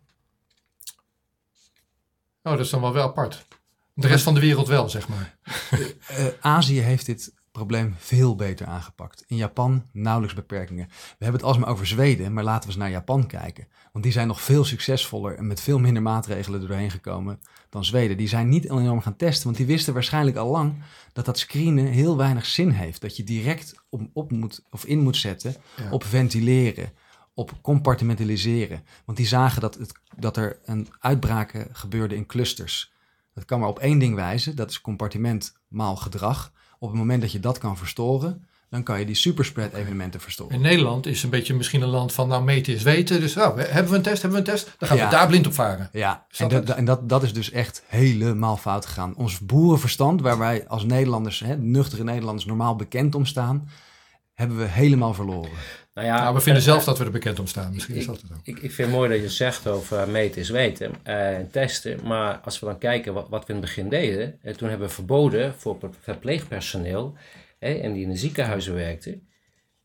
Oh, 2.43 2.51
dat 2.51 2.59
is 2.59 2.69
dan 2.69 2.81
wel 2.81 2.93
wel 2.93 3.07
apart. 3.07 3.45
De 3.93 4.07
rest 4.07 4.23
van 4.23 4.33
de 4.33 4.39
wereld 4.39 4.67
wel, 4.67 4.89
zeg 4.89 5.07
maar. 5.07 5.37
uh, 5.71 6.27
Azië 6.55 6.79
heeft 6.79 7.05
dit 7.05 7.33
probleem 7.51 7.95
veel 7.97 8.35
beter 8.35 8.65
aangepakt. 8.65 9.23
In 9.27 9.35
Japan 9.35 9.87
nauwelijks 9.91 10.35
beperkingen. 10.35 10.87
We 10.87 11.23
hebben 11.23 11.41
het 11.41 11.49
alsmaar 11.49 11.69
over 11.69 11.87
Zweden, 11.87 12.33
maar 12.33 12.43
laten 12.43 12.61
we 12.61 12.67
eens 12.67 12.83
naar 12.83 12.89
Japan 12.89 13.27
kijken. 13.27 13.67
Want 13.91 14.03
die 14.03 14.13
zijn 14.13 14.27
nog 14.27 14.41
veel 14.41 14.63
succesvoller 14.63 15.37
en 15.37 15.47
met 15.47 15.61
veel 15.61 15.79
minder 15.79 16.01
maatregelen 16.01 16.59
doorheen 16.59 16.91
gekomen 16.91 17.39
dan 17.69 17.85
Zweden. 17.85 18.17
Die 18.17 18.27
zijn 18.27 18.49
niet 18.49 18.69
enorm 18.69 19.01
gaan 19.01 19.15
testen, 19.15 19.45
want 19.45 19.57
die 19.57 19.65
wisten 19.65 19.93
waarschijnlijk 19.93 20.37
al 20.37 20.51
lang 20.51 20.83
dat 21.13 21.25
dat 21.25 21.39
screenen 21.39 21.85
heel 21.85 22.17
weinig 22.17 22.45
zin 22.45 22.69
heeft. 22.69 23.01
Dat 23.01 23.17
je 23.17 23.23
direct 23.23 23.75
op, 23.89 24.01
op 24.13 24.31
moet, 24.31 24.63
of 24.69 24.85
in 24.85 24.99
moet 24.99 25.17
zetten 25.17 25.55
op 25.91 26.03
ventileren, 26.03 26.91
op 27.33 27.53
compartimentaliseren. 27.61 28.83
Want 29.05 29.17
die 29.17 29.27
zagen 29.27 29.61
dat, 29.61 29.75
het, 29.75 29.91
dat 30.17 30.37
er 30.37 30.59
een 30.65 30.87
uitbraken 30.99 31.67
gebeurde 31.71 32.15
in 32.15 32.25
clusters. 32.25 32.93
Dat 33.33 33.45
kan 33.45 33.59
maar 33.59 33.69
op 33.69 33.79
één 33.79 33.99
ding 33.99 34.15
wijzen, 34.15 34.55
dat 34.55 34.69
is 34.69 34.81
compartiment 34.81 35.53
maal 35.67 35.95
gedrag. 35.95 36.51
Op 36.79 36.89
het 36.89 36.97
moment 36.97 37.21
dat 37.21 37.31
je 37.31 37.39
dat 37.39 37.57
kan 37.57 37.77
verstoren, 37.77 38.45
dan 38.71 38.83
kan 38.83 38.99
je 38.99 39.05
die 39.05 39.15
superspread 39.15 39.73
evenementen 39.73 40.19
verstoren. 40.19 40.55
In 40.55 40.61
Nederland 40.61 41.05
is 41.05 41.23
een 41.23 41.29
beetje 41.29 41.53
misschien 41.53 41.81
een 41.81 41.89
land 41.89 42.13
van 42.13 42.27
nou 42.27 42.43
meten 42.43 42.73
is 42.73 42.83
weten. 42.83 43.19
Dus 43.19 43.33
nou, 43.33 43.61
hebben 43.61 43.91
we 43.91 43.97
een 43.97 44.03
test, 44.03 44.21
hebben 44.21 44.43
we 44.43 44.49
een 44.49 44.53
test, 44.55 44.75
dan 44.77 44.87
gaan 44.87 44.97
we 44.97 45.07
daar 45.07 45.27
blind 45.27 45.47
op 45.47 45.53
varen. 45.53 45.89
Ja, 45.91 46.25
en, 46.37 46.47
dat, 46.47 46.69
en 46.69 46.85
dat, 46.85 47.09
dat 47.09 47.23
is 47.23 47.33
dus 47.33 47.51
echt 47.51 47.83
helemaal 47.87 48.57
fout 48.57 48.85
gegaan. 48.85 49.15
Ons 49.15 49.39
boerenverstand, 49.39 50.21
waar 50.21 50.37
wij 50.37 50.67
als 50.67 50.83
Nederlanders, 50.83 51.39
hè, 51.39 51.57
nuchtere 51.57 52.03
Nederlanders, 52.03 52.45
normaal 52.45 52.75
bekend 52.75 53.15
om 53.15 53.25
staan, 53.25 53.69
hebben 54.33 54.57
we 54.57 54.65
helemaal 54.65 55.13
verloren. 55.13 55.51
Nou 55.93 56.07
ja, 56.07 56.21
nou, 56.21 56.35
we 56.35 56.41
vinden 56.41 56.63
zelf 56.63 56.83
dat 56.83 56.97
we 56.97 57.03
er 57.03 57.11
bekend 57.11 57.39
om 57.39 57.47
staan. 57.47 57.73
Misschien 57.73 57.95
ik, 57.95 58.01
is 58.01 58.07
dat 58.07 58.21
het 58.21 58.31
ook. 58.31 58.39
Ik, 58.43 58.59
ik 58.59 58.71
vind 58.71 58.87
het 58.87 58.97
mooi 58.97 59.09
dat 59.09 59.21
je 59.21 59.29
zegt 59.29 59.67
over 59.67 60.09
meten 60.09 60.41
is 60.41 60.49
weten 60.49 60.93
en 61.03 61.41
uh, 61.41 61.47
testen. 61.51 61.99
Maar 62.03 62.39
als 62.43 62.59
we 62.59 62.65
dan 62.65 62.77
kijken 62.77 63.13
wat, 63.13 63.29
wat 63.29 63.45
we 63.45 63.53
in 63.53 63.59
het 63.59 63.65
begin 63.65 63.89
deden. 63.89 64.39
Uh, 64.43 64.53
toen 64.53 64.69
hebben 64.69 64.87
we 64.87 64.93
verboden 64.93 65.53
voor 65.57 65.77
verpleegpersoneel 66.01 67.15
en 67.61 67.93
die 67.93 68.03
in 68.03 68.09
de 68.09 68.17
ziekenhuizen 68.17 68.73
werkten, 68.73 69.27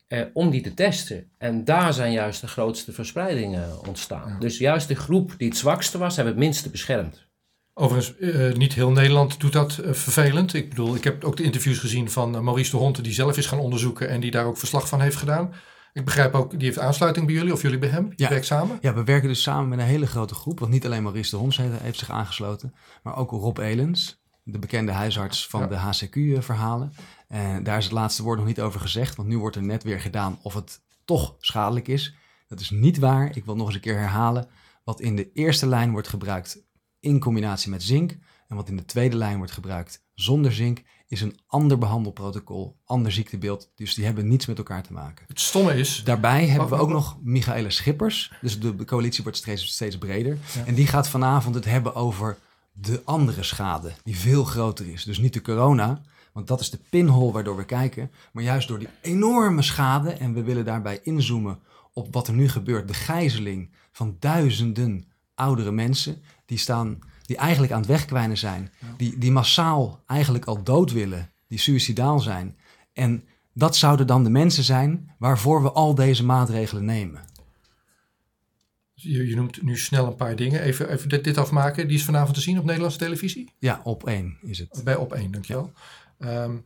eh, 0.07 0.21
om 0.33 0.49
die 0.49 0.61
te 0.61 0.73
testen. 0.73 1.31
En 1.37 1.63
daar 1.63 1.93
zijn 1.93 2.11
juist 2.11 2.41
de 2.41 2.47
grootste 2.47 2.91
verspreidingen 2.91 3.87
ontstaan. 3.87 4.39
Dus 4.39 4.57
juist 4.57 4.87
de 4.87 4.95
groep 4.95 5.33
die 5.37 5.47
het 5.47 5.57
zwakste 5.57 5.97
was, 5.97 6.15
hebben 6.15 6.33
het 6.33 6.43
minste 6.43 6.69
beschermd. 6.69 7.25
Overigens, 7.73 8.15
uh, 8.19 8.53
niet 8.53 8.73
heel 8.73 8.91
Nederland 8.91 9.39
doet 9.39 9.53
dat 9.53 9.79
uh, 9.81 9.93
vervelend. 9.93 10.53
Ik 10.53 10.69
bedoel, 10.69 10.95
ik 10.95 11.03
heb 11.03 11.23
ook 11.23 11.37
de 11.37 11.43
interviews 11.43 11.79
gezien 11.79 12.11
van 12.11 12.35
uh, 12.35 12.41
Maurice 12.41 12.71
de 12.71 12.77
Honte, 12.77 13.01
die 13.01 13.13
zelf 13.13 13.37
is 13.37 13.45
gaan 13.45 13.59
onderzoeken 13.59 14.09
en 14.09 14.19
die 14.19 14.31
daar 14.31 14.45
ook 14.45 14.57
verslag 14.57 14.87
van 14.87 15.01
heeft 15.01 15.15
gedaan. 15.15 15.53
Ik 15.93 16.05
begrijp 16.05 16.33
ook, 16.33 16.51
die 16.51 16.67
heeft 16.67 16.79
aansluiting 16.79 17.25
bij 17.25 17.35
jullie 17.35 17.53
of 17.53 17.61
jullie 17.61 17.79
bij 17.79 17.89
hem? 17.89 18.13
Ja. 18.15 18.29
werkt 18.29 18.45
samen? 18.45 18.77
Ja, 18.81 18.93
we 18.93 19.03
werken 19.03 19.27
dus 19.27 19.41
samen 19.41 19.69
met 19.69 19.79
een 19.79 19.85
hele 19.85 20.07
grote 20.07 20.33
groep. 20.33 20.59
Want 20.59 20.71
niet 20.71 20.85
alleen 20.85 21.03
Maurice 21.03 21.29
de 21.29 21.35
Honte 21.37 21.61
heeft, 21.61 21.81
heeft 21.81 21.99
zich 21.99 22.09
aangesloten, 22.09 22.73
maar 23.03 23.15
ook 23.15 23.31
Rob 23.31 23.57
Elens, 23.57 24.21
de 24.43 24.59
bekende 24.59 24.91
huisarts 24.91 25.47
van 25.47 25.61
ja. 25.61 25.67
de 25.67 25.75
HCQ-verhalen. 25.75 26.93
En 27.27 27.63
daar 27.63 27.77
is 27.77 27.83
het 27.83 27.93
laatste 27.93 28.23
woord 28.23 28.37
nog 28.37 28.47
niet 28.47 28.61
over 28.61 28.79
gezegd, 28.79 29.15
want 29.15 29.29
nu 29.29 29.37
wordt 29.37 29.55
er 29.55 29.63
net 29.63 29.83
weer 29.83 29.99
gedaan 29.99 30.39
of 30.41 30.53
het 30.53 30.81
toch 31.05 31.35
schadelijk 31.39 31.87
is. 31.87 32.15
Dat 32.47 32.59
is 32.59 32.69
niet 32.69 32.97
waar. 32.97 33.35
Ik 33.35 33.45
wil 33.45 33.55
nog 33.55 33.65
eens 33.65 33.75
een 33.75 33.81
keer 33.81 33.97
herhalen. 33.97 34.47
Wat 34.83 35.01
in 35.01 35.15
de 35.15 35.31
eerste 35.33 35.67
lijn 35.67 35.91
wordt 35.91 36.07
gebruikt 36.07 36.65
in 36.99 37.19
combinatie 37.19 37.69
met 37.69 37.83
zink 37.83 38.17
en 38.47 38.55
wat 38.55 38.69
in 38.69 38.77
de 38.77 38.85
tweede 38.85 39.15
lijn 39.15 39.37
wordt 39.37 39.51
gebruikt 39.51 40.05
zonder 40.13 40.53
zink, 40.53 40.83
is 41.07 41.21
een 41.21 41.39
ander 41.47 41.77
behandelprotocol, 41.77 42.77
ander 42.85 43.11
ziektebeeld. 43.11 43.71
Dus 43.75 43.93
die 43.93 44.05
hebben 44.05 44.27
niets 44.27 44.45
met 44.45 44.57
elkaar 44.57 44.83
te 44.83 44.93
maken. 44.93 45.25
Het 45.27 45.39
stomme 45.39 45.73
is. 45.73 46.01
Daarbij 46.03 46.47
hebben 46.47 46.69
we 46.69 46.75
ook 46.75 46.89
nog 46.89 47.17
Michaela 47.21 47.69
Schippers. 47.69 48.33
Dus 48.41 48.59
de 48.59 48.85
coalitie 48.85 49.23
wordt 49.23 49.37
steeds, 49.37 49.67
steeds 49.67 49.97
breder. 49.97 50.37
Ja. 50.55 50.65
En 50.65 50.75
die 50.75 50.87
gaat 50.87 51.09
vanavond 51.09 51.55
het 51.55 51.65
hebben 51.65 51.95
over 51.95 52.37
de 52.71 53.01
andere 53.05 53.43
schade, 53.43 53.91
die 54.03 54.17
veel 54.17 54.43
groter 54.43 54.87
is. 54.91 55.03
Dus 55.03 55.17
niet 55.17 55.33
de 55.33 55.41
corona, 55.41 56.01
want 56.37 56.49
dat 56.49 56.59
is 56.59 56.69
de 56.69 56.79
pinhole 56.89 57.31
waardoor 57.31 57.55
we 57.55 57.65
kijken. 57.65 58.11
Maar 58.31 58.43
juist 58.43 58.67
door 58.67 58.79
die 58.79 58.89
enorme 59.01 59.61
schade, 59.61 60.09
en 60.09 60.33
we 60.33 60.43
willen 60.43 60.65
daarbij 60.65 60.99
inzoomen 61.03 61.59
op 61.93 62.13
wat 62.13 62.27
er 62.27 62.33
nu 62.33 62.49
gebeurt, 62.49 62.87
de 62.87 62.93
gijzeling 62.93 63.69
van 63.91 64.15
duizenden 64.19 65.05
oudere 65.35 65.71
mensen, 65.71 66.21
die, 66.45 66.57
staan, 66.57 66.99
die 67.25 67.37
eigenlijk 67.37 67.73
aan 67.73 67.79
het 67.79 67.87
wegkwijnen 67.87 68.37
zijn, 68.37 68.71
die, 68.97 69.17
die 69.17 69.31
massaal 69.31 70.03
eigenlijk 70.07 70.45
al 70.45 70.63
dood 70.63 70.91
willen, 70.91 71.29
die 71.47 71.59
suicidaal 71.59 72.19
zijn. 72.19 72.55
En 72.93 73.23
dat 73.53 73.75
zouden 73.75 74.07
dan 74.07 74.23
de 74.23 74.29
mensen 74.29 74.63
zijn 74.63 75.11
waarvoor 75.19 75.63
we 75.63 75.71
al 75.71 75.95
deze 75.95 76.25
maatregelen 76.25 76.85
nemen. 76.85 77.21
Je, 78.93 79.27
je, 79.27 79.35
noemt 79.35 79.61
nu 79.61 79.77
snel 79.77 80.07
een 80.07 80.15
paar 80.15 80.35
dingen. 80.35 80.61
Even, 80.61 80.89
even 80.89 81.09
dit, 81.09 81.23
dit, 81.23 81.37
afmaken. 81.37 81.87
Die 81.87 81.97
is 81.97 82.03
vanavond 82.03 82.35
te 82.35 82.41
zien 82.41 82.57
op 82.57 82.65
Nederlandse 82.65 82.99
televisie? 82.99 83.53
Ja, 83.59 83.81
op 83.83 84.07
één 84.07 84.37
is 84.41 84.59
het. 84.59 84.81
Bij 84.83 84.95
op 84.95 85.13
één, 85.13 85.31
dankjewel. 85.31 85.71
Ja. 85.75 85.81
Um, 86.19 86.65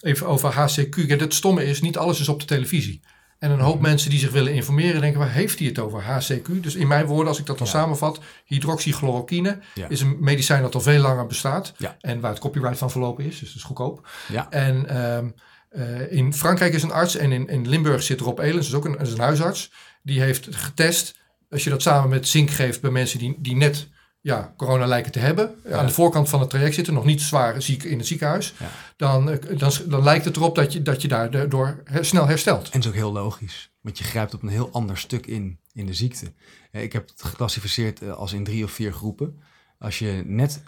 even 0.00 0.26
over 0.26 0.52
HCQ. 0.52 0.96
Ja, 0.96 1.16
het 1.16 1.34
stomme 1.34 1.64
is, 1.64 1.80
niet 1.80 1.96
alles 1.96 2.20
is 2.20 2.28
op 2.28 2.40
de 2.40 2.46
televisie. 2.46 3.00
En 3.38 3.50
een 3.50 3.58
hoop 3.58 3.74
mm 3.74 3.80
-hmm. 3.80 3.88
mensen 3.88 4.10
die 4.10 4.18
zich 4.18 4.30
willen 4.30 4.52
informeren 4.52 5.00
denken, 5.00 5.20
waar 5.20 5.32
heeft 5.32 5.58
hij 5.58 5.68
het 5.68 5.78
over? 5.78 6.02
HCQ. 6.02 6.60
Dus 6.60 6.74
in 6.74 6.88
mijn 6.88 7.06
woorden, 7.06 7.28
als 7.28 7.38
ik 7.38 7.46
dat 7.46 7.58
dan 7.58 7.66
ja. 7.66 7.72
samenvat, 7.72 8.20
hydroxychloroquine 8.44 9.58
ja. 9.74 9.88
is 9.88 10.00
een 10.00 10.16
medicijn 10.20 10.62
dat 10.62 10.74
al 10.74 10.80
veel 10.80 11.00
langer 11.00 11.26
bestaat. 11.26 11.74
Ja. 11.76 11.96
En 12.00 12.20
waar 12.20 12.30
het 12.30 12.40
copyright 12.40 12.78
van 12.78 12.90
verlopen 12.90 13.24
is, 13.24 13.38
dus 13.38 13.48
dat 13.48 13.56
is 13.56 13.62
goedkoop. 13.62 14.08
En 14.50 15.02
um, 15.02 15.34
uh, 15.72 16.12
in 16.12 16.34
Frankrijk 16.34 16.74
is 16.74 16.82
een 16.82 16.92
arts 16.92 17.16
en 17.16 17.32
in, 17.32 17.48
in 17.48 17.68
Limburg 17.68 18.02
zit 18.02 18.20
Rob 18.20 18.38
Elens, 18.38 18.66
is 18.66 18.74
ook 18.74 18.84
een, 18.84 18.98
is 18.98 19.12
een 19.12 19.20
huisarts. 19.20 19.72
Die 20.02 20.20
heeft 20.20 20.56
getest, 20.56 21.18
als 21.50 21.64
je 21.64 21.70
dat 21.70 21.82
samen 21.82 22.08
met 22.08 22.28
zink 22.28 22.50
geeft 22.50 22.80
bij 22.80 22.90
mensen 22.90 23.18
die, 23.18 23.36
die 23.38 23.56
net 23.56 23.88
ja, 24.28 24.54
corona 24.56 24.86
lijken 24.86 25.12
te 25.12 25.18
hebben, 25.18 25.54
ja. 25.64 25.78
aan 25.78 25.86
de 25.86 25.92
voorkant 25.92 26.28
van 26.28 26.40
het 26.40 26.50
traject 26.50 26.74
zitten, 26.74 26.94
nog 26.94 27.04
niet 27.04 27.20
zwaar 27.20 27.62
ziek 27.62 27.82
in 27.82 27.98
het 27.98 28.06
ziekenhuis, 28.06 28.54
ja. 28.58 28.70
dan, 28.96 29.38
dan, 29.56 29.72
dan 29.86 30.02
lijkt 30.02 30.24
het 30.24 30.36
erop 30.36 30.54
dat 30.54 30.72
je, 30.72 30.82
dat 30.82 31.02
je 31.02 31.08
daardoor 31.08 31.82
snel 32.00 32.26
herstelt. 32.26 32.64
En 32.64 32.70
dat 32.70 32.80
is 32.80 32.88
ook 32.88 32.94
heel 32.94 33.12
logisch, 33.12 33.70
want 33.80 33.98
je 33.98 34.04
grijpt 34.04 34.34
op 34.34 34.42
een 34.42 34.48
heel 34.48 34.70
ander 34.72 34.98
stuk 34.98 35.26
in, 35.26 35.58
in 35.72 35.86
de 35.86 35.94
ziekte. 35.94 36.32
Ik 36.72 36.92
heb 36.92 37.08
het 37.08 37.22
geclassificeerd 37.22 38.10
als 38.10 38.32
in 38.32 38.44
drie 38.44 38.64
of 38.64 38.70
vier 38.70 38.92
groepen. 38.92 39.38
Als 39.78 39.98
je 39.98 40.22
net 40.26 40.62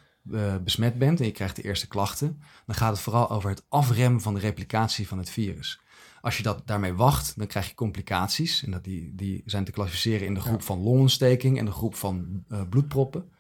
besmet 0.65 0.99
bent 0.99 1.21
en 1.21 1.27
je 1.27 1.33
krijgt 1.33 1.57
de 1.57 1.63
eerste 1.63 1.89
klachten, 1.89 2.43
dan 2.67 2.75
gaat 2.75 2.93
het 2.93 3.01
vooral 3.01 3.31
over 3.31 3.51
het 3.51 3.63
afremmen 3.69 4.21
van 4.21 4.35
de 4.35 4.41
replicatie 4.41 5.09
van 5.09 5.19
het 5.19 5.31
virus. 5.31 5.81
Als 6.21 6.37
je 6.37 6.43
dat 6.43 6.63
daarmee 6.67 6.95
wacht, 6.95 7.33
dan 7.37 7.47
krijg 7.47 7.69
je 7.69 7.75
complicaties. 7.75 8.65
En 8.65 8.71
dat 8.71 8.85
die, 8.85 9.13
die 9.15 9.43
zijn 9.45 9.65
te 9.65 9.73
klassificeren 9.73 10.27
in 10.27 10.35
de 10.35 10.41
groep 10.41 10.63
van 10.63 10.79
longontsteking 10.79 11.59
en 11.59 11.65
de 11.65 11.71
groep 11.71 11.95
van 11.95 12.45
uh, 12.49 12.61
bloedproppen. 12.69 13.31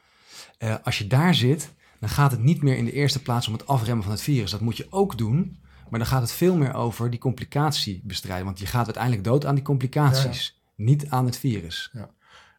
Uh, 0.58 0.74
als 0.82 0.98
je 0.98 1.06
daar 1.06 1.34
zit, 1.34 1.70
dan 2.00 2.08
gaat 2.08 2.30
het 2.30 2.42
niet 2.42 2.62
meer 2.62 2.76
in 2.76 2.84
de 2.84 2.92
eerste 2.92 3.22
plaats 3.22 3.46
om 3.46 3.52
het 3.52 3.66
afremmen 3.66 4.04
van 4.04 4.12
het 4.12 4.22
virus. 4.22 4.50
Dat 4.50 4.60
moet 4.60 4.76
je 4.76 4.86
ook 4.90 5.18
doen, 5.18 5.58
maar 5.90 5.98
dan 5.98 6.08
gaat 6.08 6.22
het 6.22 6.32
veel 6.32 6.56
meer 6.56 6.74
over 6.74 7.10
die 7.10 7.20
complicatie 7.20 8.00
bestrijden. 8.04 8.44
Want 8.44 8.58
je 8.58 8.66
gaat 8.66 8.84
uiteindelijk 8.84 9.24
dood 9.24 9.46
aan 9.46 9.54
die 9.54 9.64
complicaties, 9.64 10.60
niet 10.76 11.08
aan 11.08 11.24
het 11.24 11.38
virus. 11.38 11.90
Ja. 11.92 12.10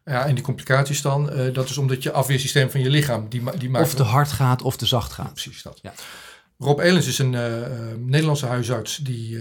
Ja, 0.04 0.26
en 0.26 0.34
die 0.34 0.44
complicaties 0.44 1.02
dan, 1.02 1.32
uh, 1.32 1.54
dat 1.54 1.68
is 1.68 1.78
omdat 1.78 2.02
je 2.02 2.12
afweersysteem 2.12 2.70
van 2.70 2.80
je 2.80 2.90
lichaam, 2.90 3.28
die, 3.28 3.42
die 3.58 3.70
maakt... 3.70 3.84
Of 3.84 3.94
te 3.94 4.02
hard 4.02 4.32
gaat 4.32 4.62
of 4.62 4.76
te 4.76 4.86
zacht 4.86 5.12
gaat. 5.12 5.32
precies 5.32 5.62
dat. 5.62 5.78
Ja. 5.82 5.92
Rob 6.58 6.78
Elens 6.78 7.06
is 7.06 7.18
een 7.18 7.32
uh, 7.32 7.66
Nederlandse 7.98 8.46
huisarts 8.46 8.96
die, 8.96 9.38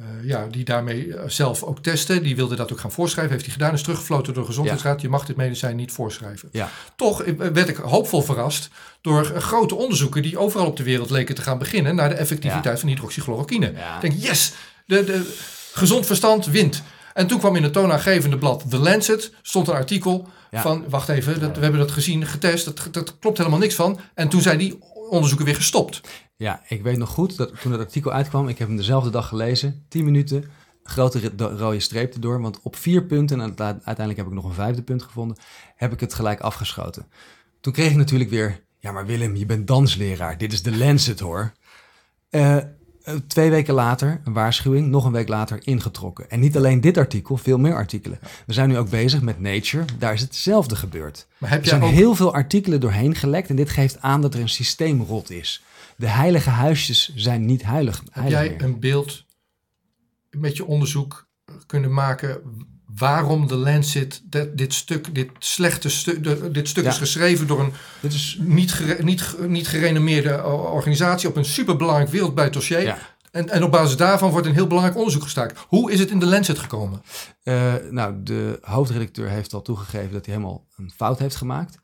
uh, 0.00 0.06
ja, 0.22 0.46
die 0.46 0.64
daarmee 0.64 1.14
zelf 1.26 1.62
ook 1.62 1.82
testte. 1.82 2.20
Die 2.20 2.36
wilde 2.36 2.56
dat 2.56 2.72
ook 2.72 2.80
gaan 2.80 2.92
voorschrijven. 2.92 3.32
Heeft 3.32 3.44
hij 3.44 3.54
gedaan, 3.54 3.72
is 3.72 3.82
teruggefloten 3.82 4.34
door 4.34 4.42
de 4.42 4.48
Gezondheidsraad. 4.48 5.00
Je 5.00 5.08
mag 5.08 5.26
dit 5.26 5.36
medicijn 5.36 5.76
niet 5.76 5.92
voorschrijven. 5.92 6.48
Ja. 6.52 6.70
Toch 6.96 7.24
werd 7.36 7.68
ik 7.68 7.76
hoopvol 7.76 8.22
verrast 8.22 8.68
door 9.00 9.24
grote 9.24 9.74
onderzoeken 9.74 10.22
die 10.22 10.38
overal 10.38 10.66
op 10.66 10.76
de 10.76 10.82
wereld 10.82 11.10
leken 11.10 11.34
te 11.34 11.42
gaan 11.42 11.58
beginnen 11.58 11.94
naar 11.94 12.08
de 12.08 12.14
effectiviteit 12.14 12.80
van 12.80 12.88
hydroxychloroquine. 12.88 13.66
Ik 13.66 14.00
denk, 14.00 14.14
yes, 14.18 14.52
de, 14.86 15.04
de 15.04 15.34
gezond 15.72 16.06
verstand 16.06 16.46
wint. 16.46 16.82
En 17.14 17.26
toen 17.26 17.38
kwam 17.38 17.56
in 17.56 17.62
het 17.62 17.72
toonaangevende 17.72 18.38
blad 18.38 18.64
The 18.70 18.78
Lancet, 18.78 19.32
stond 19.42 19.68
een 19.68 19.74
artikel 19.74 20.28
van, 20.52 20.84
wacht 20.88 21.08
even, 21.08 21.40
dat, 21.40 21.56
we 21.56 21.62
hebben 21.62 21.80
dat 21.80 21.90
gezien, 21.90 22.26
getest, 22.26 22.64
dat, 22.64 22.88
dat 22.90 23.18
klopt 23.18 23.38
helemaal 23.38 23.58
niks 23.58 23.74
van. 23.74 24.00
En 24.14 24.28
toen 24.28 24.42
zijn 24.42 24.58
die 24.58 24.78
onderzoeken 25.10 25.46
weer 25.46 25.54
gestopt. 25.54 26.00
Ja, 26.36 26.62
ik 26.68 26.82
weet 26.82 26.96
nog 26.96 27.08
goed 27.08 27.36
dat 27.36 27.60
toen 27.60 27.72
het 27.72 27.80
artikel 27.80 28.12
uitkwam, 28.12 28.48
ik 28.48 28.58
heb 28.58 28.68
hem 28.68 28.76
dezelfde 28.76 29.10
dag 29.10 29.28
gelezen, 29.28 29.84
10 29.88 30.04
minuten, 30.04 30.44
grote 30.82 31.32
rode 31.36 31.80
streep 31.80 32.14
erdoor, 32.14 32.40
want 32.40 32.60
op 32.62 32.76
vier 32.76 33.04
punten, 33.04 33.40
en 33.40 33.58
uiteindelijk 33.58 34.16
heb 34.16 34.26
ik 34.26 34.32
nog 34.32 34.44
een 34.44 34.52
vijfde 34.52 34.82
punt 34.82 35.02
gevonden, 35.02 35.36
heb 35.76 35.92
ik 35.92 36.00
het 36.00 36.14
gelijk 36.14 36.40
afgeschoten. 36.40 37.06
Toen 37.60 37.72
kreeg 37.72 37.90
ik 37.90 37.96
natuurlijk 37.96 38.30
weer, 38.30 38.64
ja 38.78 38.92
maar 38.92 39.06
Willem, 39.06 39.36
je 39.36 39.46
bent 39.46 39.66
dansleraar, 39.66 40.38
dit 40.38 40.52
is 40.52 40.62
de 40.62 40.76
Lancet 40.76 41.20
hoor. 41.20 41.52
Uh, 42.30 42.56
eh, 42.56 43.14
twee 43.26 43.50
weken 43.50 43.74
later, 43.74 44.20
een 44.24 44.32
waarschuwing, 44.32 44.88
nog 44.88 45.04
een 45.04 45.12
week 45.12 45.28
later 45.28 45.58
ingetrokken. 45.66 46.30
En 46.30 46.40
niet 46.40 46.56
alleen 46.56 46.80
dit 46.80 46.96
artikel, 46.96 47.36
veel 47.36 47.58
meer 47.58 47.74
artikelen. 47.74 48.18
We 48.46 48.52
zijn 48.52 48.68
nu 48.68 48.78
ook 48.78 48.90
bezig 48.90 49.22
met 49.22 49.40
Nature, 49.40 49.84
daar 49.98 50.12
is 50.12 50.20
hetzelfde 50.20 50.76
gebeurd. 50.76 51.26
Maar 51.38 51.50
heb 51.50 51.60
er 51.60 51.66
zijn 51.66 51.82
heel 51.82 52.14
veel 52.14 52.34
artikelen 52.34 52.80
doorheen 52.80 53.14
gelekt 53.14 53.48
en 53.48 53.56
dit 53.56 53.70
geeft 53.70 54.00
aan 54.00 54.20
dat 54.20 54.34
er 54.34 54.40
een 54.40 54.48
systeemrot 54.48 55.30
is. 55.30 55.62
De 55.96 56.08
heilige 56.08 56.50
huisjes 56.50 57.12
zijn 57.14 57.44
niet 57.44 57.62
heilig. 57.62 58.02
Heb 58.10 58.28
jij 58.28 58.60
een 58.60 58.80
beeld 58.80 59.24
met 60.30 60.56
je 60.56 60.64
onderzoek 60.64 61.28
kunnen 61.66 61.92
maken 61.92 62.40
waarom 62.86 63.46
de 63.46 63.56
Lancet 63.56 64.22
dit, 64.24 64.58
dit 64.58 64.74
stuk, 64.74 65.14
dit 65.14 65.30
slechte 65.38 65.88
stuk, 65.88 66.54
dit 66.54 66.68
stuk 66.68 66.84
is 66.84 66.98
geschreven 66.98 67.46
door 67.46 67.60
een 67.60 67.72
dit 68.00 68.12
is, 68.12 68.38
niet, 68.40 69.02
niet, 69.02 69.36
niet 69.48 69.68
gerenommeerde 69.68 70.44
organisatie 70.44 71.28
op 71.28 71.36
een 71.36 71.44
superbelangrijk 71.44 72.10
wereldwijd 72.10 72.52
dossier. 72.52 72.82
Ja. 72.82 72.98
En, 73.30 73.48
en 73.48 73.62
op 73.62 73.70
basis 73.70 73.96
daarvan 73.96 74.30
wordt 74.30 74.46
een 74.46 74.52
heel 74.52 74.66
belangrijk 74.66 74.96
onderzoek 74.96 75.22
gestaakt. 75.22 75.64
Hoe 75.68 75.92
is 75.92 75.98
het 75.98 76.10
in 76.10 76.18
de 76.18 76.26
Lancet 76.26 76.58
gekomen? 76.58 77.02
Uh, 77.44 77.74
nou, 77.90 78.22
de 78.22 78.58
hoofdredacteur 78.62 79.28
heeft 79.28 79.52
al 79.52 79.62
toegegeven 79.62 80.12
dat 80.12 80.26
hij 80.26 80.34
helemaal 80.34 80.66
een 80.76 80.92
fout 80.96 81.18
heeft 81.18 81.36
gemaakt. 81.36 81.78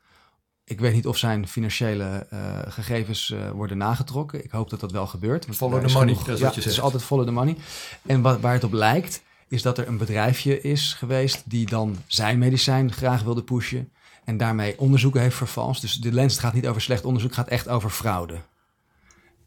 Ik 0.72 0.80
weet 0.80 0.92
niet 0.94 1.06
of 1.06 1.16
zijn 1.16 1.48
financiële 1.48 2.26
uh, 2.32 2.58
gegevens 2.68 3.30
uh, 3.30 3.50
worden 3.50 3.76
nagetrokken. 3.76 4.44
Ik 4.44 4.50
hoop 4.50 4.70
dat 4.70 4.80
dat 4.80 4.92
wel 4.92 5.06
gebeurt. 5.06 5.46
Follow 5.50 5.87
the 5.87 5.92
money, 5.92 6.14
dat 6.14 6.28
is 6.28 6.38
ja, 6.38 6.44
wat 6.44 6.54
je 6.54 6.61
zegt. 6.61 6.64
Het 6.64 6.64
is 6.64 6.80
altijd 6.80 7.02
follow 7.02 7.26
the 7.26 7.32
money. 7.32 7.56
En 8.06 8.22
wat, 8.22 8.40
waar 8.40 8.52
het 8.52 8.64
op 8.64 8.72
lijkt, 8.72 9.22
is 9.48 9.62
dat 9.62 9.78
er 9.78 9.88
een 9.88 9.96
bedrijfje 9.96 10.61
is 10.61 10.94
geweest 10.98 11.42
die 11.44 11.66
dan 11.66 11.96
zijn 12.06 12.38
medicijn 12.38 12.92
graag 12.92 13.22
wilde 13.22 13.42
pushen 13.42 13.92
en 14.24 14.37
daarmee 14.37 14.78
onderzoeken 14.78 15.20
heeft 15.20 15.37
vervalst. 15.37 15.80
Dus 15.80 15.94
de 15.94 16.12
lens 16.12 16.38
gaat 16.38 16.54
niet 16.54 16.66
over 16.66 16.82
slecht 16.82 17.04
onderzoek, 17.04 17.35
gaat 17.35 17.48
echt 17.48 17.68
over 17.68 17.90
fraude. 17.90 18.37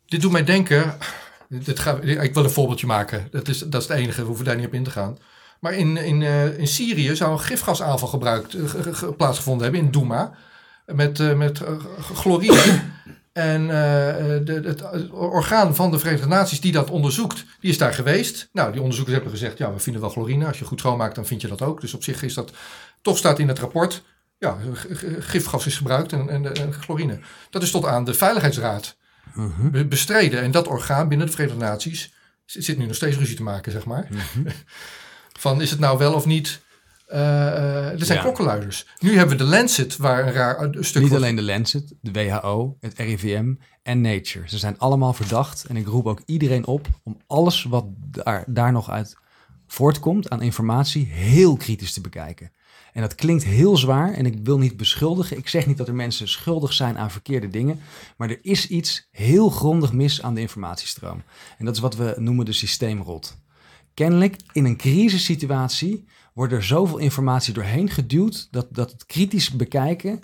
Dit 0.05 0.21
doet 0.21 0.31
mij 0.31 0.43
denken, 0.43 0.97
dit 1.49 1.79
gaat, 1.79 2.03
ik 2.03 2.33
wil 2.33 2.43
een 2.43 2.49
voorbeeldje 2.49 2.87
maken, 2.87 3.27
dat 3.31 3.47
is, 3.47 3.59
dat 3.59 3.81
is 3.81 3.87
het 3.87 3.97
enige, 3.97 4.21
we 4.21 4.27
hoeven 4.27 4.45
daar 4.45 4.55
niet 4.55 4.65
op 4.65 4.73
in 4.73 4.83
te 4.83 4.91
gaan. 4.91 5.17
Maar 5.59 5.73
in, 5.73 5.97
in, 5.97 6.21
uh, 6.21 6.59
in 6.59 6.67
Syrië 6.67 7.15
zou 7.15 7.31
een 7.31 7.39
gifgasaanval 7.39 8.07
gebruikt, 8.07 8.55
plaatsgevonden 9.17 9.63
hebben 9.63 9.81
in 9.81 9.91
Douma. 9.91 10.35
Met, 10.85 11.19
uh, 11.19 11.33
met 11.33 11.61
chlorine. 11.99 12.81
En 13.35 13.61
uh, 13.61 13.67
de, 13.67 14.61
het 14.63 15.09
orgaan 15.11 15.75
van 15.75 15.91
de 15.91 15.99
Verenigde 15.99 16.27
Naties 16.27 16.61
die 16.61 16.71
dat 16.71 16.89
onderzoekt, 16.89 17.45
die 17.59 17.69
is 17.69 17.77
daar 17.77 17.93
geweest. 17.93 18.49
Nou, 18.51 18.71
die 18.71 18.81
onderzoekers 18.81 19.15
hebben 19.15 19.33
gezegd, 19.33 19.57
ja, 19.57 19.73
we 19.73 19.79
vinden 19.79 20.01
wel 20.01 20.11
chlorine. 20.11 20.47
Als 20.47 20.59
je 20.59 20.65
goed 20.65 20.79
schoonmaakt, 20.79 21.15
dan 21.15 21.25
vind 21.25 21.41
je 21.41 21.47
dat 21.47 21.61
ook. 21.61 21.81
Dus 21.81 21.93
op 21.93 22.03
zich 22.03 22.23
is 22.23 22.33
dat, 22.33 22.51
toch 23.01 23.17
staat 23.17 23.39
in 23.39 23.47
het 23.47 23.59
rapport, 23.59 24.03
ja, 24.37 24.57
gifgas 25.19 25.65
is 25.65 25.77
gebruikt 25.77 26.13
en, 26.13 26.29
en, 26.29 26.55
en 26.55 26.73
chlorine. 26.73 27.19
Dat 27.49 27.63
is 27.63 27.71
tot 27.71 27.85
aan 27.85 28.05
de 28.05 28.13
Veiligheidsraad 28.13 28.95
uh 29.37 29.87
bestreden. 29.87 30.41
En 30.41 30.51
dat 30.51 30.67
orgaan 30.67 31.07
binnen 31.07 31.27
de 31.27 31.33
Verenigde 31.33 31.63
Naties 31.63 32.13
zit 32.45 32.77
nu 32.77 32.85
nog 32.85 32.95
steeds 32.95 33.17
ruzie 33.17 33.35
te 33.35 33.43
maken, 33.43 33.71
zeg 33.71 33.85
maar. 33.85 34.07
Mhm. 34.09 34.49
Van 35.39 35.61
is 35.61 35.71
het 35.71 35.79
nou 35.79 35.97
wel 35.97 36.13
of 36.13 36.25
niet 36.25 36.61
uh, 37.07 37.91
er 37.91 38.05
zijn 38.05 38.19
klokkenluiders. 38.19 38.87
Nu 38.99 39.17
hebben 39.17 39.37
we 39.37 39.43
de 39.43 39.49
Lancet, 39.49 39.97
waar 39.97 40.27
een 40.27 40.33
raar 40.33 40.75
stuk. 40.79 41.01
Niet 41.01 41.13
alleen 41.13 41.35
de 41.35 41.41
Lancet, 41.41 41.93
de 42.01 42.11
WHO, 42.11 42.77
het 42.79 42.97
RIVM 42.97 43.53
en 43.83 44.01
Nature. 44.01 44.49
Ze 44.49 44.57
zijn 44.57 44.79
allemaal 44.79 45.13
verdacht. 45.13 45.65
En 45.65 45.75
ik 45.75 45.87
roep 45.87 46.05
ook 46.05 46.21
iedereen 46.25 46.65
op 46.65 46.87
om 47.03 47.17
alles 47.27 47.63
wat 47.63 47.85
daar, 48.11 48.43
daar 48.47 48.71
nog 48.71 48.89
uit 48.89 49.17
voortkomt 49.67 50.29
aan 50.29 50.41
informatie 50.41 51.05
heel 51.05 51.57
kritisch 51.57 51.93
te 51.93 52.01
bekijken. 52.01 52.51
En 52.93 53.01
dat 53.01 53.15
klinkt 53.15 53.43
heel 53.43 53.77
zwaar 53.77 54.13
en 54.13 54.25
ik 54.25 54.37
wil 54.43 54.57
niet 54.57 54.77
beschuldigen. 54.77 55.37
Ik 55.37 55.47
zeg 55.47 55.65
niet 55.65 55.77
dat 55.77 55.87
er 55.87 55.95
mensen 55.95 56.27
schuldig 56.27 56.73
zijn 56.73 56.97
aan 56.97 57.11
verkeerde 57.11 57.47
dingen. 57.47 57.79
Maar 58.17 58.29
er 58.29 58.39
is 58.41 58.67
iets 58.67 59.07
heel 59.11 59.49
grondig 59.49 59.93
mis 59.93 60.21
aan 60.21 60.33
de 60.33 60.41
informatiestroom. 60.41 61.23
En 61.57 61.65
dat 61.65 61.75
is 61.75 61.81
wat 61.81 61.95
we 61.95 62.15
noemen 62.17 62.45
de 62.45 62.53
systeemrot. 62.53 63.37
Kennelijk 63.93 64.35
in 64.51 64.65
een 64.65 64.77
crisissituatie 64.77 66.05
wordt 66.35 66.53
er 66.53 66.63
zoveel 66.63 66.97
informatie 66.97 67.53
doorheen 67.53 67.89
geduwd 67.89 68.47
dat, 68.51 68.67
dat 68.69 68.91
het 68.91 69.05
kritisch 69.05 69.49
bekijken 69.51 70.21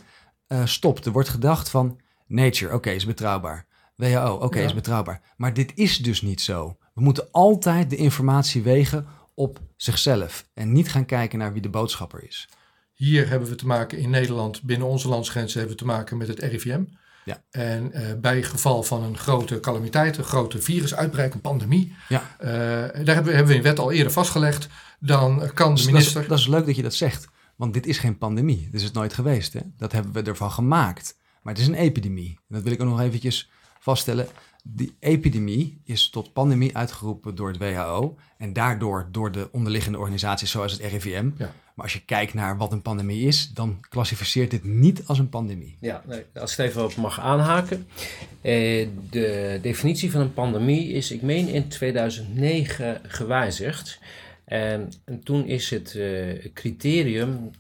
uh, 0.48 0.66
stopt. 0.66 1.06
Er 1.06 1.12
wordt 1.12 1.30
gedacht 1.30 1.70
van 1.70 2.00
Nature, 2.28 2.74
oké, 2.74 2.90
is 2.90 3.06
betrouwbaar. 3.06 3.66
WHO, 3.96 4.40
oké, 4.42 4.60
is 4.60 4.74
betrouwbaar. 4.74 5.22
Maar 5.38 5.54
dit 5.54 5.72
is 5.76 5.98
dus 5.98 6.22
niet 6.22 6.42
zo. 6.42 6.78
We 6.94 7.02
moeten 7.02 7.28
altijd 7.32 7.90
de 7.90 7.96
informatie 7.96 8.62
wegen 8.62 9.06
op 9.34 9.60
zichzelf 9.76 10.46
en 10.54 10.72
niet 10.72 10.92
gaan 10.92 11.06
kijken 11.06 11.40
naar 11.40 11.54
wie 11.54 11.62
de 11.62 11.70
boodschapper 11.70 12.24
is. 12.24 12.50
Hier 12.94 13.30
hebben 13.30 13.50
we 13.50 13.56
te 13.56 13.68
maken 13.68 13.98
in 13.98 14.10
Nederland, 14.10 14.62
binnen 14.62 14.88
onze 14.88 15.08
landsgrenzen, 15.08 15.60
hebben 15.60 15.78
we 15.78 15.84
te 15.84 15.90
maken 15.90 16.18
met 16.18 16.28
het 16.28 16.40
RIVM. 16.40 16.84
Ja. 17.26 17.44
En 17.52 17.92
uh, 17.94 18.02
bij 18.22 18.44
geval 18.44 18.84
van 18.84 19.04
een 19.04 19.18
grote 19.18 19.60
calamiteit, 19.60 20.18
een 20.18 20.24
grote 20.24 20.62
virusuitbraak, 20.62 21.34
een 21.34 21.42
pandemie, 21.42 21.96
ja. 22.10 22.22
uh, 22.40 22.48
daar 22.48 22.92
hebben 22.94 23.24
we, 23.24 23.32
hebben 23.32 23.48
we 23.48 23.56
in 23.56 23.62
wet 23.62 23.80
al 23.80 23.92
eerder 23.92 24.12
vastgelegd, 24.12 24.68
dan 25.02 25.52
kan 25.54 25.76
de 25.76 25.86
minister... 25.86 26.14
Dat 26.14 26.24
is, 26.24 26.28
dat 26.28 26.40
is, 26.40 26.48
leuk 26.48 26.66
dat 26.66 26.76
je 26.76 26.82
dat 26.82 26.94
zegt, 26.94 27.28
want 27.56 27.74
dit 27.74 27.86
is 27.86 27.98
geen 27.98 28.18
pandemie. 28.18 28.64
Dit 28.72 28.74
is 28.74 28.84
het 28.84 28.94
nooit 28.94 29.14
geweest. 29.14 29.54
Hè? 29.54 29.60
Dat 29.78 29.92
hebben 29.92 30.12
we 30.12 30.22
ervan 30.22 30.52
gemaakt. 30.52 31.20
Maar 31.42 31.54
het 31.54 31.62
is 31.62 31.68
een 31.68 31.74
epidemie. 31.74 32.30
En 32.30 32.56
dat 32.56 32.64
wil 32.64 32.72
ik 32.72 32.82
ook 32.82 32.88
nog 32.88 33.00
eventjes 33.00 33.50
vaststellen. 33.80 34.28
Die 34.64 34.96
epidemie 35.00 35.82
is 35.84 36.10
tot 36.10 36.34
pandemie 36.34 36.78
uitgeroepen 36.78 37.36
door 37.36 37.48
het 37.48 37.58
WHO 37.58 38.18
en 38.38 38.54
daardoor 38.54 39.08
door 39.12 39.32
de 39.32 39.50
onderliggende 39.52 39.98
organisaties 39.98 40.52
zoals 40.52 40.72
het 40.72 40.82
RIVM. 40.82 41.30
Ja. 41.38 41.54
Maar 41.76 41.86
als 41.86 41.94
je 41.94 42.06
kijkt 42.06 42.34
naar 42.34 42.58
wat 42.58 42.72
een 42.72 42.82
pandemie 42.82 43.28
is, 43.28 43.52
dan 43.54 43.78
klassificeert 43.90 44.52
dit 44.52 44.64
niet 44.64 45.02
als 45.06 45.20
een 45.20 45.30
pandemie. 45.30 45.78
Ja, 45.80 46.04
nee, 46.08 46.24
als 46.34 46.52
ik 46.52 46.58
het 46.58 46.68
even 46.68 46.84
op 46.84 46.96
mag 46.96 47.20
aanhaken. 47.20 47.88
Eh, 48.42 48.88
de 49.10 49.60
definitie 49.62 50.12
van 50.12 50.22
een 50.22 50.34
pandemie 50.34 50.92
is, 50.92 51.12
ik 51.12 51.22
meen, 51.22 51.48
in 51.48 51.68
2009 51.68 53.02
gewijzigd. 53.08 54.00
En, 54.52 54.92
en 55.06 55.24
toen 55.24 55.46
is 55.46 55.70
het 55.70 55.94
uh, 55.94 56.46
criterium, 56.54 57.52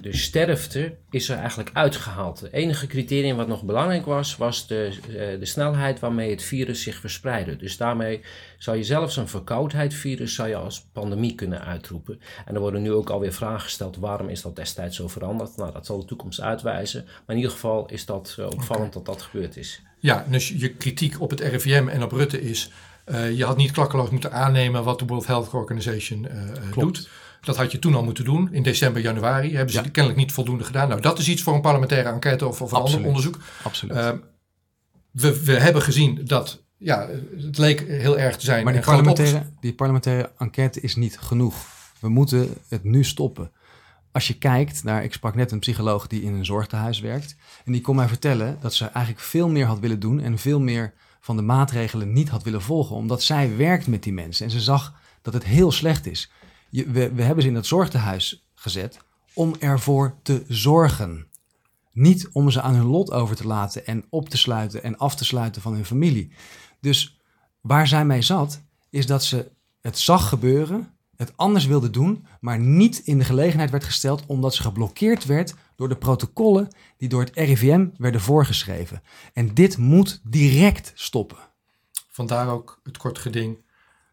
de 0.00 0.16
sterfte, 0.16 0.94
is 1.10 1.28
er 1.28 1.36
eigenlijk 1.38 1.70
uitgehaald. 1.72 2.40
Het 2.40 2.52
enige 2.52 2.86
criterium 2.86 3.36
wat 3.36 3.48
nog 3.48 3.62
belangrijk 3.62 4.06
was, 4.06 4.36
was 4.36 4.66
de, 4.66 4.92
uh, 5.08 5.14
de 5.38 5.44
snelheid 5.44 6.00
waarmee 6.00 6.30
het 6.30 6.42
virus 6.42 6.82
zich 6.82 6.96
verspreidde. 6.96 7.56
Dus 7.56 7.76
daarmee 7.76 8.20
zou 8.58 8.76
je 8.76 8.84
zelfs 8.84 9.16
een 9.16 9.28
verkoudheidvirus 9.28 10.34
zou 10.34 10.48
je 10.48 10.56
als 10.56 10.86
pandemie 10.92 11.34
kunnen 11.34 11.64
uitroepen. 11.64 12.20
En 12.46 12.54
er 12.54 12.60
worden 12.60 12.82
nu 12.82 12.92
ook 12.92 13.10
alweer 13.10 13.32
vragen 13.32 13.60
gesteld, 13.60 13.96
waarom 13.96 14.28
is 14.28 14.42
dat 14.42 14.56
destijds 14.56 14.96
zo 14.96 15.08
veranderd? 15.08 15.56
Nou, 15.56 15.72
dat 15.72 15.86
zal 15.86 15.98
de 15.98 16.04
toekomst 16.04 16.40
uitwijzen. 16.40 17.04
Maar 17.04 17.36
in 17.36 17.36
ieder 17.36 17.52
geval 17.52 17.86
is 17.86 18.06
dat 18.06 18.36
uh, 18.38 18.46
opvallend 18.46 18.96
okay. 18.96 19.02
dat 19.04 19.06
dat 19.06 19.22
gebeurd 19.22 19.56
is. 19.56 19.82
Ja, 19.98 20.26
dus 20.30 20.48
je 20.48 20.74
kritiek 20.74 21.20
op 21.20 21.30
het 21.30 21.40
RIVM 21.40 21.88
en 21.88 22.02
op 22.02 22.12
Rutte 22.12 22.40
is 22.42 22.70
uh, 23.10 23.36
je 23.36 23.44
had 23.44 23.56
niet 23.56 23.70
klakkeloos 23.70 24.10
moeten 24.10 24.32
aannemen 24.32 24.84
wat 24.84 24.98
de 24.98 25.04
World 25.04 25.26
Health 25.26 25.52
Organization 25.52 26.24
uh, 26.24 26.72
doet. 26.74 27.08
Dat 27.40 27.56
had 27.56 27.72
je 27.72 27.78
toen 27.78 27.94
al 27.94 28.04
moeten 28.04 28.24
doen, 28.24 28.48
in 28.52 28.62
december, 28.62 29.02
januari. 29.02 29.56
Hebben 29.56 29.74
ze 29.74 29.90
kennelijk 29.90 30.16
niet 30.16 30.32
voldoende 30.32 30.64
gedaan. 30.64 30.88
Nou, 30.88 31.00
dat 31.00 31.18
is 31.18 31.28
iets 31.28 31.42
voor 31.42 31.54
een 31.54 31.60
parlementaire 31.60 32.08
enquête 32.08 32.46
of, 32.46 32.62
of 32.62 32.72
een 32.72 32.78
ander 32.78 33.04
onderzoek. 33.04 33.38
Absoluut. 33.62 33.96
Uh, 33.96 34.10
we, 35.10 35.44
we 35.44 35.52
hebben 35.52 35.82
gezien 35.82 36.20
dat 36.24 36.62
ja, 36.76 37.08
het 37.36 37.58
leek 37.58 37.80
heel 37.80 38.18
erg 38.18 38.36
te 38.36 38.44
zijn. 38.44 38.64
Maar 38.64 38.72
die 38.72 38.82
parlementaire, 38.82 39.42
die 39.60 39.74
parlementaire 39.74 40.30
enquête 40.38 40.80
is 40.80 40.96
niet 40.96 41.18
genoeg. 41.18 41.54
We 42.00 42.08
moeten 42.08 42.54
het 42.68 42.84
nu 42.84 43.04
stoppen. 43.04 43.52
Als 44.12 44.28
je 44.28 44.38
kijkt 44.38 44.84
naar, 44.84 45.04
ik 45.04 45.12
sprak 45.12 45.34
net 45.34 45.52
een 45.52 45.58
psycholoog 45.58 46.06
die 46.06 46.22
in 46.22 46.34
een 46.34 46.44
zorgtehuis 46.44 47.00
werkt. 47.00 47.36
En 47.64 47.72
die 47.72 47.80
kon 47.80 47.96
mij 47.96 48.08
vertellen 48.08 48.58
dat 48.60 48.74
ze 48.74 48.84
eigenlijk 48.84 49.24
veel 49.24 49.48
meer 49.48 49.66
had 49.66 49.78
willen 49.78 50.00
doen 50.00 50.20
en 50.20 50.38
veel 50.38 50.60
meer 50.60 50.92
van 51.30 51.38
de 51.38 51.52
maatregelen 51.52 52.12
niet 52.12 52.28
had 52.28 52.42
willen 52.42 52.62
volgen. 52.62 52.96
Omdat 52.96 53.22
zij 53.22 53.56
werkt 53.56 53.86
met 53.86 54.02
die 54.02 54.12
mensen 54.12 54.44
en 54.44 54.50
ze 54.50 54.60
zag 54.60 54.94
dat 55.22 55.34
het 55.34 55.44
heel 55.44 55.72
slecht 55.72 56.06
is. 56.06 56.30
Je, 56.70 56.90
we, 56.90 57.12
we 57.12 57.22
hebben 57.22 57.42
ze 57.42 57.48
in 57.48 57.54
dat 57.54 57.66
zorgtehuis 57.66 58.46
gezet 58.54 58.98
om 59.34 59.54
ervoor 59.58 60.14
te 60.22 60.44
zorgen. 60.48 61.26
Niet 61.92 62.28
om 62.32 62.50
ze 62.50 62.60
aan 62.60 62.74
hun 62.74 62.86
lot 62.86 63.12
over 63.12 63.36
te 63.36 63.46
laten 63.46 63.86
en 63.86 64.04
op 64.08 64.28
te 64.28 64.38
sluiten 64.38 64.82
en 64.82 64.96
af 64.96 65.14
te 65.14 65.24
sluiten 65.24 65.62
van 65.62 65.72
hun 65.72 65.84
familie. 65.84 66.32
Dus 66.80 67.20
waar 67.60 67.88
zij 67.88 68.04
mee 68.04 68.22
zat, 68.22 68.62
is 68.88 69.06
dat 69.06 69.24
ze 69.24 69.50
het 69.80 69.98
zag 69.98 70.28
gebeuren, 70.28 70.94
het 71.16 71.32
anders 71.36 71.66
wilde 71.66 71.90
doen, 71.90 72.26
maar 72.40 72.58
niet 72.58 72.98
in 72.98 73.18
de 73.18 73.24
gelegenheid 73.24 73.70
werd 73.70 73.84
gesteld 73.84 74.26
omdat 74.26 74.54
ze 74.54 74.62
geblokkeerd 74.62 75.24
werd 75.24 75.54
door 75.80 75.88
de 75.88 75.96
protocollen 75.96 76.68
die 76.96 77.08
door 77.08 77.20
het 77.20 77.30
RIVM 77.34 77.86
werden 77.96 78.20
voorgeschreven. 78.20 79.02
En 79.32 79.54
dit 79.54 79.76
moet 79.76 80.20
direct 80.24 80.92
stoppen. 80.94 81.38
Vandaar 82.08 82.48
ook 82.48 82.80
het 82.82 82.96
kort 82.96 83.18
geding 83.18 83.58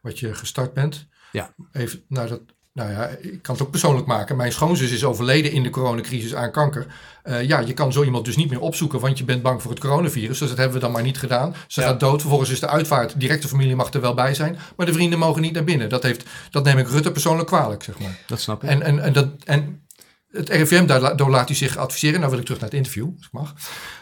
wat 0.01 0.20
je 0.20 0.34
gestart 0.34 0.74
bent. 0.74 1.07
Ja. 1.32 1.53
Even, 1.72 2.03
nou, 2.07 2.28
dat 2.28 2.41
nou 2.74 2.91
ja, 2.91 3.07
ik 3.07 3.41
kan 3.41 3.55
het 3.55 3.63
ook 3.63 3.72
persoonlijk 3.72 4.07
maken. 4.07 4.36
Mijn 4.36 4.51
schoonzus 4.51 4.91
is 4.91 5.03
overleden 5.03 5.51
in 5.51 5.63
de 5.63 5.70
coronacrisis 5.70 6.36
aan 6.36 6.51
kanker. 6.51 6.88
Uh, 7.24 7.43
ja, 7.43 7.59
je 7.59 7.74
kan 7.74 7.93
zo 7.93 8.03
iemand 8.03 8.26
dus 8.26 8.36
niet 8.36 8.49
meer 8.49 8.59
opzoeken, 8.59 8.99
want 8.99 9.18
je 9.18 9.24
bent 9.24 9.41
bang 9.41 9.61
voor 9.61 9.72
het 9.72 9.80
coronavirus. 9.80 10.39
Dus 10.39 10.49
dat 10.49 10.57
hebben 10.57 10.76
we 10.76 10.84
dan 10.84 10.91
maar 10.91 11.03
niet 11.03 11.18
gedaan. 11.18 11.55
Ze 11.68 11.82
gaat 11.82 11.99
dood. 11.99 12.20
Vervolgens 12.20 12.49
is 12.49 12.59
de 12.59 12.68
uitvaart. 12.68 13.20
Directe 13.20 13.47
familie 13.47 13.76
mag 13.76 13.93
er 13.93 14.01
wel 14.01 14.13
bij 14.13 14.34
zijn. 14.34 14.57
Maar 14.76 14.86
de 14.86 14.93
vrienden 14.93 15.20
mogen 15.20 15.41
niet 15.41 15.53
naar 15.53 15.63
binnen. 15.63 15.89
Dat, 15.89 16.03
heeft, 16.03 16.24
dat 16.49 16.63
neem 16.63 16.78
ik 16.78 16.88
Rutte 16.88 17.11
persoonlijk 17.11 17.47
kwalijk, 17.47 17.84
zeg 17.84 17.99
maar. 17.99 18.20
Dat 18.28 18.39
snap 18.39 18.63
ik. 18.63 18.70
En, 18.70 18.82
en, 18.82 18.99
en, 18.99 19.13
dat, 19.13 19.28
en 19.43 19.86
het 20.32 20.49
RIVM, 20.49 20.86
daardoor 20.86 21.30
laat 21.30 21.47
hij 21.47 21.57
zich 21.57 21.78
adviseren. 21.78 22.19
Nou 22.19 22.32
wil 22.32 22.39
ik 22.39 22.45
terug 22.45 22.61
naar 22.61 22.69
het 22.69 22.78
interview, 22.78 23.09
als 23.15 23.25
ik 23.25 23.32
mag. 23.32 23.53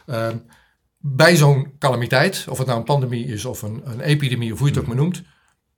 Uh, 0.05 0.27
bij 0.97 1.35
zo'n 1.35 1.75
calamiteit, 1.79 2.45
of 2.49 2.57
het 2.57 2.67
nou 2.67 2.79
een 2.79 2.85
pandemie 2.85 3.25
is 3.25 3.45
of 3.45 3.61
een, 3.61 3.81
een 3.85 3.99
epidemie, 3.99 4.53
of 4.53 4.59
hoe 4.59 4.67
je 4.67 4.73
het 4.73 4.81
ook 4.81 4.87
maar 4.87 4.97
noemt. 4.97 5.23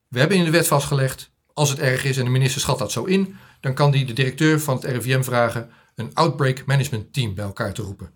We 0.08 0.20
hebben 0.20 0.38
in 0.38 0.44
de 0.44 0.52
wet 0.52 0.68
vastgelegd 0.68 1.32
als 1.54 1.70
het 1.70 1.80
erg 1.80 2.04
is 2.04 2.18
en 2.18 2.24
de 2.24 2.30
minister 2.30 2.62
schat 2.62 2.80
dat 2.80 2.92
zo 2.92 3.04
in, 3.04 3.36
dan 3.60 3.74
kan 3.74 3.92
die 3.92 4.06
de 4.06 4.14
directeur 4.14 4.60
van 4.60 4.76
het 4.76 4.84
RIVM 4.84 5.22
vragen 5.22 5.70
een 5.96 6.14
outbreak 6.14 6.66
management 6.66 7.14
team 7.14 7.36
bij 7.36 7.46
elkaar 7.46 7.74
te 7.74 7.82
roepen. 7.82 8.12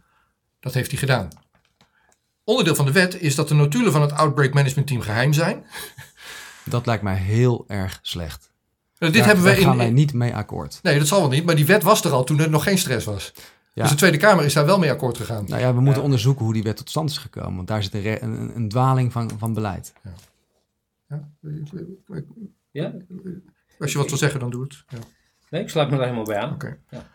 Dat 0.59 0.73
heeft 0.73 0.89
hij 0.89 0.99
gedaan. 0.99 1.27
Onderdeel 2.43 2.75
van 2.75 2.85
de 2.85 2.91
wet 2.91 3.21
is 3.21 3.35
dat 3.35 3.47
de 3.47 3.53
notulen 3.53 3.91
van 3.91 4.01
het 4.01 4.11
outbreak 4.11 4.53
management 4.53 4.87
team 4.87 5.01
geheim 5.01 5.33
zijn. 5.33 5.65
Dat 6.65 6.85
lijkt 6.85 7.03
mij 7.03 7.15
heel 7.15 7.63
erg 7.67 7.99
slecht. 8.01 8.50
Dit 9.09 9.25
hebben 9.25 9.43
we 9.43 9.55
in, 9.57 9.63
gaan 9.63 9.77
wij 9.77 9.89
niet 9.89 10.13
mee 10.13 10.35
akkoord. 10.35 10.79
Nee, 10.83 10.97
dat 10.97 11.07
zal 11.07 11.19
wel 11.19 11.29
niet. 11.29 11.45
Maar 11.45 11.55
die 11.55 11.65
wet 11.65 11.83
was 11.83 12.03
er 12.03 12.11
al 12.11 12.23
toen 12.23 12.39
er 12.39 12.49
nog 12.49 12.63
geen 12.63 12.77
stress 12.77 13.05
was. 13.05 13.33
Dus 13.73 13.89
de 13.89 13.95
Tweede 13.95 14.17
Kamer 14.17 14.45
is 14.45 14.53
daar 14.53 14.65
wel 14.65 14.79
mee 14.79 14.91
akkoord 14.91 15.17
gegaan. 15.17 15.45
Nou 15.47 15.61
ja, 15.61 15.73
we 15.73 15.81
moeten 15.81 16.03
onderzoeken 16.03 16.45
hoe 16.45 16.53
die 16.53 16.63
wet 16.63 16.77
tot 16.77 16.89
stand 16.89 17.09
is 17.09 17.17
gekomen. 17.17 17.55
Want 17.55 17.67
daar 17.67 17.83
zit 17.83 17.93
een, 17.93 18.23
een, 18.23 18.55
een 18.55 18.69
dwaling 18.69 19.11
van, 19.11 19.31
van 19.37 19.53
beleid. 19.53 19.93
Ja. 20.03 20.11
Ja. 21.07 21.29
Ja? 22.71 22.93
Als 23.79 23.91
je 23.91 23.97
wat 23.97 24.09
wil 24.09 24.17
zeggen, 24.17 24.39
dan 24.39 24.49
doe 24.49 24.63
het. 24.63 24.83
Ja. 24.87 24.97
Nee, 25.49 25.61
ik 25.61 25.69
sluit 25.69 25.89
me 25.89 25.95
daar 25.95 26.05
helemaal 26.05 26.25
bij 26.25 26.37
aan. 26.37 26.53
Oké. 26.53 26.77
Ja. 26.89 27.07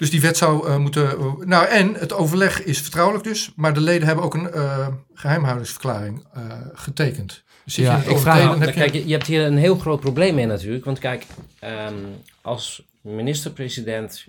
Dus 0.00 0.10
die 0.10 0.20
wet 0.20 0.36
zou 0.36 0.68
uh, 0.68 0.76
moeten. 0.76 1.18
Uh, 1.18 1.34
nou, 1.36 1.66
en 1.66 1.94
het 1.94 2.12
overleg 2.12 2.62
is 2.62 2.80
vertrouwelijk 2.80 3.24
dus, 3.24 3.52
maar 3.56 3.74
de 3.74 3.80
leden 3.80 4.06
hebben 4.06 4.24
ook 4.24 4.34
een 4.34 4.50
uh, 4.54 4.88
geheimhoudingsverklaring 5.14 6.24
getekend. 6.72 7.42
Dus 7.64 7.76
ja, 7.76 8.02
ik 8.02 8.18
vraag. 8.18 8.42
Dan 8.42 8.60
heb 8.60 8.74
je... 8.74 8.80
Kijk, 8.80 8.94
je 8.94 9.12
hebt 9.12 9.26
hier 9.26 9.44
een 9.44 9.56
heel 9.56 9.76
groot 9.76 10.00
probleem 10.00 10.34
mee 10.34 10.46
natuurlijk. 10.46 10.84
Want 10.84 10.98
kijk, 10.98 11.26
um, 11.64 12.06
als 12.40 12.82
minister-president 13.00 14.26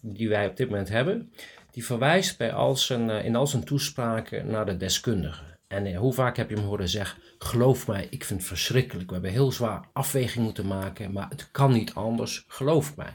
die 0.00 0.28
wij 0.28 0.46
op 0.46 0.56
dit 0.56 0.70
moment 0.70 0.88
hebben, 0.88 1.32
die 1.70 1.84
verwijst 1.84 2.38
bij 2.38 2.52
al 2.52 2.76
zijn, 2.76 3.10
in 3.10 3.36
al 3.36 3.46
zijn 3.46 3.64
toespraken 3.64 4.50
naar 4.50 4.66
de 4.66 4.76
deskundigen. 4.76 5.46
En 5.68 5.94
hoe 5.94 6.12
vaak 6.12 6.36
heb 6.36 6.50
je 6.50 6.56
hem 6.56 6.64
horen 6.64 6.88
zeggen: 6.88 7.18
Geloof 7.38 7.86
mij, 7.86 8.06
ik 8.10 8.24
vind 8.24 8.40
het 8.40 8.48
verschrikkelijk. 8.48 9.06
We 9.06 9.12
hebben 9.12 9.32
heel 9.32 9.52
zwaar 9.52 9.80
afweging 9.92 10.44
moeten 10.44 10.66
maken, 10.66 11.12
maar 11.12 11.26
het 11.28 11.48
kan 11.50 11.72
niet 11.72 11.94
anders. 11.94 12.44
Geloof 12.48 12.96
mij. 12.96 13.12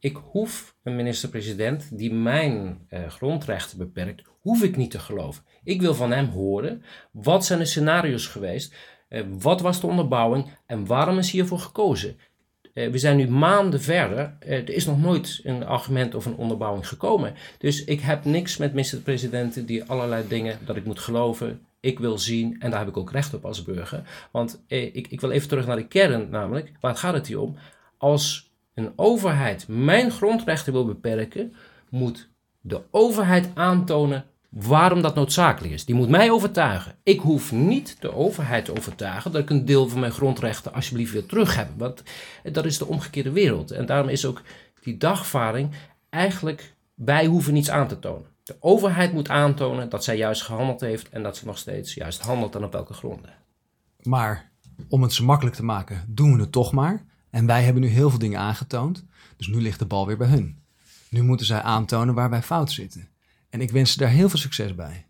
Ik 0.00 0.16
hoef 0.30 0.74
een 0.82 0.96
minister-president 0.96 1.98
die 1.98 2.12
mijn 2.12 2.78
eh, 2.88 3.06
grondrechten 3.06 3.78
beperkt, 3.78 4.22
hoef 4.40 4.62
ik 4.62 4.76
niet 4.76 4.90
te 4.90 4.98
geloven. 4.98 5.44
Ik 5.64 5.80
wil 5.80 5.94
van 5.94 6.12
hem 6.12 6.26
horen, 6.26 6.82
wat 7.10 7.44
zijn 7.44 7.58
de 7.58 7.64
scenario's 7.64 8.26
geweest? 8.26 8.74
Uh, 9.08 9.22
wat 9.28 9.60
was 9.60 9.80
de 9.80 9.86
onderbouwing 9.86 10.46
en 10.66 10.86
waarom 10.86 11.18
is 11.18 11.30
hiervoor 11.30 11.58
gekozen? 11.58 12.18
Uh, 12.74 12.90
we 12.90 12.98
zijn 12.98 13.16
nu 13.16 13.28
maanden 13.28 13.80
verder. 13.80 14.36
er 14.40 14.70
is 14.70 14.86
nog 14.86 15.00
nooit 15.00 15.40
een 15.42 15.64
argument 15.64 16.14
of 16.14 16.26
een 16.26 16.36
onderbouwing 16.36 16.88
gekomen. 16.88 17.34
Dus 17.58 17.84
ik 17.84 18.00
heb 18.00 18.24
niks 18.24 18.56
met 18.56 18.70
minister-presidenten 18.70 19.66
die 19.66 19.84
allerlei 19.84 20.28
dingen 20.28 20.58
dat 20.64 20.76
ik 20.76 20.84
moet 20.84 20.98
geloven 20.98 21.60
ik 21.80 21.98
wil 21.98 22.18
zien, 22.18 22.56
en 22.60 22.70
daar 22.70 22.78
heb 22.78 22.88
ik 22.88 22.96
ook 22.96 23.12
recht 23.12 23.34
op 23.34 23.44
als 23.44 23.62
burger. 23.62 24.28
Want 24.30 24.64
eh, 24.66 24.94
ik, 24.94 25.06
ik 25.08 25.20
wil 25.20 25.30
even 25.30 25.48
terug 25.48 25.66
naar 25.66 25.76
de 25.76 25.86
kern, 25.86 26.30
namelijk, 26.30 26.72
waar 26.80 26.96
gaat 26.96 27.14
het 27.14 27.26
hier 27.26 27.40
om? 27.40 27.56
Als 27.98 28.49
een 28.80 28.92
overheid 28.96 29.68
mijn 29.68 30.10
grondrechten 30.10 30.72
wil 30.72 30.84
beperken, 30.84 31.54
moet 31.88 32.28
de 32.60 32.82
overheid 32.90 33.48
aantonen 33.54 34.24
waarom 34.48 35.02
dat 35.02 35.14
noodzakelijk 35.14 35.72
is. 35.72 35.84
Die 35.84 35.94
moet 35.94 36.08
mij 36.08 36.30
overtuigen. 36.30 36.94
Ik 37.02 37.20
hoef 37.20 37.52
niet 37.52 37.96
de 38.00 38.14
overheid 38.14 38.64
te 38.64 38.76
overtuigen 38.76 39.32
dat 39.32 39.42
ik 39.42 39.50
een 39.50 39.64
deel 39.64 39.88
van 39.88 40.00
mijn 40.00 40.12
grondrechten 40.12 40.72
alsjeblieft 40.72 41.12
weer 41.12 41.26
terug 41.26 41.56
heb. 41.56 41.68
Want 41.76 42.02
dat 42.52 42.64
is 42.64 42.78
de 42.78 42.86
omgekeerde 42.86 43.30
wereld. 43.32 43.70
En 43.70 43.86
daarom 43.86 44.08
is 44.08 44.26
ook 44.26 44.42
die 44.82 44.96
dagvaring 44.96 45.70
eigenlijk, 46.10 46.74
wij 46.94 47.26
hoeven 47.26 47.52
niets 47.52 47.70
aan 47.70 47.88
te 47.88 47.98
tonen. 47.98 48.28
De 48.42 48.56
overheid 48.60 49.12
moet 49.12 49.28
aantonen 49.28 49.88
dat 49.88 50.04
zij 50.04 50.16
juist 50.16 50.42
gehandeld 50.42 50.80
heeft 50.80 51.08
en 51.08 51.22
dat 51.22 51.36
ze 51.36 51.46
nog 51.46 51.58
steeds 51.58 51.94
juist 51.94 52.20
handelt 52.20 52.54
en 52.54 52.64
op 52.64 52.72
welke 52.72 52.94
gronden. 52.94 53.30
Maar 54.02 54.50
om 54.88 55.02
het 55.02 55.12
zo 55.12 55.24
makkelijk 55.24 55.56
te 55.56 55.64
maken, 55.64 56.04
doen 56.08 56.34
we 56.34 56.40
het 56.40 56.52
toch 56.52 56.72
maar. 56.72 57.04
En 57.30 57.46
wij 57.46 57.64
hebben 57.64 57.82
nu 57.82 57.88
heel 57.88 58.10
veel 58.10 58.18
dingen 58.18 58.40
aangetoond, 58.40 59.04
dus 59.36 59.46
nu 59.46 59.60
ligt 59.60 59.78
de 59.78 59.86
bal 59.86 60.06
weer 60.06 60.16
bij 60.16 60.28
hun. 60.28 60.58
Nu 61.08 61.22
moeten 61.22 61.46
zij 61.46 61.62
aantonen 61.62 62.14
waar 62.14 62.30
wij 62.30 62.42
fout 62.42 62.72
zitten. 62.72 63.08
En 63.50 63.60
ik 63.60 63.70
wens 63.70 63.92
ze 63.92 63.98
daar 63.98 64.08
heel 64.08 64.28
veel 64.28 64.38
succes 64.38 64.74
bij. 64.74 65.06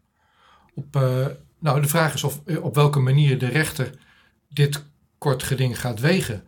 Op, 0.74 0.96
uh, 0.96 1.26
nou, 1.58 1.80
de 1.80 1.88
vraag 1.88 2.14
is 2.14 2.24
of, 2.24 2.40
op 2.60 2.74
welke 2.74 2.98
manier 2.98 3.38
de 3.38 3.46
rechter 3.48 3.98
dit 4.48 4.84
kort 5.18 5.42
geding 5.42 5.80
gaat 5.80 6.00
wegen. 6.00 6.44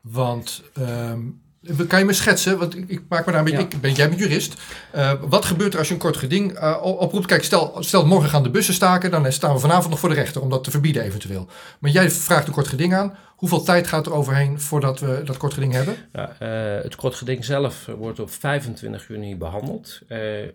Want 0.00 0.62
um, 0.78 1.41
kan 1.88 1.98
je 1.98 2.04
me 2.04 2.12
schetsen? 2.12 2.58
Want 2.58 2.76
ik, 2.76 2.88
ik 2.88 3.02
maak 3.08 3.26
me 3.26 3.32
daar 3.32 3.40
een 3.40 3.44
beetje. 3.44 3.62
Ik 3.62 3.80
ben, 3.80 3.92
jij 3.92 4.08
bent 4.08 4.20
jurist. 4.20 4.60
Uh, 4.94 5.12
wat 5.20 5.44
gebeurt 5.44 5.72
er 5.72 5.78
als 5.78 5.88
je 5.88 5.94
een 5.94 6.00
kort 6.00 6.16
geding 6.16 6.58
uh, 6.58 6.78
oproept? 6.82 7.26
Kijk, 7.26 7.44
stel, 7.44 7.76
stel 7.78 8.06
morgen 8.06 8.28
gaan 8.28 8.42
de 8.42 8.50
bussen 8.50 8.74
staken. 8.74 9.10
Dan 9.10 9.32
staan 9.32 9.54
we 9.54 9.58
vanavond 9.58 9.90
nog 9.90 9.98
voor 9.98 10.08
de 10.08 10.14
rechter 10.14 10.42
om 10.42 10.50
dat 10.50 10.64
te 10.64 10.70
verbieden, 10.70 11.02
eventueel. 11.02 11.48
Maar 11.78 11.90
jij 11.90 12.10
vraagt 12.10 12.46
een 12.46 12.52
kort 12.52 12.68
geding 12.68 12.94
aan. 12.94 13.16
Hoeveel 13.36 13.62
tijd 13.62 13.86
gaat 13.86 14.06
er 14.06 14.12
overheen 14.12 14.60
voordat 14.60 15.00
we 15.00 15.22
dat 15.24 15.36
kort 15.36 15.54
geding 15.54 15.72
hebben? 15.72 15.96
Ja, 16.12 16.36
uh, 16.42 16.82
het 16.82 16.94
kort 16.94 17.14
geding 17.14 17.44
zelf 17.44 17.86
wordt 17.98 18.20
op 18.20 18.30
25 18.30 19.08
juni 19.08 19.36
behandeld. 19.36 20.00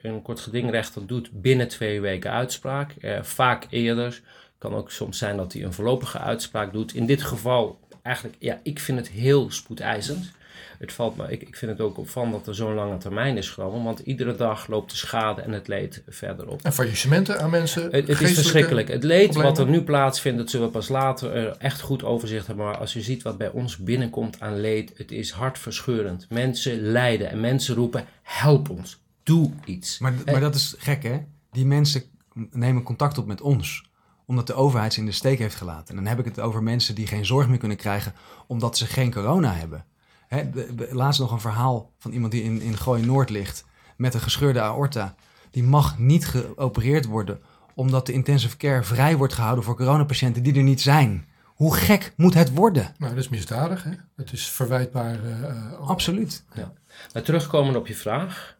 een 0.01 0.21
kort 0.21 0.39
gedingrechter 0.39 1.07
doet 1.07 1.29
binnen 1.33 1.67
twee 1.67 2.01
weken 2.01 2.31
uitspraak. 2.31 2.93
vaak 3.21 3.67
eerder. 3.69 4.21
Kan 4.57 4.75
ook 4.75 4.91
soms 4.91 5.17
zijn 5.17 5.37
dat 5.37 5.53
hij 5.53 5.63
een 5.63 5.73
voorlopige 5.73 6.19
uitspraak 6.19 6.73
doet. 6.73 6.93
In 6.93 7.05
dit 7.05 7.23
geval, 7.23 7.79
eigenlijk, 8.01 8.35
ja, 8.39 8.59
ik 8.63 8.79
vind 8.79 8.97
het 8.97 9.09
heel 9.09 9.51
spoedeisend 9.51 10.31
het 10.79 10.93
valt 10.93 11.17
me, 11.17 11.31
ik, 11.31 11.41
ik 11.41 11.55
vind 11.55 11.71
het 11.71 11.81
ook 11.81 11.97
opvallend 11.97 12.33
dat 12.33 12.47
er 12.47 12.55
zo'n 12.55 12.73
lange 12.73 12.97
termijn 12.97 13.37
is 13.37 13.49
genomen, 13.49 13.83
want 13.83 13.99
iedere 13.99 14.35
dag 14.35 14.67
loopt 14.67 14.91
de 14.91 14.97
schade 14.97 15.41
en 15.41 15.51
het 15.51 15.67
leed 15.67 16.03
verder 16.07 16.47
op. 16.47 16.61
En 16.61 16.73
faillissementen 16.73 17.41
aan 17.41 17.49
mensen? 17.49 17.83
Het, 17.83 18.07
het 18.07 18.21
is 18.21 18.33
verschrikkelijk. 18.33 18.87
Het 18.87 19.03
leed 19.03 19.35
wat 19.35 19.57
er 19.57 19.67
nu 19.67 19.81
plaatsvindt, 19.81 20.37
dat 20.37 20.49
zullen 20.49 20.65
we 20.65 20.71
pas 20.71 20.89
later 20.89 21.47
echt 21.57 21.81
goed 21.81 22.03
overzicht 22.03 22.47
hebben. 22.47 22.65
Maar 22.65 22.77
als 22.77 22.93
je 22.93 23.01
ziet 23.01 23.23
wat 23.23 23.37
bij 23.37 23.49
ons 23.49 23.77
binnenkomt 23.77 24.39
aan 24.39 24.59
leed, 24.59 24.93
het 24.95 25.11
is 25.11 25.31
hartverscheurend. 25.31 26.25
Mensen 26.29 26.81
lijden 26.81 27.29
en 27.29 27.39
mensen 27.39 27.75
roepen: 27.75 28.05
help 28.21 28.69
ons, 28.69 29.01
doe 29.23 29.51
iets. 29.65 29.99
Maar, 29.99 30.13
maar 30.25 30.39
dat 30.39 30.55
is 30.55 30.75
gek, 30.77 31.03
hè? 31.03 31.19
Die 31.51 31.65
mensen 31.65 32.03
nemen 32.51 32.83
contact 32.83 33.17
op 33.17 33.27
met 33.27 33.41
ons 33.41 33.85
omdat 34.27 34.47
de 34.47 34.53
overheid 34.53 34.93
ze 34.93 34.99
in 34.99 35.05
de 35.05 35.11
steek 35.11 35.39
heeft 35.39 35.55
gelaten. 35.55 35.87
En 35.87 35.95
dan 35.95 36.05
heb 36.05 36.19
ik 36.19 36.25
het 36.25 36.39
over 36.39 36.63
mensen 36.63 36.95
die 36.95 37.07
geen 37.07 37.25
zorg 37.25 37.47
meer 37.47 37.57
kunnen 37.57 37.77
krijgen 37.77 38.13
omdat 38.47 38.77
ze 38.77 38.85
geen 38.85 39.11
corona 39.11 39.53
hebben. 39.53 39.85
Hè, 40.27 40.49
laatst 40.91 41.19
nog 41.19 41.31
een 41.31 41.39
verhaal 41.39 41.91
van 41.97 42.11
iemand 42.11 42.31
die 42.31 42.43
in, 42.43 42.61
in 42.61 42.77
Gooi 42.77 43.05
Noord 43.05 43.29
ligt 43.29 43.65
met 43.97 44.13
een 44.13 44.19
gescheurde 44.19 44.61
aorta. 44.61 45.15
Die 45.51 45.63
mag 45.63 45.97
niet 45.97 46.27
geopereerd 46.27 47.05
worden 47.05 47.41
omdat 47.77 48.05
de 48.05 48.13
intensive 48.13 48.57
care 48.57 48.83
vrij 48.83 49.15
wordt 49.15 49.33
gehouden 49.33 49.63
voor 49.63 49.75
coronapatiënten 49.75 50.43
die 50.43 50.55
er 50.55 50.63
niet 50.63 50.81
zijn. 50.81 51.25
Hoe 51.45 51.75
gek 51.75 52.13
moet 52.15 52.33
het 52.33 52.53
worden? 52.53 52.93
Nou, 52.97 53.13
dat 53.13 53.23
is 53.23 53.29
misdadig. 53.29 53.83
Hè? 53.83 53.91
Het 54.15 54.31
is 54.31 54.49
verwijtbaar. 54.49 55.23
Uh, 55.23 55.79
Absoluut. 55.79 56.43
Ja. 56.53 56.73
Maar 57.13 57.23
terugkomen 57.23 57.75
op 57.75 57.87
je 57.87 57.95
vraag. 57.95 58.57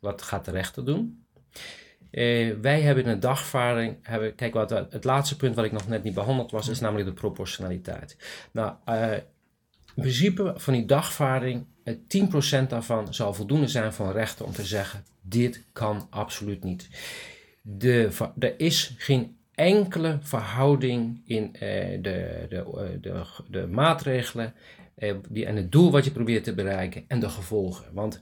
wat 0.00 0.22
gaat 0.22 0.44
de 0.44 0.50
rechter 0.50 0.84
doen? 0.84 1.24
wij 2.60 2.80
hebben 2.80 3.04
in 3.04 3.10
een 3.10 3.20
dagvaring, 3.20 3.96
hebben, 4.02 4.34
kijk 4.34 4.54
wat 4.54 4.70
het 4.70 5.04
laatste 5.04 5.36
punt 5.36 5.54
wat 5.54 5.64
ik 5.64 5.72
nog 5.72 5.88
net 5.88 6.02
niet 6.02 6.14
behandeld 6.14 6.50
was, 6.50 6.68
is 6.68 6.80
namelijk 6.80 7.08
de 7.08 7.14
proportionaliteit. 7.14 8.16
Nou, 8.52 8.74
in 9.94 10.02
principe 10.02 10.52
van 10.56 10.72
die 10.72 10.84
dagvaarding, 10.84 11.66
10% 12.64 12.66
daarvan 12.68 13.14
zal 13.14 13.34
voldoende 13.34 13.68
zijn 13.68 13.92
van 13.92 14.12
rechten 14.12 14.44
om 14.44 14.52
te 14.52 14.64
zeggen: 14.64 15.04
dit 15.20 15.64
kan 15.72 16.06
absoluut 16.10 16.64
niet. 16.64 16.88
De, 17.62 18.08
er 18.38 18.60
is 18.60 18.94
geen 18.96 19.36
enkele 19.54 20.18
verhouding 20.20 21.22
in 21.24 21.42
uh, 21.42 21.60
de, 21.60 22.46
de, 22.48 22.64
uh, 22.74 23.02
de, 23.02 23.24
de, 23.48 23.66
maatregelen 23.66 24.54
uh, 24.98 25.14
die, 25.28 25.46
en 25.46 25.56
het 25.56 25.72
doel 25.72 25.90
wat 25.90 26.04
je 26.04 26.10
probeert 26.10 26.44
te 26.44 26.54
bereiken 26.54 27.04
en 27.08 27.20
de 27.20 27.28
gevolgen. 27.28 27.94
Want 27.94 28.20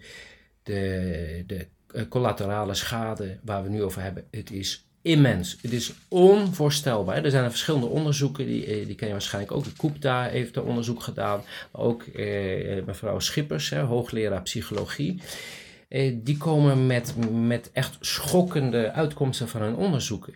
de, 0.63 1.45
de 1.47 1.67
collaterale 2.09 2.75
schade 2.75 3.39
waar 3.43 3.63
we 3.63 3.69
nu 3.69 3.83
over 3.83 4.03
hebben, 4.03 4.25
het 4.31 4.51
is 4.51 4.88
immens. 5.03 5.57
Het 5.63 5.73
is 5.73 5.93
onvoorstelbaar. 6.09 7.25
Er 7.25 7.31
zijn 7.31 7.51
verschillende 7.51 7.87
onderzoeken, 7.87 8.47
die, 8.47 8.67
eh, 8.67 8.87
die 8.87 8.95
ken 8.95 9.07
je 9.07 9.13
waarschijnlijk 9.13 9.55
ook. 9.55 9.65
De 9.65 9.73
Koepta 9.77 10.25
heeft 10.25 10.57
er 10.57 10.65
onderzoek 10.65 11.03
gedaan. 11.03 11.43
Ook 11.73 12.03
eh, 12.03 12.85
mevrouw 12.87 13.19
Schippers, 13.19 13.71
hè, 13.71 13.81
hoogleraar 13.81 14.43
psychologie. 14.43 15.21
Eh, 15.89 16.15
die 16.17 16.37
komen 16.37 16.87
met, 16.87 17.15
met 17.33 17.71
echt 17.73 17.97
schokkende 18.01 18.93
uitkomsten 18.93 19.49
van 19.49 19.63
hun 19.63 19.77
onderzoeken 19.77 20.35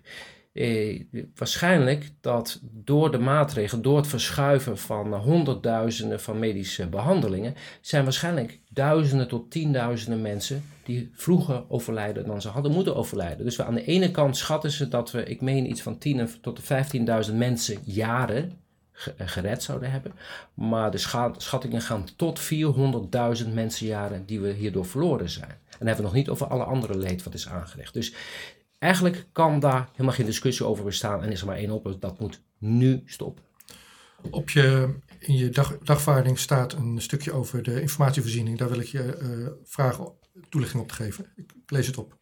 eh, 0.53 1.01
waarschijnlijk 1.35 2.11
dat 2.21 2.61
door 2.63 3.11
de 3.11 3.19
maatregelen, 3.19 3.83
door 3.83 3.97
het 3.97 4.07
verschuiven 4.07 4.79
van 4.79 5.15
honderdduizenden 5.15 6.21
van 6.21 6.39
medische 6.39 6.89
behandelingen, 6.89 7.55
zijn 7.81 8.05
waarschijnlijk 8.05 8.61
duizenden 8.69 9.29
tot 9.29 9.51
tienduizenden 9.51 10.23
mensen 10.23 10.65
die 10.85 11.11
vroeger 11.15 11.65
overlijden 11.69 12.27
dan 12.27 12.43
ze 12.43 12.49
hadden 12.49 12.73
moeten 12.73 12.97
overlijden. 12.97 13.45
Dus 13.45 13.57
we, 13.57 13.65
aan 13.65 13.75
de 13.75 13.85
ene 13.85 14.11
kant 14.11 14.37
schatten 14.37 14.71
ze 14.71 14.89
dat 14.89 15.11
we, 15.11 15.25
ik 15.25 15.41
meen 15.41 15.71
iets 15.71 15.83
van 15.83 15.99
10 15.99 16.29
tot 16.41 16.61
15.000 17.29 17.35
mensen 17.35 17.79
jaren 17.85 18.53
eh, 18.93 19.29
gered 19.29 19.63
zouden 19.63 19.91
hebben. 19.91 20.13
Maar 20.55 20.91
de 20.91 20.99
schattingen 21.37 21.81
gaan 21.81 22.07
tot 22.17 22.41
400.000 23.45 23.53
mensenjaren 23.53 24.27
die 24.27 24.41
we 24.41 24.53
hierdoor 24.53 24.87
verloren 24.87 25.31
zijn. 25.31 25.51
En 25.51 25.79
dan 25.79 25.87
hebben 25.87 25.97
we 25.97 26.11
nog 26.11 26.21
niet 26.21 26.29
over 26.29 26.47
alle 26.47 26.65
andere 26.65 26.99
leed 26.99 27.23
wat 27.23 27.35
is 27.35 27.49
aangericht. 27.49 27.95
Dus 27.95 28.15
Eigenlijk 28.83 29.27
kan 29.33 29.61
daar 29.61 29.89
helemaal 29.91 30.15
geen 30.15 30.27
discussie 30.27 30.67
over 30.67 30.85
bestaan 30.85 31.23
en 31.23 31.31
is 31.31 31.41
er 31.41 31.47
maar 31.47 31.57
één 31.57 31.71
oplossing. 31.71 32.05
Dat 32.05 32.21
moet 32.21 32.43
nu 32.59 33.03
stoppen. 33.07 33.45
Op 34.31 34.51
je, 34.51 34.95
in 35.19 35.37
je 35.37 35.49
dag, 35.49 35.79
dagvaarding 35.79 36.39
staat 36.39 36.73
een 36.73 37.01
stukje 37.01 37.33
over 37.33 37.63
de 37.63 37.81
informatievoorziening. 37.81 38.59
Daar 38.59 38.69
wil 38.69 38.79
ik 38.79 38.87
je 38.87 39.19
uh, 39.23 39.49
vragen 39.65 40.13
toelichting 40.49 40.83
op 40.83 40.89
te 40.89 40.95
geven. 40.95 41.33
Ik, 41.37 41.53
lees 41.67 41.87
het 41.87 41.99
op. 41.99 42.19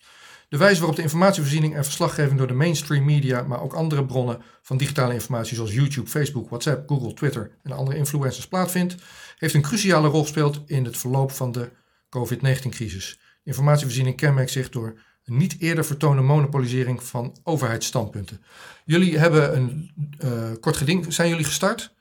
De 0.48 0.56
wijze 0.56 0.78
waarop 0.78 0.96
de 0.96 1.02
informatievoorziening 1.02 1.74
en 1.74 1.84
verslaggeving 1.84 2.38
door 2.38 2.46
de 2.46 2.54
mainstream 2.54 3.04
media, 3.04 3.42
maar 3.42 3.62
ook 3.62 3.74
andere 3.74 4.06
bronnen 4.06 4.42
van 4.62 4.76
digitale 4.76 5.14
informatie 5.14 5.56
zoals 5.56 5.74
YouTube, 5.74 6.08
Facebook, 6.08 6.48
WhatsApp, 6.48 6.88
Google, 6.88 7.14
Twitter 7.14 7.56
en 7.62 7.72
andere 7.72 7.96
influencers 7.96 8.48
plaatsvindt, 8.48 8.94
heeft 9.36 9.54
een 9.54 9.62
cruciale 9.62 10.08
rol 10.08 10.22
gespeeld 10.22 10.62
in 10.66 10.84
het 10.84 10.96
verloop 10.96 11.30
van 11.30 11.52
de 11.52 11.70
COVID-19-crisis. 12.08 13.20
Informatievoorziening 13.44 14.16
kenmerkt 14.16 14.50
zich 14.50 14.68
door 14.68 15.00
niet 15.30 15.56
eerder 15.58 15.84
vertonen 15.84 16.24
monopolisering 16.24 17.02
van 17.02 17.36
overheidsstandpunten. 17.42 18.40
Jullie 18.84 19.18
hebben 19.18 19.56
een 19.56 19.90
uh, 20.24 20.50
kort 20.60 20.76
geding, 20.76 21.12
zijn 21.12 21.28
jullie 21.28 21.44
gestart? 21.44 21.94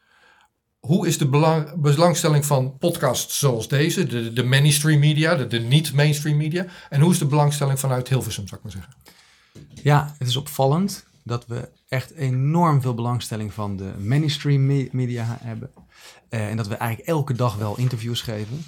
Hoe 0.80 1.07
is 1.07 1.17
de 1.17 1.27
belang, 1.27 1.73
belangstelling 1.75 2.45
van 2.45 2.77
podcasts 2.77 3.39
zoals 3.39 3.67
deze, 3.67 4.05
de, 4.05 4.34
de 4.34 4.43
mainstream 4.43 4.99
media, 4.99 5.36
de, 5.36 5.47
de 5.47 5.59
niet-mainstream 5.59 6.38
media? 6.38 6.65
En 6.89 7.01
hoe 7.01 7.11
is 7.11 7.17
de 7.17 7.25
belangstelling 7.25 7.80
vanuit 7.80 8.09
Hilversum, 8.09 8.47
zou 8.47 8.61
ik 8.61 8.63
maar 8.63 8.71
zeggen? 8.71 8.93
Ja, 9.84 10.15
het 10.17 10.27
is 10.27 10.36
opvallend 10.36 11.05
dat 11.23 11.45
we 11.47 11.69
echt 11.88 12.11
enorm 12.11 12.82
veel 12.82 12.93
belangstelling 12.93 13.53
van 13.53 13.77
de 13.77 13.91
mainstream 13.97 14.65
media 14.91 15.38
hebben. 15.41 15.71
Uh, 16.30 16.49
en 16.49 16.57
dat 16.57 16.67
we 16.67 16.75
eigenlijk 16.75 17.09
elke 17.09 17.34
dag 17.34 17.55
wel 17.55 17.77
interviews 17.77 18.21
geven. 18.21 18.65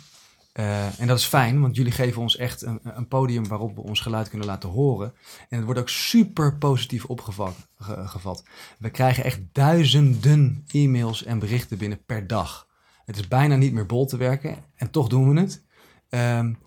Uh, 0.54 1.00
en 1.00 1.08
dat 1.08 1.18
is 1.18 1.26
fijn, 1.26 1.62
want 1.62 1.76
jullie 1.76 1.92
geven 1.92 2.22
ons 2.22 2.38
echt 2.38 2.62
een, 2.62 2.80
een, 2.84 3.08
podium 3.08 3.48
waarop 3.48 3.76
we 3.76 3.82
ons 3.82 4.00
geluid 4.00 4.30
kunnen 4.30 4.48
laten 4.48 4.70
horen. 4.70 5.14
En 5.50 5.58
het 5.58 5.66
wordt 5.66 5.80
ook 5.80 5.90
super 5.90 6.58
positief 6.58 7.06
opgevat. 7.06 8.44
We 8.80 8.90
krijgen 8.90 9.24
echt 9.24 9.40
duizenden 9.52 10.66
e-mails 10.72 11.24
en 11.24 11.40
berichten 11.40 11.78
binnen 11.78 12.06
per 12.06 12.28
dag. 12.28 12.68
Het 13.06 13.18
is 13.18 13.28
bijna 13.28 13.56
niet 13.56 13.74
meer 13.74 13.86
bol 13.86 14.06
te 14.06 14.18
werken 14.18 14.58
en 14.76 14.90
toch 14.90 15.08
doen 15.08 15.34
we 15.34 15.40
het. 15.40 15.64
Um, 16.10 16.58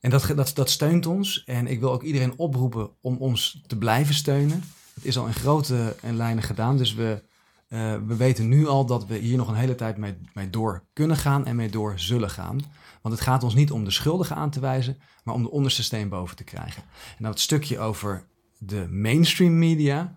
en 0.00 0.10
dat, 0.10 0.32
dat, 0.36 0.50
dat 0.54 0.70
steunt 0.70 1.06
ons. 1.06 1.44
En 1.44 1.66
ik 1.66 1.80
wil 1.80 1.92
ook 1.92 2.02
iedereen 2.02 2.38
oproepen 2.38 2.90
om 3.00 3.16
ons 3.16 3.62
te 3.66 3.78
blijven 3.78 4.14
steunen. 4.14 4.62
Het 4.94 5.04
is 5.04 5.18
al 5.18 5.26
in 5.26 5.34
grote 5.34 5.96
lijnen 6.02 6.42
gedaan, 6.42 6.76
dus 6.76 6.94
we, 6.94 7.22
uh, 7.70 7.94
we 8.06 8.16
weten 8.16 8.48
nu 8.48 8.66
al 8.66 8.86
dat 8.86 9.06
we 9.06 9.16
hier 9.16 9.36
nog 9.36 9.48
een 9.48 9.54
hele 9.54 9.74
tijd 9.74 9.96
mee, 9.96 10.14
mee 10.34 10.50
door 10.50 10.84
kunnen 10.92 11.16
gaan 11.16 11.46
en 11.46 11.56
mee 11.56 11.70
door 11.70 11.92
zullen 11.96 12.30
gaan. 12.30 12.60
Want 13.02 13.14
het 13.14 13.24
gaat 13.24 13.42
ons 13.42 13.54
niet 13.54 13.70
om 13.70 13.84
de 13.84 13.90
schuldigen 13.90 14.36
aan 14.36 14.50
te 14.50 14.60
wijzen, 14.60 14.98
maar 15.24 15.34
om 15.34 15.42
de 15.42 15.50
onderste 15.50 15.82
steen 15.82 16.08
boven 16.08 16.36
te 16.36 16.44
krijgen. 16.44 16.82
En 17.18 17.24
het 17.24 17.40
stukje 17.40 17.78
over 17.78 18.24
de 18.58 18.86
mainstream 18.90 19.58
media. 19.58 20.14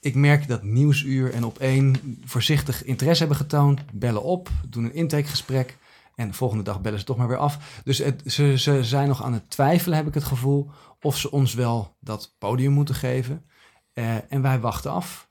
Ik 0.00 0.14
merk 0.14 0.48
dat 0.48 0.62
Nieuwsuur 0.62 1.32
en 1.32 1.44
op 1.44 1.58
één 1.58 2.18
voorzichtig 2.24 2.84
interesse 2.84 3.24
hebben 3.24 3.40
getoond. 3.40 3.80
Bellen 3.92 4.22
op, 4.22 4.48
doen 4.68 4.84
een 4.84 4.94
intakegesprek. 4.94 5.76
En 6.14 6.28
de 6.28 6.34
volgende 6.34 6.64
dag 6.64 6.80
bellen 6.80 6.98
ze 6.98 7.04
toch 7.04 7.16
maar 7.16 7.28
weer 7.28 7.36
af. 7.36 7.80
Dus 7.84 8.02
ze, 8.26 8.84
zijn 8.84 9.08
nog 9.08 9.22
aan 9.22 9.32
het 9.32 9.50
twijfelen, 9.50 9.96
heb 9.96 10.06
ik 10.06 10.14
het 10.14 10.24
gevoel, 10.24 10.70
of 11.00 11.18
ze 11.18 11.30
ons 11.30 11.54
wel 11.54 11.96
dat 12.00 12.34
podium 12.38 12.72
moeten 12.72 12.94
geven. 12.94 13.44
Uh, 13.94 14.32
en 14.32 14.42
wij 14.42 14.60
wachten 14.60 14.90
af. 14.90 15.30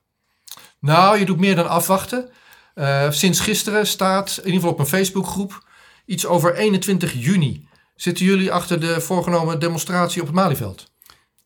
Nou, 0.79 1.19
je 1.19 1.25
doet 1.25 1.39
meer 1.39 1.55
dan 1.55 1.69
afwachten. 1.69 2.29
Uh, 2.75 3.11
sinds 3.11 3.39
gisteren 3.39 3.87
staat, 3.87 4.29
in 4.29 4.45
ieder 4.45 4.53
geval 4.53 4.71
op 4.71 4.79
een 4.79 4.85
Facebookgroep, 4.85 5.63
iets 6.05 6.25
over 6.25 6.55
21 6.55 7.13
juni. 7.13 7.67
Zitten 7.95 8.25
jullie 8.25 8.51
achter 8.51 8.79
de 8.79 9.01
voorgenomen 9.01 9.59
demonstratie 9.59 10.21
op 10.21 10.27
het 10.27 10.35
Malieveld? 10.35 10.91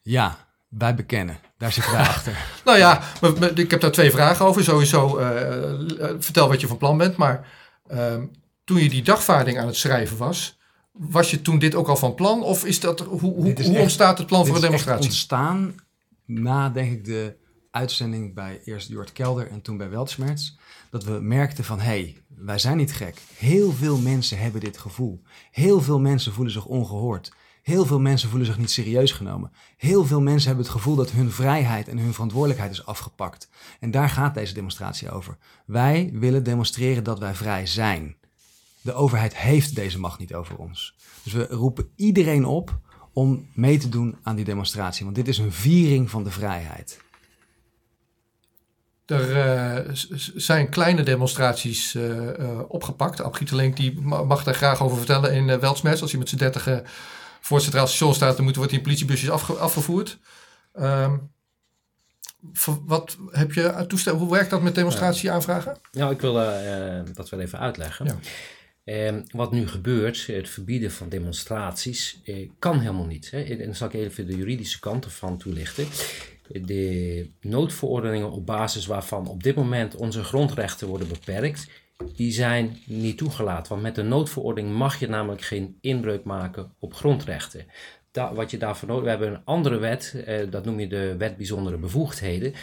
Ja, 0.01 0.47
wij 0.67 0.95
bekennen. 0.95 1.39
Daar 1.57 1.71
zitten 1.71 1.91
wij 1.91 2.01
achter. 2.15 2.37
nou 2.65 2.77
ja, 2.77 3.01
ik 3.55 3.71
heb 3.71 3.81
daar 3.81 3.91
twee 3.91 4.11
vragen 4.11 4.45
over. 4.45 4.63
Sowieso, 4.63 5.19
uh, 5.19 5.25
vertel 6.19 6.47
wat 6.47 6.61
je 6.61 6.67
van 6.67 6.77
plan 6.77 6.97
bent. 6.97 7.15
Maar 7.17 7.47
uh, 7.91 8.15
toen 8.63 8.83
je 8.83 8.89
die 8.89 9.03
dagvaarding 9.03 9.59
aan 9.59 9.67
het 9.67 9.75
schrijven 9.75 10.17
was, 10.17 10.59
was 10.91 11.31
je 11.31 11.41
toen 11.41 11.59
dit 11.59 11.75
ook 11.75 11.87
al 11.87 11.97
van 11.97 12.15
plan? 12.15 12.43
Of 12.43 12.65
is 12.65 12.79
dat, 12.79 12.99
hoe, 12.99 13.19
hoe, 13.19 13.61
hoe 13.63 13.77
ontstaat 13.77 14.17
het 14.17 14.27
plan 14.27 14.45
voor 14.45 14.55
een 14.55 14.61
demonstratie? 14.61 15.03
Het 15.03 15.11
ontstaan 15.11 15.75
na, 16.25 16.69
denk 16.69 16.91
ik, 16.91 17.05
de 17.05 17.35
uitzending 17.71 18.33
bij 18.33 18.61
eerst 18.65 18.87
Jort 18.87 19.11
Kelder 19.11 19.47
en 19.47 19.61
toen 19.61 19.77
bij 19.77 19.89
Weltschmerz. 19.89 20.55
Dat 20.89 21.03
we 21.03 21.11
merkten 21.11 21.63
van, 21.63 21.79
hé, 21.79 21.85
hey, 21.85 22.17
wij 22.27 22.59
zijn 22.59 22.77
niet 22.77 22.93
gek. 22.93 23.21
Heel 23.35 23.71
veel 23.71 23.97
mensen 23.97 24.39
hebben 24.39 24.61
dit 24.61 24.77
gevoel. 24.77 25.21
Heel 25.51 25.81
veel 25.81 25.99
mensen 25.99 26.33
voelen 26.33 26.53
zich 26.53 26.65
ongehoord. 26.65 27.31
Heel 27.61 27.85
veel 27.85 27.99
mensen 27.99 28.29
voelen 28.29 28.47
zich 28.47 28.57
niet 28.57 28.71
serieus 28.71 29.11
genomen. 29.11 29.51
Heel 29.77 30.05
veel 30.05 30.21
mensen 30.21 30.47
hebben 30.47 30.65
het 30.65 30.75
gevoel 30.75 30.95
dat 30.95 31.11
hun 31.11 31.31
vrijheid 31.31 31.87
en 31.87 31.97
hun 31.97 32.13
verantwoordelijkheid 32.13 32.71
is 32.71 32.85
afgepakt. 32.85 33.49
En 33.79 33.91
daar 33.91 34.09
gaat 34.09 34.33
deze 34.33 34.53
demonstratie 34.53 35.11
over. 35.11 35.37
Wij 35.65 36.09
willen 36.13 36.43
demonstreren 36.43 37.03
dat 37.03 37.19
wij 37.19 37.35
vrij 37.35 37.65
zijn. 37.65 38.15
De 38.81 38.93
overheid 38.93 39.37
heeft 39.37 39.75
deze 39.75 39.99
macht 39.99 40.19
niet 40.19 40.33
over 40.33 40.55
ons. 40.55 40.95
Dus 41.23 41.33
we 41.33 41.47
roepen 41.47 41.89
iedereen 41.95 42.45
op 42.45 42.79
om 43.13 43.47
mee 43.53 43.77
te 43.77 43.89
doen 43.89 44.17
aan 44.23 44.35
die 44.35 44.45
demonstratie. 44.45 45.03
Want 45.03 45.15
dit 45.15 45.27
is 45.27 45.37
een 45.37 45.51
viering 45.51 46.09
van 46.09 46.23
de 46.23 46.31
vrijheid. 46.31 47.01
Er 49.09 49.85
uh, 49.85 49.95
zijn 50.35 50.69
kleine 50.69 51.03
demonstraties 51.03 51.95
uh, 51.95 52.59
opgepakt. 52.67 53.21
Ab 53.21 53.33
Gieterlink 53.33 53.75
die 53.75 54.01
mag 54.01 54.43
daar 54.43 54.53
graag 54.53 54.81
over 54.81 54.97
vertellen 54.97 55.33
in 55.33 55.59
uh. 55.59 56.01
Als 56.01 56.11
hij 56.11 56.19
met 56.19 56.29
z'n 56.29 56.35
dertigen 56.35 56.83
voor 57.39 57.55
het 57.57 57.65
Centraal 57.65 57.87
Station 57.87 58.13
staat, 58.13 58.35
dan 58.35 58.43
moeten 58.43 58.61
wordt 58.61 58.71
die 58.71 58.81
politiebusjes 58.83 59.29
afge 59.29 59.53
afgevoerd. 59.53 60.17
Um, 60.79 61.31
wat 62.85 63.17
heb 63.31 63.53
je 63.53 63.85
toestemming? 63.87 64.25
Hoe 64.25 64.35
werkt 64.35 64.49
dat 64.49 64.61
met 64.61 64.75
demonstratie 64.75 65.31
aanvragen? 65.31 65.77
Nou, 65.91 66.13
ik 66.13 66.21
wil 66.21 66.33
dat 67.13 67.29
wel 67.29 67.39
even 67.39 67.59
uitleggen. 67.59 68.05
Ja. 68.05 68.15
Ehm, 68.83 69.21
wat 69.31 69.51
nu 69.51 69.67
gebeurt, 69.67 70.27
het 70.27 70.49
verbieden 70.49 70.91
van 70.91 71.09
demonstraties, 71.09 72.21
kan 72.59 72.79
helemaal 72.79 73.05
niet. 73.05 73.31
Hè. 73.31 73.41
En 73.41 73.57
dan 73.57 73.75
zal 73.75 73.87
ik 73.87 73.93
even 73.93 74.27
de 74.27 74.35
juridische 74.35 74.79
kant 74.79 75.05
ervan 75.05 75.37
toelichten 75.37 75.87
de 76.51 77.29
noodverordeningen 77.41 78.31
op 78.31 78.45
basis 78.45 78.85
waarvan 78.85 79.27
op 79.27 79.43
dit 79.43 79.55
moment 79.55 79.95
onze 79.95 80.23
grondrechten 80.23 80.87
worden 80.87 81.07
beperkt, 81.07 81.69
die 82.15 82.31
zijn 82.31 82.77
niet 82.85 83.17
toegelaten. 83.17 83.71
Want 83.71 83.81
met 83.81 83.95
de 83.95 84.03
noodverordening 84.03 84.75
mag 84.75 84.99
je 84.99 85.07
namelijk 85.07 85.41
geen 85.41 85.77
inbreuk 85.81 86.23
maken 86.23 86.71
op 86.79 86.93
grondrechten. 86.93 87.65
wat 88.33 88.51
je 88.51 88.57
daarvoor 88.57 88.87
nodig 88.87 89.03
We 89.03 89.09
hebben 89.09 89.29
een 89.33 89.41
andere 89.43 89.77
wet, 89.77 90.23
eh, 90.25 90.39
dat 90.49 90.65
noem 90.65 90.79
je 90.79 90.87
de 90.87 91.15
Wet 91.17 91.37
Bijzondere 91.37 91.77
Bevoegdheden. 91.77 92.53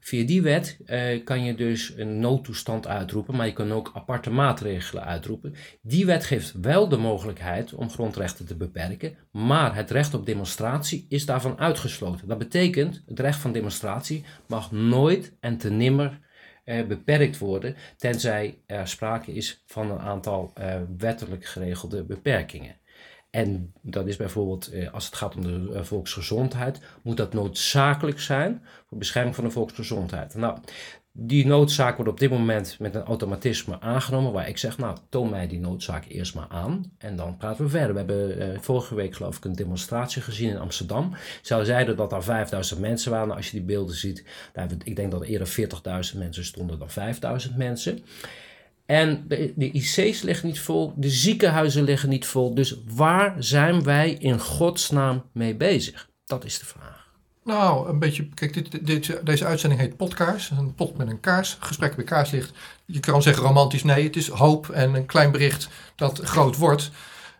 Via 0.00 0.26
die 0.26 0.42
wet 0.42 0.78
eh, 0.86 1.24
kan 1.24 1.44
je 1.44 1.54
dus 1.54 1.92
een 1.96 2.20
noodtoestand 2.20 2.86
uitroepen, 2.86 3.36
maar 3.36 3.46
je 3.46 3.52
kan 3.52 3.72
ook 3.72 3.90
aparte 3.94 4.30
maatregelen 4.30 5.04
uitroepen. 5.04 5.54
Die 5.82 6.06
wet 6.06 6.24
geeft 6.24 6.52
wel 6.60 6.88
de 6.88 6.96
mogelijkheid 6.96 7.74
om 7.74 7.90
grondrechten 7.90 8.46
te 8.46 8.56
beperken, 8.56 9.16
maar 9.32 9.74
het 9.74 9.90
recht 9.90 10.14
op 10.14 10.26
demonstratie 10.26 11.06
is 11.08 11.26
daarvan 11.26 11.58
uitgesloten. 11.58 12.28
Dat 12.28 12.38
betekent, 12.38 13.02
het 13.06 13.20
recht 13.20 13.38
van 13.38 13.52
demonstratie 13.52 14.24
mag 14.46 14.72
nooit 14.72 15.36
en 15.40 15.56
te 15.56 15.70
nimmer 15.70 16.18
eh, 16.64 16.86
beperkt 16.86 17.38
worden, 17.38 17.76
tenzij 17.96 18.58
er 18.66 18.88
sprake 18.88 19.32
is 19.32 19.62
van 19.66 19.90
een 19.90 19.98
aantal 19.98 20.50
eh, 20.54 20.80
wettelijk 20.96 21.44
geregelde 21.44 22.04
beperkingen. 22.04 22.79
En 23.30 23.72
dat 23.80 24.06
is 24.06 24.16
bijvoorbeeld, 24.16 24.70
eh, 24.70 24.92
als 24.92 25.04
het 25.04 25.14
gaat 25.14 25.34
om 25.34 25.42
de 25.42 25.70
eh, 25.74 25.82
volksgezondheid, 25.82 26.80
moet 27.02 27.16
dat 27.16 27.32
noodzakelijk 27.32 28.20
zijn 28.20 28.62
voor 28.88 28.98
bescherming 28.98 29.34
van 29.34 29.44
de 29.44 29.50
volksgezondheid. 29.50 30.34
Nou, 30.34 30.58
die 31.12 31.46
noodzaak 31.46 31.96
wordt 31.96 32.10
op 32.10 32.20
dit 32.20 32.30
moment 32.30 32.76
met 32.78 32.94
een 32.94 33.02
automatisme 33.02 33.80
aangenomen, 33.80 34.32
waar 34.32 34.48
ik 34.48 34.58
zeg, 34.58 34.78
nou, 34.78 34.96
toon 35.08 35.30
mij 35.30 35.48
die 35.48 35.58
noodzaak 35.58 36.04
eerst 36.08 36.34
maar 36.34 36.48
aan 36.48 36.92
en 36.98 37.16
dan 37.16 37.36
praten 37.36 37.64
we 37.64 37.70
verder. 37.70 37.92
We 37.92 37.98
hebben 37.98 38.38
uh, 38.38 38.58
vorige 38.60 38.94
week 38.94 39.14
geloof 39.14 39.36
ik 39.36 39.44
een 39.44 39.56
demonstratie 39.56 40.22
gezien 40.22 40.50
in 40.50 40.58
Amsterdam. 40.58 41.14
Zij 41.42 41.64
zeiden 41.64 41.96
dat 41.96 42.12
er 42.12 42.22
5000 42.22 42.80
mensen 42.80 43.10
waren. 43.10 43.34
Als 43.34 43.50
je 43.50 43.56
die 43.56 43.66
beelden 43.66 43.94
ziet, 43.94 44.24
daar 44.52 44.68
ik 44.84 44.96
denk 44.96 45.10
dat 45.10 45.20
er 45.20 45.26
eerder 45.26 45.70
40.000 46.12 46.18
mensen 46.18 46.44
stonden 46.44 46.78
dan 46.78 46.90
5000 46.90 47.56
mensen. 47.56 48.04
En 48.90 49.24
de, 49.28 49.52
de, 49.56 49.70
IC's 49.70 50.22
liggen 50.22 50.46
niet 50.46 50.60
vol, 50.60 50.92
de 50.96 51.10
ziekenhuizen 51.10 51.82
liggen 51.82 52.08
niet 52.08 52.26
vol. 52.26 52.54
Dus 52.54 52.76
waar 52.94 53.34
zijn 53.38 53.82
wij 53.82 54.10
in 54.10 54.40
godsnaam 54.40 55.22
mee 55.32 55.54
bezig? 55.54 56.08
Dat 56.24 56.44
is 56.44 56.58
de 56.58 56.64
vraag. 56.64 57.06
Nou, 57.44 57.88
een 57.88 57.98
beetje. 57.98 58.28
Kijk, 58.34 58.54
dit, 58.54 58.86
dit, 58.86 59.20
deze 59.24 59.44
uitzending 59.44 59.80
heet 59.80 59.96
Potkaars. 59.96 60.50
Een 60.50 60.74
pot 60.74 60.96
met 60.96 61.08
een 61.08 61.20
kaars. 61.20 61.56
Gesprek 61.60 61.96
bij 61.96 62.04
kaarslicht. 62.04 62.52
Je 62.84 63.00
kan 63.00 63.22
zeggen 63.22 63.42
romantisch. 63.42 63.84
Nee, 63.84 64.04
het 64.04 64.16
is 64.16 64.28
hoop 64.28 64.68
en 64.68 64.94
een 64.94 65.06
klein 65.06 65.30
bericht 65.30 65.68
dat 65.96 66.20
groot 66.20 66.56
wordt. 66.56 66.90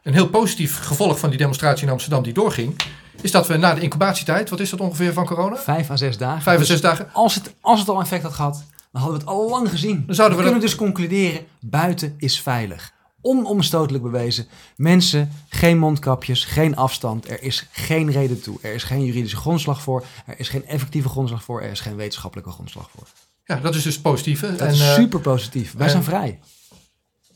Een 0.02 0.12
heel 0.12 0.28
positief 0.28 0.78
gevolg 0.78 1.18
van 1.18 1.28
die 1.28 1.38
demonstratie 1.38 1.86
in 1.86 1.92
Amsterdam 1.92 2.22
die 2.22 2.32
doorging. 2.32 2.76
Is 3.20 3.30
dat 3.30 3.46
we 3.46 3.56
na 3.56 3.74
de 3.74 3.80
incubatietijd, 3.80 4.50
wat 4.50 4.60
is 4.60 4.70
dat 4.70 4.80
ongeveer 4.80 5.12
van 5.12 5.26
corona? 5.26 5.56
Vijf 5.56 5.90
à 5.90 5.96
zes 5.96 6.18
dagen. 6.18 6.42
Vijf 6.42 6.60
à 6.60 6.64
zes 6.64 6.80
dagen. 6.80 7.08
Als 7.12 7.34
het, 7.34 7.54
als 7.60 7.80
het 7.80 7.88
al 7.88 8.00
effect 8.00 8.22
had 8.22 8.32
gehad, 8.32 8.64
dan 8.92 9.02
hadden 9.02 9.20
we 9.20 9.24
het 9.26 9.36
al 9.36 9.48
lang 9.48 9.70
gezien. 9.70 10.02
Dan 10.06 10.14
zouden 10.14 10.38
we, 10.38 10.44
kunnen 10.44 10.60
dus 10.60 10.74
concluderen, 10.74 11.46
buiten 11.60 12.14
is 12.18 12.40
veilig. 12.40 12.92
Onomstotelijk 13.22 14.04
bewezen. 14.04 14.46
Mensen, 14.76 15.32
geen 15.48 15.78
mondkapjes, 15.78 16.44
geen 16.44 16.76
afstand. 16.76 17.30
Er 17.30 17.42
is 17.42 17.68
geen 17.70 18.10
reden 18.10 18.40
toe. 18.42 18.58
Er 18.62 18.74
is 18.74 18.82
geen 18.82 19.04
juridische 19.04 19.36
grondslag 19.36 19.82
voor. 19.82 20.04
Er 20.26 20.38
is 20.38 20.48
geen 20.48 20.66
effectieve 20.66 21.08
grondslag 21.08 21.44
voor. 21.44 21.62
Er 21.62 21.70
is 21.70 21.80
geen 21.80 21.96
wetenschappelijke 21.96 22.50
grondslag 22.50 22.90
voor. 22.90 23.06
Ja, 23.44 23.56
dat 23.56 23.74
is 23.74 23.82
dus 23.82 24.00
positief. 24.00 24.40
Dat 24.40 24.72
is 24.72 24.80
eh, 24.80 24.94
super 24.94 25.20
positief. 25.20 25.74
Wij 25.76 25.88
zijn 25.88 26.04
vrij. 26.04 26.38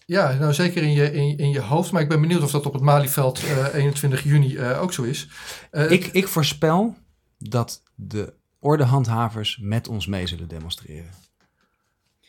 Ja, 0.06 0.32
nou 0.32 0.52
zeker 0.52 0.82
in 0.82 0.92
je, 0.92 1.12
in, 1.12 1.38
in 1.38 1.50
je 1.50 1.60
hoofd. 1.60 1.92
Maar 1.92 2.02
ik 2.02 2.08
ben 2.08 2.20
benieuwd 2.20 2.42
of 2.42 2.50
dat 2.50 2.66
op 2.66 2.72
het 2.72 2.82
Malieveld 2.82 3.42
uh, 3.42 3.74
21 3.74 4.22
juni 4.22 4.54
uh, 4.54 4.82
ook 4.82 4.92
zo 4.92 5.02
is. 5.02 5.28
Uh, 5.72 5.90
ik, 5.90 6.06
ik 6.06 6.28
voorspel 6.28 6.96
dat 7.38 7.82
de 7.94 8.32
ordehandhavers 8.58 9.58
met 9.62 9.88
ons 9.88 10.06
mee 10.06 10.26
zullen 10.26 10.48
demonstreren. 10.48 11.10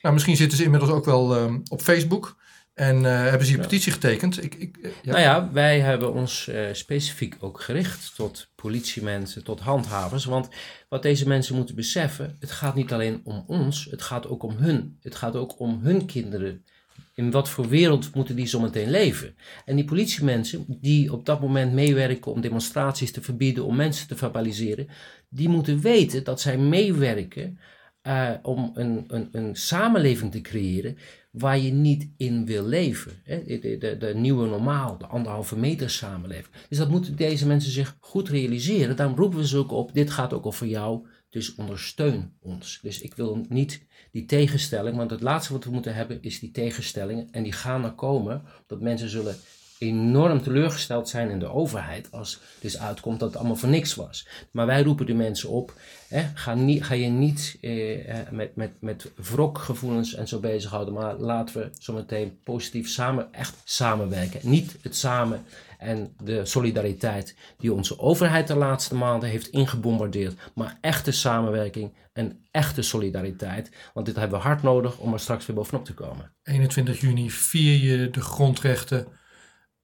Nou, 0.06 0.18
misschien 0.18 0.38
zitten 0.38 0.58
ze 0.58 0.64
inmiddels 0.64 0.92
ook 0.92 1.06
wel 1.06 1.38
um, 1.38 1.62
op 1.68 1.82
Facebook. 1.82 2.38
En 2.74 2.96
uh, 3.04 3.04
hebben 3.04 3.48
ze 3.48 3.54
die 3.54 3.62
petitie 3.62 3.92
getekend? 3.92 4.44
Ik, 4.44 4.56
ik, 4.56 4.78
uh, 4.78 4.92
ja. 5.04 5.12
Nou 5.12 5.22
ja, 5.22 5.50
wij 5.52 5.80
hebben 5.80 6.14
ons 6.14 6.48
uh, 6.48 6.66
specifiek 6.72 7.36
ook 7.40 7.62
gericht 7.62 8.16
tot 8.16 8.52
politiemensen, 8.56 9.44
tot 9.44 9.60
handhavers. 9.60 10.26
Want 10.26 10.50
wat 10.90 11.02
deze 11.02 11.28
mensen 11.28 11.56
moeten 11.56 11.76
beseffen, 11.76 12.36
het 12.40 12.52
gaat 12.52 12.76
niet 12.76 12.94
alleen 12.94 13.22
om 13.24 13.44
ons, 13.48 13.88
het 13.92 14.02
gaat 14.02 14.28
ook 14.28 14.44
om 14.44 14.56
hun. 14.56 14.98
Het 15.02 15.16
gaat 15.16 15.36
ook 15.36 15.60
om 15.60 15.80
hun 15.84 16.06
kinderen. 16.06 16.66
In 17.14 17.32
wat 17.32 17.50
voor 17.50 17.68
wereld 17.68 18.16
moeten 18.16 18.36
die 18.36 18.48
zometeen 18.48 18.90
leven? 18.90 19.36
En 19.66 19.76
die 19.76 19.86
politiemensen 19.86 20.66
die 20.68 21.14
op 21.14 21.26
dat 21.26 21.42
moment 21.42 21.74
meewerken 21.74 22.32
om 22.32 22.42
demonstraties 22.42 23.12
te 23.12 23.22
verbieden, 23.22 23.66
om 23.66 23.76
mensen 23.76 24.08
te 24.08 24.16
verbaliseren, 24.16 24.88
die 25.30 25.50
moeten 25.50 25.80
weten 25.80 26.24
dat 26.24 26.42
zij 26.42 26.58
meewerken 26.58 27.60
uh, 28.08 28.32
om 28.42 28.72
een, 28.74 29.04
een, 29.08 29.30
een 29.32 29.56
samenleving 29.56 30.32
te 30.32 30.42
creëren 30.42 30.98
waar 31.32 31.60
je 31.60 31.72
niet 31.72 32.10
in 32.18 32.46
wil 32.46 32.66
leven. 32.66 33.12
Hè? 33.24 33.44
De, 33.46 33.78
de, 33.78 33.98
de, 33.98 34.14
nieuwe 34.16 34.48
normaal, 34.48 34.98
de 34.98 35.06
anderhalve 35.06 35.58
meter 35.58 35.90
samenleving. 35.90 36.56
Dus 36.70 36.78
dat 36.78 36.90
moeten 36.90 37.16
deze 37.16 37.48
mensen 37.48 37.72
zich 37.72 37.98
goed 38.00 38.30
realiseren. 38.30 38.96
Daarom 38.96 39.18
roepen 39.18 39.40
we 39.40 39.48
ze 39.48 39.58
ook 39.58 39.72
op, 39.72 39.94
dit 39.94 40.10
gaat 40.10 40.34
ook 40.34 40.46
over 40.46 40.68
jou, 40.68 41.08
dus 41.30 41.56
ondersteun 41.56 42.34
ons. 42.40 42.80
Dus 42.82 43.02
ik 43.02 43.14
wil 43.14 43.46
niet 43.50 43.86
die 44.12 44.26
tegenstelling, 44.26 44.98
want 44.98 45.12
het 45.12 45.22
laatste 45.22 45.54
wat 45.54 45.64
we 45.64 45.72
moeten 45.72 45.96
hebben 45.96 46.22
is 46.22 46.40
die 46.40 46.52
tegenstellingen. 46.52 47.28
En 47.32 47.44
die 47.44 47.52
gaan 47.52 47.84
er 47.84 47.92
komen, 47.92 48.44
dat 48.68 48.82
mensen 48.82 49.10
zullen 49.10 49.36
enorm 49.80 50.42
teleurgesteld 50.42 51.10
zijn 51.10 51.30
in 51.30 51.40
de 51.40 51.54
overheid 51.54 52.12
als 52.12 52.40
dus 52.60 52.80
uitkomt 52.80 53.20
dat 53.20 53.30
het 53.30 53.38
allemaal 53.38 53.56
voor 53.56 53.70
niks 53.70 53.96
was. 53.96 54.28
Maar 54.52 54.66
wij 54.66 54.84
roepen 54.84 55.06
de 55.06 55.14
mensen 55.14 55.50
op, 55.50 55.74
hè, 56.08 56.24
ga, 56.34 56.54
niet, 56.54 56.84
ga 56.84 56.94
je 56.94 57.08
niet 57.08 57.58
eh, 57.62 58.20
eh, 58.20 58.30
met, 58.32 58.56
met, 58.56 58.72
met 58.80 59.12
wrokgevoelens 59.16 60.14
en 60.14 60.28
zo 60.28 60.40
bezighouden, 60.40 60.94
maar 60.94 61.16
laten 61.16 61.58
we 61.58 61.70
zometeen 61.80 62.38
positief 62.44 62.90
samen, 62.90 63.34
echt 63.34 63.56
samenwerken. 63.64 64.40
Niet 64.44 64.78
het 64.82 64.96
samen 64.96 65.44
en 65.78 66.14
de 66.24 66.46
solidariteit 66.46 67.36
die 67.58 67.74
onze 67.74 68.00
overheid 68.00 68.48
de 68.48 68.56
laatste 68.56 68.96
maanden 68.96 69.30
heeft 69.30 69.48
ingebombardeerd, 69.48 70.52
maar 70.54 70.78
echte 70.82 71.12
samenwerking 71.12 71.94
en 72.14 72.46
echte 72.52 72.82
solidariteit. 72.82 73.72
Want 73.94 74.06
dit 74.06 74.16
hebben 74.16 74.40
we 74.40 74.46
hard 74.46 74.64
nodig 74.64 74.98
om 74.98 75.14
er 75.14 75.20
straks 75.20 75.46
weer 75.46 75.56
bovenop 75.56 75.86
te 75.86 75.94
komen. 75.94 76.32
21 76.44 77.00
juni 77.00 77.32
vier 77.32 77.78
je 77.78 78.10
de 78.10 78.22
grondrechten 78.22 79.08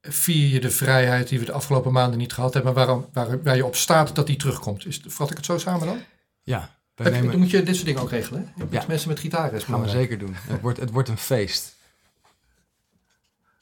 vier 0.01 0.47
je 0.47 0.59
de 0.59 0.71
vrijheid 0.71 1.27
die 1.27 1.39
we 1.39 1.45
de 1.45 1.51
afgelopen 1.51 1.91
maanden 1.91 2.19
niet 2.19 2.33
gehad 2.33 2.53
hebben, 2.53 2.73
waarom, 2.73 3.05
waar, 3.13 3.43
waar 3.43 3.55
je 3.55 3.65
op 3.65 3.75
staat 3.75 4.15
dat 4.15 4.27
die 4.27 4.35
terugkomt. 4.35 4.85
Is, 4.85 5.01
vat 5.05 5.31
ik 5.31 5.37
het 5.37 5.45
zo 5.45 5.57
samen 5.57 5.87
dan? 5.87 5.99
Ja. 6.41 6.79
Heb, 6.95 7.13
nemen... 7.13 7.31
Dan 7.31 7.39
moet 7.39 7.49
je 7.49 7.63
dit 7.63 7.75
soort 7.75 7.87
dingen 7.87 8.01
ook 8.01 8.09
regelen. 8.09 8.53
Hè? 8.55 8.65
Ja. 8.69 8.85
Mensen 8.87 9.09
met 9.09 9.19
gitaren. 9.19 9.51
Dat 9.51 9.63
gaan 9.63 9.81
we 9.81 9.89
zeker 9.89 10.17
doen. 10.17 10.35
Het 10.35 10.61
wordt, 10.61 10.79
het 10.79 10.91
wordt 10.91 11.09
een 11.09 11.17
feest. 11.17 11.75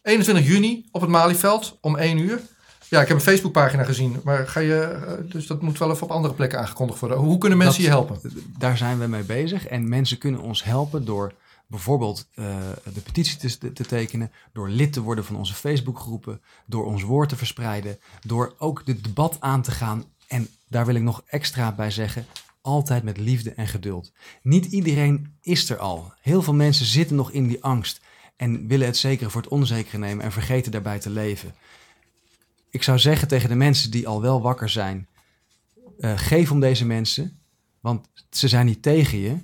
21 0.02 0.46
juni 0.46 0.88
op 0.92 1.02
het 1.02 1.10
Malieveld 1.10 1.78
om 1.82 1.96
1 1.98 2.18
uur. 2.18 2.42
Ja, 2.90 3.02
ik 3.02 3.08
heb 3.08 3.18
een 3.18 3.24
Facebookpagina 3.24 3.84
gezien, 3.84 4.22
maar 4.24 4.48
ga 4.48 4.60
je, 4.60 4.82
eh, 4.82 5.14
dus 5.32 5.48
dat 5.48 5.62
moet 5.62 5.78
wel 5.78 5.92
even 5.92 6.04
op 6.04 6.12
andere 6.12 6.34
plekken 6.34 6.60
aangekondigd 6.60 7.00
worden. 7.00 7.18
Hoe 7.18 7.38
kunnen 7.38 7.58
mensen 7.58 7.84
je 7.84 7.90
helpen? 7.90 8.20
Daar 8.58 8.78
zijn 8.78 9.00
we 9.00 9.08
mee 9.08 9.24
bezig 9.24 9.68
en 9.68 9.90
mensen 9.90 10.18
kunnen 10.18 10.42
ons 10.42 10.64
helpen 10.64 11.06
door 11.06 11.34
bijvoorbeeld 11.70 12.28
uh, 12.36 12.45
de 12.93 13.01
petitie 13.01 13.38
te, 13.38 13.74
te, 13.74 13.86
tekenen, 13.86 14.32
door 14.53 14.70
lid 14.70 14.93
te 14.93 15.01
worden 15.01 15.26
van 15.26 15.36
onze 15.36 15.53
Facebookgroepen, 15.53 16.41
door 16.65 16.86
ons 16.86 17.03
woord 17.03 17.30
te 17.30 17.36
verspreiden, 17.36 17.99
door 18.26 18.55
ook 18.57 18.82
het 18.86 19.03
debat 19.03 19.38
aan 19.39 19.61
te 19.61 19.72
gaan. 19.72 20.03
En 20.28 20.47
daar 20.67 20.86
wil 20.86 20.95
ik 20.95 21.01
nog 21.01 21.24
extra 21.26 21.72
bij 21.72 21.91
zeggen, 21.91 22.26
altijd 22.61 23.03
met 23.03 23.17
liefde 23.17 23.53
en 23.53 23.67
geduld. 23.67 24.11
Niet 24.41 24.65
iedereen 24.65 25.38
is 25.41 25.70
er 25.70 25.78
al. 25.78 26.13
Heel 26.22 26.41
veel 26.41 26.53
mensen 26.53 26.86
zitten 26.86 27.15
nog 27.15 27.32
in 27.32 27.47
die 27.47 27.63
angst 27.63 28.01
en 28.36 28.67
willen 28.67 28.88
het 28.88 28.97
zekere 28.97 29.30
voor 29.30 29.41
het 29.41 29.51
onzekere 29.51 29.97
nemen 29.97 30.24
en 30.24 30.32
vergeten 30.32 30.72
daarbij 30.72 30.99
te 30.99 31.09
leven. 31.09 31.55
Ik 32.70 32.84
zou 32.84 32.99
zeggen 32.99 33.28
tegen 33.28 33.49
de 33.49 33.55
mensen 33.55 33.91
die 33.91 34.07
al 34.07 34.22
wel 34.22 34.41
wakker 34.41 34.70
zijn, 34.70 35.07
uh, 35.99 36.17
geef 36.17 36.51
om 36.51 36.59
deze 36.59 36.86
mensen, 36.86 37.39
want 37.80 38.07
ze 38.30 38.47
zijn 38.47 38.65
niet 38.65 38.82
tegen 38.82 39.17
je. 39.17 39.38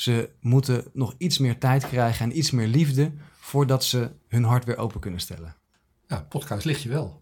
Ze 0.00 0.30
moeten 0.40 0.84
nog 0.92 1.14
iets 1.18 1.38
meer 1.38 1.58
tijd 1.58 1.88
krijgen 1.88 2.24
en 2.24 2.38
iets 2.38 2.50
meer 2.50 2.66
liefde 2.66 3.12
voordat 3.40 3.84
ze 3.84 4.10
hun 4.28 4.44
hart 4.44 4.64
weer 4.64 4.76
open 4.76 5.00
kunnen 5.00 5.20
stellen. 5.20 5.56
Ja, 6.06 6.26
podcast 6.28 6.64
ligt 6.64 6.82
je 6.82 6.88
wel. 6.88 7.20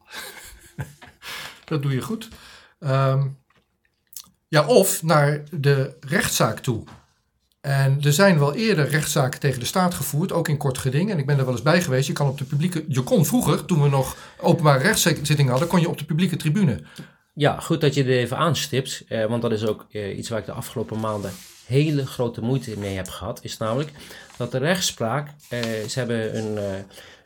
dat 1.65 1.83
doe 1.83 1.93
je 1.93 2.03
goed. 2.03 2.29
Um, 2.79 3.39
ja, 4.49 4.67
of 4.67 5.03
naar 5.03 5.43
de 5.51 5.97
rechtszaak 6.01 6.59
toe. 6.59 6.85
En 7.61 8.03
er 8.03 8.13
zijn 8.13 8.39
wel 8.39 8.55
eerder 8.55 8.89
rechtszaken 8.89 9.41
tegen 9.41 9.61
de 9.61 9.67
staat 9.67 9.95
gevoerd, 9.95 10.33
ook 10.33 10.49
in 10.49 10.57
kort 10.57 10.79
geding. 10.79 11.11
En 11.11 11.19
ik 11.19 11.27
ben 11.27 11.39
er 11.39 11.45
wel 11.45 11.55
eens 11.55 11.63
bij 11.63 11.83
geweest. 11.83 12.07
Je 12.07 12.13
kan 12.13 12.29
op 12.29 12.39
de 12.39 12.45
publieke. 12.45 12.85
Je 12.89 13.03
kon 13.03 13.27
vroeger, 13.27 13.65
toen 13.65 13.83
we 13.83 13.89
nog 13.89 14.17
openbare 14.41 14.83
rechtszittingen 14.83 15.51
hadden, 15.51 15.69
kon 15.69 15.81
je 15.81 15.89
op 15.89 15.99
de 15.99 16.05
publieke 16.05 16.37
tribune. 16.37 16.83
Ja, 17.35 17.61
goed 17.61 17.81
dat 17.81 17.95
je 17.95 18.03
er 18.03 18.11
even 18.11 18.37
aanstipt. 18.37 19.05
Eh, 19.09 19.27
want 19.27 19.43
dat 19.43 19.53
is 19.53 19.67
ook 19.67 19.87
eh, 19.91 20.19
iets 20.19 20.29
waar 20.29 20.39
ik 20.39 20.47
de 20.47 20.53
afgelopen 20.53 21.01
maanden 21.01 21.33
hele 21.69 22.07
grote 22.07 22.41
moeite 22.41 22.79
mee 22.79 22.97
heb 22.97 23.09
gehad, 23.09 23.41
is 23.43 23.57
namelijk 23.57 23.91
dat 24.37 24.53
de 24.53 24.59
rechtspraak, 24.59 25.29
eh, 25.49 25.61
ze 25.89 25.99
hebben 25.99 26.37
een, 26.37 26.59
eh, 26.59 26.79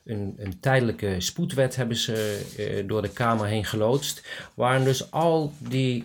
een, 0.05 0.34
een, 0.38 0.61
tijdelijke 0.61 1.14
spoedwet 1.18 1.76
hebben 1.76 1.97
ze 1.97 2.45
eh, 2.57 2.88
door 2.88 3.03
de 3.03 3.09
Kamer 3.09 3.47
heen 3.47 3.64
geloodst, 3.64 4.22
waarin 4.55 4.84
dus 4.84 5.11
al 5.11 5.53
die, 5.59 6.05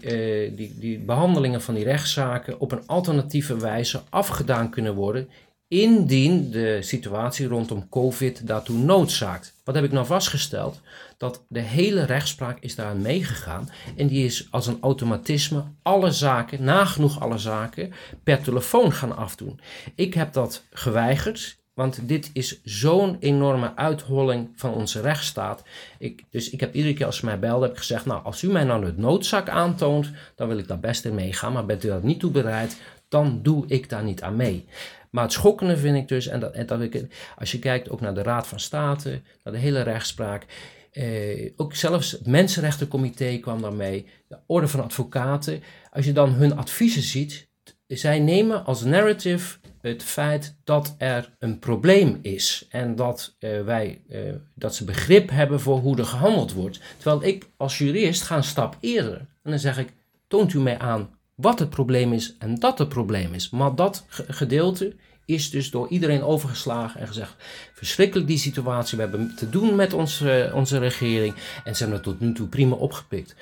die, 0.55 0.75
die 0.79 0.99
behandelingen 0.99 1.61
van 1.61 1.73
die 1.73 1.83
rechtszaken 1.83 2.59
op 2.59 2.71
een 2.71 2.88
alternatieve 2.88 3.57
wijze 3.57 4.01
afgedaan 4.09 4.69
kunnen 4.69 4.95
worden 4.95 5.29
indien 5.68 6.51
de 6.51 6.78
situatie 6.82 7.47
rondom 7.47 7.89
COVID 7.89 8.47
daartoe 8.47 8.78
noodzaakt. 8.78 9.53
Wat 9.63 9.76
heb 9.76 9.84
ik 9.84 9.91
nou 9.91 10.05
vastgesteld? 10.05 10.82
Dat 11.18 11.43
de 11.47 11.59
hele 11.59 12.03
rechtspraak 12.03 12.57
is 12.59 12.76
daaraan 12.76 13.01
meegegaan 13.01 13.70
en 13.95 14.07
die 14.07 14.26
is 14.26 14.47
als 14.51 14.68
een 14.68 14.78
automatisme 14.82 15.63
alle 15.82 16.11
zaken, 16.11 16.63
nagenoeg 16.63 17.20
alle 17.20 17.38
zaken, 17.38 17.93
per 18.24 18.41
telefoon 18.41 18.91
gaan 18.91 19.18
afdoen. 19.18 19.59
Ik 19.95 20.13
heb 20.13 20.34
dat 20.34 20.63
geweigerd. 20.72 21.57
Want 21.74 22.07
dit 22.07 22.30
is 22.34 22.61
zo'n 22.63 23.18
enorme 23.20 23.76
uitholling 23.76 24.49
van 24.55 24.74
onze 24.74 25.01
rechtsstaat. 25.01 25.63
Ik, 25.99 26.24
dus 26.30 26.49
ik 26.49 26.59
heb 26.59 26.74
iedere 26.74 26.93
keer 26.93 27.05
als 27.05 27.18
ze 27.18 27.26
mij 27.26 27.39
belden, 27.39 27.61
heb 27.61 27.72
ik 27.72 27.78
gezegd: 27.78 28.05
Nou, 28.05 28.24
als 28.24 28.41
u 28.41 28.49
mij 28.51 28.63
nou 28.63 28.86
het 28.86 28.97
noodzak 28.97 29.49
aantoont, 29.49 30.11
dan 30.36 30.47
wil 30.47 30.57
ik 30.57 30.68
daar 30.68 30.80
best 30.80 31.05
in 31.05 31.15
meegaan. 31.15 31.53
Maar 31.53 31.65
bent 31.65 31.84
u 31.84 31.88
dat 31.88 32.03
niet 32.03 32.20
toe 32.20 32.32
bereid, 32.32 32.78
dan 33.07 33.39
doe 33.43 33.63
ik 33.68 33.89
daar 33.89 34.03
niet 34.03 34.22
aan 34.22 34.36
mee. 34.36 34.65
Maar 35.12 35.24
het 35.24 35.32
schokkende 35.32 35.78
vind 35.78 35.97
ik 35.97 36.08
dus, 36.08 36.28
en 36.28 36.39
dat, 36.39 36.53
en 36.53 36.66
dat 36.66 36.82
ik, 36.82 37.05
als 37.38 37.51
je 37.51 37.60
kijkt 37.60 37.89
ook 37.89 38.01
naar 38.01 38.14
de 38.14 38.24
Raad 38.24 38.47
van 38.47 38.60
State, 38.60 39.22
naar 39.43 39.53
de 39.53 39.60
hele 39.60 39.82
rechtspraak. 39.82 40.45
Eh, 40.91 41.51
ook 41.55 41.76
zelfs 41.76 42.12
het 42.12 42.28
Mensenrechtencomité 42.28 43.38
kwam 43.38 43.62
daarmee, 43.62 44.05
de 44.28 44.38
Orde 44.45 44.68
van 44.68 44.84
Advocaten. 44.84 45.64
Als 45.91 46.05
je 46.05 46.14
dan 46.14 46.32
hun 46.32 46.58
adviezen 46.58 47.01
ziet, 47.01 47.47
zij 47.88 48.20
nemen 48.20 48.66
als 48.66 48.84
narrative 48.84 49.58
het 49.82 50.03
feit 50.03 50.58
dat 50.64 50.95
er 50.97 51.36
een 51.39 51.60
probleem 51.60 52.20
is 52.22 52.66
en 52.70 52.95
dat, 52.95 53.36
uh, 53.39 53.62
wij, 53.62 54.01
uh, 54.10 54.34
dat 54.55 54.76
ze 54.76 54.86
begrip 54.86 55.30
hebben 55.30 55.60
voor 55.60 55.78
hoe 55.78 55.97
er 55.97 56.05
gehandeld 56.05 56.53
wordt. 56.53 56.80
Terwijl 56.97 57.24
ik 57.24 57.49
als 57.58 57.78
jurist 57.78 58.22
ga 58.22 58.36
een 58.36 58.43
stap 58.43 58.78
eerder 58.80 59.18
en 59.18 59.51
dan 59.51 59.60
zeg 59.60 59.78
ik, 59.78 59.93
toont 60.28 60.53
u 60.53 60.60
mij 60.60 60.80
aan 60.80 61.16
wat 61.38 61.59
het 61.59 61.69
probleem 61.69 62.13
is 62.13 62.35
en 62.39 62.55
dat 62.55 62.77
het 62.77 62.89
probleem 62.89 63.33
is. 63.33 63.49
Maar 63.49 63.75
dat 63.75 64.05
gedeelte 64.27 64.95
is 65.25 65.49
dus 65.49 65.71
door 65.71 65.88
iedereen 65.88 66.23
overgeslagen 66.23 66.99
en 67.01 67.07
gezegd: 67.07 67.35
verschrikkelijk 67.73 68.27
die 68.27 68.38
situatie, 68.38 68.97
we 68.97 69.03
hebben 69.03 69.35
te 69.35 69.49
doen 69.49 69.75
met 69.75 69.93
onze, 69.93 70.51
onze 70.53 70.77
regering 70.77 71.35
en 71.63 71.75
ze 71.75 71.83
hebben 71.83 72.01
het 72.03 72.03
tot 72.03 72.19
nu 72.19 72.33
toe 72.33 72.47
prima 72.47 72.75
opgepikt. 72.75 73.35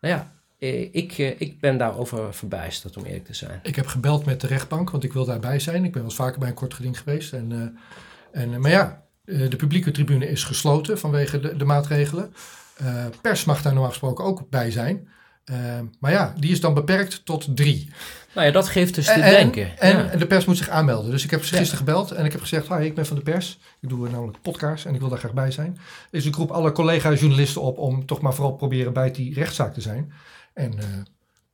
Nou 0.00 0.14
ja, 0.14 0.32
eh, 0.58 0.94
ik, 0.94 1.18
eh, 1.18 1.40
ik 1.40 1.60
ben 1.60 1.76
daarover 1.76 2.34
verbijsterd, 2.34 2.96
om 2.96 3.04
eerlijk 3.04 3.24
te 3.24 3.34
zijn. 3.34 3.60
Ik 3.62 3.76
heb 3.76 3.86
gebeld 3.86 4.24
met 4.24 4.40
de 4.40 4.46
rechtbank, 4.46 4.90
want 4.90 5.04
ik 5.04 5.12
wil 5.12 5.24
daarbij 5.24 5.58
zijn. 5.58 5.84
Ik 5.84 5.92
ben 5.92 6.00
wel 6.00 6.10
eens 6.10 6.14
vaker 6.14 6.38
bij 6.38 6.48
een 6.48 6.54
kort 6.54 6.74
geding 6.74 6.98
geweest. 6.98 7.32
En, 7.32 7.50
uh, 7.50 8.42
en, 8.42 8.60
maar 8.60 8.70
ja, 8.70 9.02
de 9.24 9.56
publieke 9.56 9.90
tribune 9.90 10.28
is 10.28 10.44
gesloten 10.44 10.98
vanwege 10.98 11.40
de, 11.40 11.56
de 11.56 11.64
maatregelen. 11.64 12.34
pers 13.20 13.44
mag 13.44 13.62
daar 13.62 13.72
normaal 13.72 13.90
gesproken 13.90 14.24
ook 14.24 14.50
bij 14.50 14.70
zijn. 14.70 15.08
Maar 15.98 16.10
ja, 16.10 16.34
die 16.38 16.50
is 16.50 16.60
dan 16.60 16.74
beperkt 16.74 17.24
tot 17.24 17.56
drie. 17.56 17.90
Nou 18.34 18.46
ja, 18.46 18.52
dat 18.52 18.68
geeft 18.68 18.94
dus 18.94 19.06
te 19.06 19.20
denken. 19.20 19.78
En, 19.78 20.10
en, 20.10 20.18
de 20.18 20.26
pers 20.26 20.44
moet 20.44 20.56
zich 20.56 20.68
aanmelden. 20.68 21.10
Dus 21.10 21.24
ik 21.24 21.30
heb 21.30 21.40
gisteren 21.40 21.76
gebeld 21.76 22.10
en 22.10 22.24
ik 22.24 22.32
heb 22.32 22.40
gezegd: 22.40 22.68
Hi, 22.68 22.84
ik 22.84 22.94
ben 22.94 23.06
van 23.06 23.16
de 23.16 23.22
pers. 23.22 23.58
Ik 23.80 23.88
doe 23.88 24.08
namelijk 24.08 24.42
podcast 24.42 24.84
en 24.84 24.94
ik 24.94 25.00
wil 25.00 25.08
daar 25.08 25.18
graag 25.18 25.32
bij 25.32 25.50
zijn. 25.50 25.78
Dus 26.10 26.24
ik 26.24 26.34
roep 26.34 26.50
alle 26.50 26.72
collega-journalisten 26.72 27.62
op 27.62 27.78
om 27.78 28.06
toch 28.06 28.20
maar 28.20 28.34
vooral 28.34 28.54
proberen 28.54 28.92
bij 28.92 29.10
die 29.10 29.34
rechtszaak 29.34 29.74
te 29.74 29.80
zijn. 29.80 30.12
En 30.54 30.72
uh, 30.72 30.84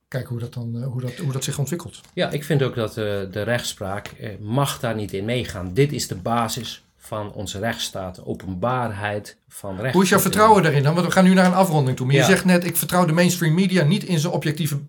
kijken 0.07 0.29
hoe 0.29 0.39
dat, 0.39 0.53
dan, 0.53 0.77
uh, 0.77 0.87
hoe, 0.87 1.01
dat, 1.01 1.15
hoe 1.15 1.31
dat 1.31 1.43
zich 1.43 1.59
ontwikkelt. 1.59 2.01
Ja, 2.13 2.29
ik 2.29 2.43
vind 2.43 2.63
ook 2.63 2.75
dat 2.75 2.89
uh, 2.89 2.95
de 3.31 3.41
rechtspraak 3.41 4.13
mag 4.39 4.79
daar 4.79 4.95
niet 4.95 5.13
in 5.13 5.25
meegaan. 5.25 5.73
Dit 5.73 5.91
is 5.91 6.07
de 6.07 6.15
basis 6.15 6.86
van 7.07 7.33
onze 7.33 7.59
rechtsstaat, 7.59 8.25
openbaarheid 8.25 9.37
van 9.47 9.79
recht. 9.79 9.93
Hoe 9.93 10.03
is 10.03 10.09
jouw 10.09 10.19
vertrouwen 10.19 10.63
daarin 10.63 10.83
dan? 10.83 10.93
Want 10.93 11.05
we 11.05 11.11
gaan 11.11 11.23
nu 11.23 11.33
naar 11.33 11.45
een 11.45 11.53
afronding 11.53 11.97
toe. 11.97 12.05
Maar 12.05 12.15
ja. 12.15 12.21
je 12.21 12.27
zegt 12.27 12.45
net, 12.45 12.65
ik 12.65 12.77
vertrouw 12.77 13.05
de 13.05 13.13
mainstream 13.13 13.53
media 13.53 13.83
niet 13.83 14.03
in 14.03 14.19
zijn 14.19 14.33
objectieve 14.33 14.79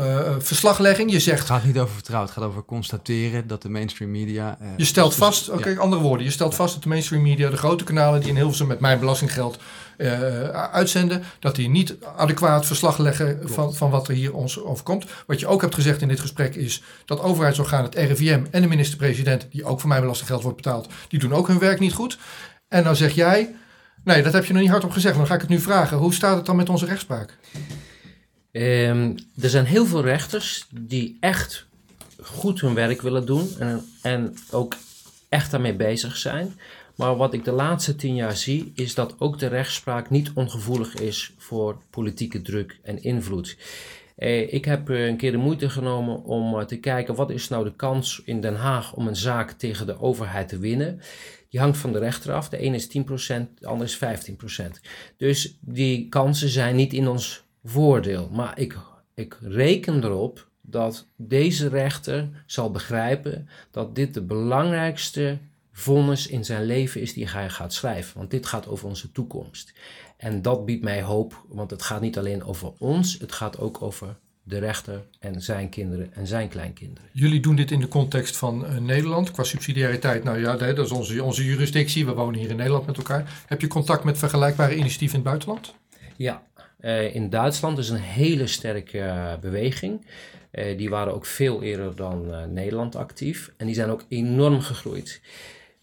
uh, 0.00 0.34
verslaglegging. 0.38 1.10
Je 1.10 1.20
zegt. 1.20 1.38
Het 1.38 1.48
gaat 1.48 1.64
niet 1.64 1.78
over 1.78 1.94
vertrouwen, 1.94 2.30
het 2.30 2.38
gaat 2.38 2.48
over 2.48 2.64
constateren 2.64 3.46
dat 3.46 3.62
de 3.62 3.68
mainstream 3.68 4.10
media. 4.10 4.58
Uh, 4.62 4.68
je 4.76 4.84
stelt 4.84 5.14
vast, 5.14 5.48
oké, 5.48 5.58
okay, 5.58 5.76
andere 5.76 6.02
woorden. 6.02 6.26
Je 6.26 6.32
stelt 6.32 6.54
vast 6.54 6.74
dat 6.74 6.82
de 6.82 6.88
mainstream 6.88 7.22
media, 7.22 7.50
de 7.50 7.56
grote 7.56 7.84
kanalen 7.84 8.20
die 8.20 8.28
in 8.28 8.36
Hilversum 8.36 8.66
met 8.66 8.80
mijn 8.80 8.98
belastinggeld 8.98 9.58
uh, 9.98 10.48
uitzenden, 10.48 11.22
dat 11.38 11.54
die 11.54 11.68
niet 11.68 11.96
adequaat 12.16 12.66
verslag 12.66 12.98
leggen 12.98 13.40
van, 13.44 13.74
van 13.74 13.90
wat 13.90 14.08
er 14.08 14.14
hier 14.14 14.34
ons 14.34 14.62
overkomt. 14.62 15.06
Wat 15.26 15.40
je 15.40 15.46
ook 15.46 15.60
hebt 15.60 15.74
gezegd 15.74 16.02
in 16.02 16.08
dit 16.08 16.20
gesprek 16.20 16.54
is 16.54 16.82
dat 17.04 17.20
overheidsorgaan, 17.20 17.82
het 17.82 17.94
RIVM 17.94 18.44
en 18.50 18.62
de 18.62 18.68
minister-president, 18.68 19.46
die 19.50 19.64
ook 19.64 19.80
van 19.80 19.88
mijn 19.88 20.00
belastinggeld 20.00 20.42
wordt 20.42 20.56
betaald, 20.56 20.88
die 21.08 21.18
doen 21.18 21.34
ook 21.34 21.46
hun 21.46 21.58
werk 21.58 21.80
niet 21.80 21.92
goed. 21.92 22.18
En 22.68 22.84
dan 22.84 22.96
zeg 22.96 23.14
jij, 23.14 23.54
nee, 24.04 24.22
dat 24.22 24.32
heb 24.32 24.44
je 24.44 24.52
nog 24.52 24.62
niet 24.62 24.70
hardop 24.70 24.90
gezegd, 24.90 25.16
maar 25.16 25.26
dan 25.26 25.36
ga 25.36 25.42
ik 25.42 25.48
het 25.48 25.58
nu 25.58 25.64
vragen. 25.64 25.96
Hoe 25.96 26.14
staat 26.14 26.36
het 26.36 26.46
dan 26.46 26.56
met 26.56 26.68
onze 26.68 26.86
rechtspraak? 26.86 27.38
Um, 28.56 29.14
er 29.40 29.48
zijn 29.50 29.64
heel 29.64 29.86
veel 29.86 30.02
rechters 30.02 30.66
die 30.70 31.16
echt 31.20 31.66
goed 32.22 32.60
hun 32.60 32.74
werk 32.74 33.02
willen 33.02 33.26
doen 33.26 33.48
en, 33.58 33.84
en 34.02 34.34
ook 34.50 34.76
echt 35.28 35.50
daarmee 35.50 35.74
bezig 35.74 36.16
zijn. 36.16 36.58
Maar 36.94 37.16
wat 37.16 37.34
ik 37.34 37.44
de 37.44 37.50
laatste 37.50 37.96
tien 37.96 38.14
jaar 38.14 38.36
zie, 38.36 38.72
is 38.74 38.94
dat 38.94 39.14
ook 39.18 39.38
de 39.38 39.46
rechtspraak 39.46 40.10
niet 40.10 40.30
ongevoelig 40.34 40.94
is 40.94 41.32
voor 41.36 41.78
politieke 41.90 42.42
druk 42.42 42.78
en 42.82 43.02
invloed. 43.02 43.56
Eh, 44.16 44.52
ik 44.52 44.64
heb 44.64 44.90
eh, 44.90 45.06
een 45.06 45.16
keer 45.16 45.30
de 45.30 45.36
moeite 45.36 45.70
genomen 45.70 46.24
om 46.24 46.58
eh, 46.58 46.64
te 46.64 46.76
kijken 46.76 47.14
wat 47.14 47.30
is 47.30 47.48
nou 47.48 47.64
de 47.64 47.76
kans 47.76 48.22
in 48.24 48.40
Den 48.40 48.56
Haag 48.56 48.94
om 48.94 49.08
een 49.08 49.16
zaak 49.16 49.50
tegen 49.50 49.86
de 49.86 50.00
overheid 50.00 50.48
te 50.48 50.58
winnen. 50.58 51.00
Die 51.50 51.60
hangt 51.60 51.78
van 51.78 51.92
de 51.92 51.98
rechter 51.98 52.32
af. 52.32 52.48
De 52.48 52.58
ene 52.58 52.76
is 52.76 52.88
10%, 52.88 52.90
de 53.58 53.66
andere 53.66 53.90
is 53.90 53.96
15%. 53.96 54.80
Dus 55.16 55.56
die 55.60 56.08
kansen 56.08 56.48
zijn 56.48 56.76
niet 56.76 56.92
in 56.92 57.08
ons 57.08 57.45
voordeel. 57.68 58.28
Maar 58.32 58.58
ik, 58.58 58.76
ik 59.14 59.38
reken 59.40 60.04
erop 60.04 60.48
dat 60.60 61.06
deze 61.16 61.68
rechter 61.68 62.28
zal 62.46 62.70
begrijpen 62.70 63.48
dat 63.70 63.94
dit 63.94 64.14
de 64.14 64.22
belangrijkste 64.22 65.38
vonnis 65.72 66.26
in 66.26 66.44
zijn 66.44 66.64
leven 66.64 67.00
is 67.00 67.12
die 67.12 67.28
hij 67.28 67.50
gaat 67.50 67.72
schrijven. 67.72 68.18
Want 68.18 68.30
dit 68.30 68.46
gaat 68.46 68.68
over 68.68 68.88
onze 68.88 69.12
toekomst. 69.12 69.72
En 70.16 70.42
dat 70.42 70.64
biedt 70.64 70.84
mij 70.84 71.02
hoop, 71.02 71.44
want 71.48 71.70
het 71.70 71.82
gaat 71.82 72.00
niet 72.00 72.18
alleen 72.18 72.44
over 72.44 72.72
ons, 72.78 73.18
het 73.18 73.32
gaat 73.32 73.58
ook 73.58 73.82
over 73.82 74.16
de 74.42 74.58
rechter 74.58 75.04
en 75.18 75.42
zijn 75.42 75.68
kinderen 75.68 76.14
en 76.14 76.26
zijn 76.26 76.48
kleinkinderen. 76.48 77.10
Jullie 77.12 77.40
doen 77.40 77.56
dit 77.56 77.70
in 77.70 77.80
de 77.80 77.88
context 77.88 78.36
van 78.36 78.64
uh, 78.64 78.76
Nederland 78.76 79.30
qua 79.30 79.42
subsidiariteit. 79.42 80.24
Nou 80.24 80.40
ja, 80.40 80.56
dat 80.56 80.78
is 80.78 80.90
onze, 80.90 81.22
onze 81.22 81.44
jurisdictie. 81.44 82.06
We 82.06 82.14
wonen 82.14 82.40
hier 82.40 82.50
in 82.50 82.56
Nederland 82.56 82.86
met 82.86 82.96
elkaar. 82.96 83.44
Heb 83.46 83.60
je 83.60 83.66
contact 83.66 84.04
met 84.04 84.18
vergelijkbare 84.18 84.76
initiatieven 84.76 85.18
in 85.18 85.24
het 85.24 85.30
buitenland? 85.30 85.74
Ja, 86.16 86.42
uh, 86.80 87.14
in 87.14 87.30
Duitsland 87.30 87.78
is 87.78 87.88
een 87.88 88.00
hele 88.00 88.46
sterke 88.46 88.98
uh, 88.98 89.36
beweging. 89.40 90.06
Uh, 90.52 90.78
die 90.78 90.90
waren 90.90 91.14
ook 91.14 91.26
veel 91.26 91.62
eerder 91.62 91.96
dan 91.96 92.52
Nederland 92.52 92.96
actief. 92.96 93.52
En 93.56 93.66
die 93.66 93.74
zijn 93.74 93.90
ook 93.90 94.04
enorm 94.08 94.60
gegroeid. 94.60 95.20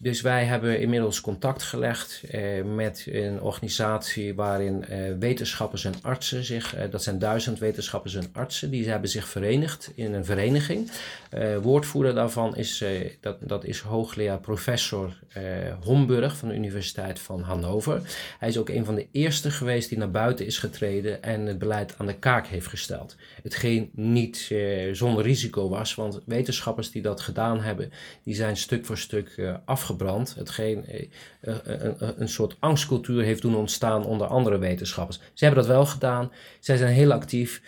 Dus 0.04 0.20
wij 0.20 0.44
hebben 0.44 0.80
inmiddels 0.80 1.20
contact 1.20 1.62
gelegd 1.62 2.22
eh, 2.30 2.62
met 2.74 3.06
een 3.10 3.40
organisatie 3.40 4.34
waarin 4.34 4.84
eh, 4.84 4.98
wetenschappers 5.18 5.84
en 5.84 5.94
artsen 6.02 6.44
zich, 6.44 6.74
eh, 6.74 6.90
dat 6.90 7.02
zijn 7.02 7.18
duizend 7.18 7.58
wetenschappers 7.58 8.14
en 8.14 8.28
artsen, 8.32 8.70
die 8.70 8.88
hebben 8.88 9.10
zich 9.10 9.28
verenigd 9.28 9.92
in 9.94 10.14
een 10.14 10.24
vereniging. 10.24 10.90
Woordvoerder 11.62 12.14
daarvan 12.14 12.56
is, 12.56 12.84
dat, 13.20 13.36
dat 13.40 13.64
is 13.64 13.80
hoogleraar 13.80 14.40
professor 14.40 15.18
Homburg 15.80 16.36
van 16.36 16.48
de 16.48 16.54
Universiteit 16.54 17.18
van 17.18 17.40
Hannover. 17.40 18.00
Hij 18.38 18.48
is 18.48 18.58
ook 18.58 18.68
een 18.68 18.84
van 18.84 18.94
de 18.94 19.06
eerste 19.12 19.50
geweest 19.50 19.88
die 19.88 19.98
naar 19.98 20.10
buiten 20.10 20.46
is 20.46 20.58
getreden 20.58 21.22
en 21.22 21.46
het 21.46 21.58
beleid 21.58 21.94
aan 21.98 22.06
de 22.06 22.18
kaak 22.18 22.46
heeft 22.46 22.66
gesteld. 22.66 23.16
Hetgeen 23.42 23.90
niet 23.92 24.54
zonder 24.92 25.24
risico 25.24 25.68
was, 25.68 25.94
want 25.94 26.20
wetenschappers 26.26 26.90
die 26.90 27.02
dat 27.02 27.20
gedaan 27.20 27.60
hebben, 27.60 27.92
die 28.22 28.34
zijn 28.34 28.56
stuk 28.56 28.86
voor 28.86 28.98
stuk 28.98 29.34
afgebrand 29.64 29.93
afgebrand. 29.94 30.34
Hetgeen 30.34 30.86
eh, 30.86 31.06
eh, 31.40 31.56
een, 31.64 32.20
een, 32.20 32.28
soort 32.28 32.56
angstcultuur 32.58 33.22
heeft 33.22 33.42
doen 33.42 33.56
ontstaan 33.56 34.04
onder 34.04 34.26
andere 34.26 34.58
wetenschappers. 34.58 35.20
Ze 35.32 35.44
hebben 35.44 35.64
dat 35.64 35.72
wel 35.72 35.86
gedaan. 35.86 36.30
Zij 36.60 36.76
zijn 36.76 36.94
heel 36.94 37.12
actief. 37.12 37.62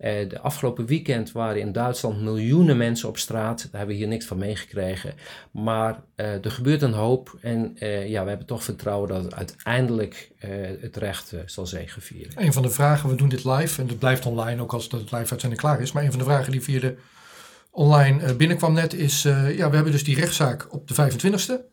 Uh, 0.00 0.28
de 0.28 0.40
afgelopen 0.40 0.86
weekend 0.86 1.32
waren 1.32 1.60
in 1.60 1.72
Duitsland 1.72 2.20
miljoenen 2.20 2.76
mensen 2.76 3.08
op 3.08 3.18
straat. 3.18 3.58
Daar 3.58 3.68
hebben 3.70 3.88
we 3.88 4.02
hier 4.02 4.08
niks 4.08 4.24
van 4.26 4.38
meegekregen. 4.38 5.14
Maar 5.50 6.00
er 6.14 6.50
gebeurt 6.50 6.82
een 6.82 6.92
hoop. 6.92 7.38
En 7.40 7.76
ja, 8.06 8.22
we 8.22 8.28
hebben 8.28 8.46
toch 8.46 8.64
vertrouwen 8.64 9.08
dat 9.08 9.24
het 9.24 9.34
uiteindelijk 9.34 10.30
het 10.80 10.96
recht 10.96 11.34
zal 11.46 11.66
zegevieren. 11.66 12.32
Een 12.36 12.52
van 12.52 12.62
de 12.62 12.70
vragen, 12.70 13.08
we 13.08 13.14
doen 13.14 13.28
dit 13.28 13.44
live 13.44 13.82
en 13.82 13.88
het 13.88 13.98
blijft 13.98 14.26
online 14.26 14.62
ook 14.62 14.72
als 14.72 14.84
het 14.84 15.12
live 15.12 15.30
uitzending 15.30 15.60
klaar 15.60 15.80
is. 15.80 15.92
Maar 15.92 16.02
een 16.02 16.10
van 16.10 16.18
de 16.18 16.24
vragen 16.24 16.52
die 16.52 16.62
via 16.62 16.80
de 16.80 16.96
online 17.70 18.34
binnenkwam 18.34 18.72
net 18.72 18.94
is, 18.94 19.22
ja, 19.22 19.68
we 19.68 19.74
hebben 19.74 19.92
dus 19.92 20.04
die 20.04 20.16
rechtszaak 20.16 20.72
op 20.72 20.88
de 20.88 20.94
25e. 20.94 21.70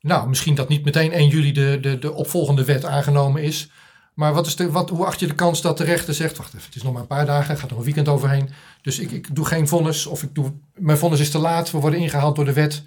Nou, 0.00 0.28
misschien 0.28 0.54
dat 0.54 0.68
niet 0.68 0.84
meteen 0.84 1.12
1 1.12 1.28
juli 1.28 1.52
de, 1.52 1.78
de, 1.80 1.98
de 1.98 2.12
opvolgende 2.12 2.64
wet 2.64 2.84
aangenomen 2.84 3.42
is. 3.42 3.70
Maar 4.14 4.32
wat 4.32 4.46
is 4.46 4.56
de, 4.56 4.70
wat, 4.70 4.90
hoe 4.90 5.04
acht 5.04 5.20
je 5.20 5.26
de 5.26 5.34
kans 5.34 5.62
dat 5.62 5.78
de 5.78 5.84
rechter 5.84 6.14
zegt: 6.14 6.36
wacht 6.36 6.54
even, 6.54 6.66
het 6.66 6.76
is 6.76 6.82
nog 6.82 6.92
maar 6.92 7.02
een 7.02 7.06
paar 7.06 7.26
dagen, 7.26 7.56
gaat 7.56 7.70
er 7.70 7.76
een 7.76 7.82
weekend 7.82 8.08
overheen. 8.08 8.50
Dus 8.82 8.98
ik, 8.98 9.10
ik 9.10 9.34
doe 9.34 9.44
geen 9.44 9.68
vonnis, 9.68 10.06
of 10.06 10.22
ik 10.22 10.34
doe, 10.34 10.52
mijn 10.74 10.98
vonnis 10.98 11.20
is 11.20 11.30
te 11.30 11.38
laat, 11.38 11.70
we 11.70 11.78
worden 11.78 12.00
ingehaald 12.00 12.36
door 12.36 12.44
de 12.44 12.52
wet. 12.52 12.82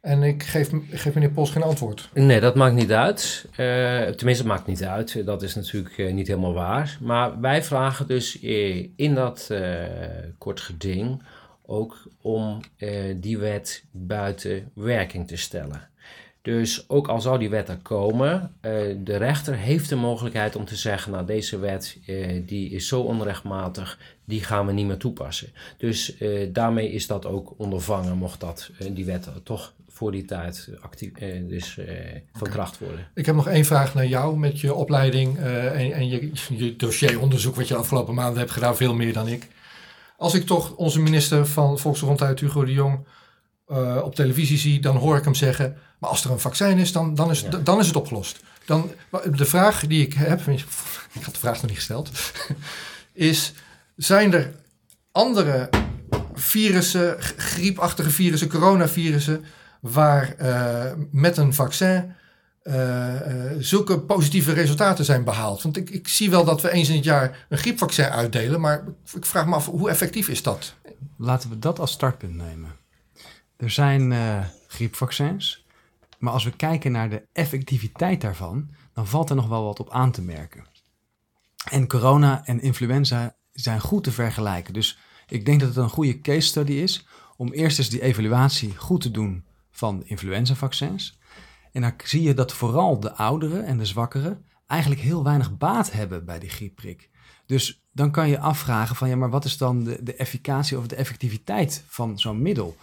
En 0.00 0.22
ik 0.22 0.42
geef, 0.42 0.70
geef 0.90 1.14
meneer 1.14 1.30
Pols 1.30 1.50
geen 1.50 1.62
antwoord. 1.62 2.08
Nee, 2.14 2.40
dat 2.40 2.54
maakt 2.54 2.74
niet 2.74 2.92
uit. 2.92 3.46
Uh, 3.50 3.56
tenminste, 3.56 4.42
het 4.42 4.44
maakt 4.44 4.66
niet 4.66 4.84
uit. 4.84 5.26
Dat 5.26 5.42
is 5.42 5.54
natuurlijk 5.54 6.12
niet 6.12 6.26
helemaal 6.26 6.52
waar. 6.52 6.98
Maar 7.00 7.40
wij 7.40 7.62
vragen 7.62 8.06
dus 8.06 8.38
in 8.96 9.14
dat 9.14 9.48
uh, 9.52 9.60
kort 10.38 10.60
geding 10.60 11.22
ook 11.66 12.08
om 12.20 12.60
die 13.16 13.38
wet 13.38 13.84
buiten 13.90 14.70
werking 14.74 15.28
te 15.28 15.36
stellen. 15.36 15.88
Dus 16.42 16.88
ook 16.88 17.08
al 17.08 17.20
zou 17.20 17.38
die 17.38 17.50
wet 17.50 17.68
er 17.68 17.78
komen, 17.82 18.40
uh, 18.40 18.72
de 19.04 19.16
rechter 19.16 19.56
heeft 19.56 19.88
de 19.88 19.96
mogelijkheid 19.96 20.56
om 20.56 20.64
te 20.64 20.76
zeggen, 20.76 21.12
nou 21.12 21.26
deze 21.26 21.58
wet 21.58 21.98
uh, 22.06 22.42
die 22.46 22.70
is 22.70 22.88
zo 22.88 23.00
onrechtmatig, 23.00 23.98
die 24.24 24.44
gaan 24.44 24.66
we 24.66 24.72
niet 24.72 24.86
meer 24.86 24.96
toepassen. 24.96 25.48
Dus 25.76 26.16
daarmee 26.48 26.90
is 26.90 27.06
dat 27.06 27.26
ook 27.26 27.54
ondervangen, 27.56 28.16
mocht 28.16 28.40
dat, 28.40 28.70
die 28.92 29.04
wet 29.04 29.28
toch 29.42 29.72
voor 29.88 30.12
die 30.12 30.24
tijd 30.24 30.70
actief, 30.80 31.12
dus 31.48 31.78
van 32.32 32.48
kracht 32.48 32.78
worden. 32.78 33.08
Ik 33.14 33.26
heb 33.26 33.34
nog 33.34 33.48
één 33.48 33.64
vraag 33.64 33.94
naar 33.94 34.06
jou 34.06 34.38
met 34.38 34.60
je 34.60 34.74
opleiding 34.74 35.38
en, 35.38 35.92
en 35.92 36.08
je, 36.08 36.30
je 36.56 36.76
dossieronderzoek 36.76 37.54
wat 37.54 37.68
je 37.68 37.74
de 37.74 37.80
afgelopen 37.80 38.14
maanden 38.14 38.38
hebt 38.38 38.50
gedaan, 38.50 38.76
veel 38.76 38.94
meer 38.94 39.12
dan 39.12 39.28
ik. 39.28 39.48
Als 40.16 40.34
ik 40.34 40.46
toch 40.46 40.74
onze 40.74 41.00
minister 41.00 41.46
van 41.46 41.78
Volksgezondheid, 41.78 42.40
Hugo 42.40 42.64
de 42.64 42.72
Jong, 42.72 43.06
op 44.02 44.14
televisie 44.14 44.58
zie, 44.58 44.80
dan 44.80 44.96
hoor 44.96 45.16
ik 45.16 45.24
hem 45.24 45.34
zeggen 45.34 45.76
maar 45.98 46.10
als 46.10 46.24
er 46.24 46.30
een 46.30 46.40
vaccin 46.40 46.78
is, 46.78 46.92
dan, 46.92 47.14
dan, 47.14 47.30
is, 47.30 47.44
dan 47.62 47.78
is 47.78 47.86
het 47.86 47.96
opgelost. 47.96 48.40
Dan, 48.64 48.90
de 49.36 49.44
vraag 49.44 49.86
die 49.86 50.02
ik 50.02 50.12
heb, 50.12 50.40
ik 51.12 51.22
had 51.22 51.34
de 51.34 51.40
vraag 51.40 51.54
nog 51.54 51.66
niet 51.66 51.76
gesteld, 51.76 52.10
is: 53.12 53.52
zijn 53.96 54.32
er 54.32 54.54
andere 55.12 55.68
virussen, 56.34 57.16
griepachtige 57.36 58.10
virussen, 58.10 58.48
coronavirussen, 58.48 59.44
waar 59.80 60.34
uh, 60.40 60.84
met 61.10 61.36
een 61.36 61.54
vaccin 61.54 62.14
zulke 63.58 64.00
positieve 64.00 64.52
resultaten 64.52 65.04
zijn 65.04 65.24
behaald? 65.24 65.62
Want 65.62 65.76
ik, 65.76 65.90
ik 65.90 66.08
zie 66.08 66.30
wel 66.30 66.44
dat 66.44 66.60
we 66.60 66.70
eens 66.70 66.88
in 66.88 66.94
het 66.94 67.04
jaar 67.04 67.46
een 67.48 67.58
griepvaccin 67.58 68.04
uitdelen, 68.04 68.60
maar 68.60 68.84
ik 69.14 69.26
vraag 69.26 69.46
me 69.46 69.54
af 69.54 69.66
hoe 69.66 69.90
effectief 69.90 70.28
is 70.28 70.42
dat? 70.42 70.74
Laten 71.18 71.50
we 71.50 71.58
dat 71.58 71.78
als 71.78 71.92
startpunt 71.92 72.34
nemen. 72.34 72.76
Er 73.56 73.70
zijn 73.70 74.14
griepvaccins 74.68 75.66
maar 76.18 76.32
als 76.32 76.44
we 76.44 76.56
kijken 76.56 76.92
naar 76.92 77.10
de 77.10 77.22
effectiviteit 77.32 78.20
daarvan, 78.20 78.70
dan 78.92 79.06
valt 79.06 79.30
er 79.30 79.36
nog 79.36 79.48
wel 79.48 79.64
wat 79.64 79.80
op 79.80 79.90
aan 79.90 80.12
te 80.12 80.22
merken. 80.22 80.64
En 81.70 81.88
corona 81.88 82.46
en 82.46 82.60
influenza 82.60 83.36
zijn 83.52 83.80
goed 83.80 84.04
te 84.04 84.12
vergelijken. 84.12 84.74
Dus 84.74 84.98
ik 85.28 85.44
denk 85.44 85.60
dat 85.60 85.68
het 85.68 85.78
een 85.78 85.88
goede 85.88 86.20
case 86.20 86.46
study 86.46 86.72
is 86.72 87.06
om 87.36 87.52
eerst 87.52 87.78
eens 87.78 87.88
die 87.88 88.02
evaluatie 88.02 88.76
goed 88.76 89.00
te 89.00 89.10
doen 89.10 89.44
van 89.70 90.02
influenzavaccins. 90.04 91.18
En 91.76 91.82
dan 91.82 91.92
zie 92.04 92.22
je 92.22 92.34
dat 92.34 92.52
vooral 92.52 93.00
de 93.00 93.12
ouderen 93.12 93.64
en 93.64 93.78
de 93.78 93.84
zwakkeren 93.84 94.44
eigenlijk 94.66 95.00
heel 95.00 95.24
weinig 95.24 95.56
baat 95.56 95.92
hebben 95.92 96.24
bij 96.24 96.38
die 96.38 96.48
griepprik. 96.48 97.10
Dus 97.46 97.84
dan 97.92 98.10
kan 98.10 98.28
je 98.28 98.38
afvragen 98.38 98.96
van 98.96 99.08
ja, 99.08 99.16
maar 99.16 99.30
wat 99.30 99.44
is 99.44 99.56
dan 99.56 99.84
de, 99.84 100.02
de 100.02 100.14
efficacie 100.14 100.78
of 100.78 100.86
de 100.86 100.96
effectiviteit 100.96 101.84
van 101.86 102.18
zo'n 102.18 102.42
middel? 102.42 102.76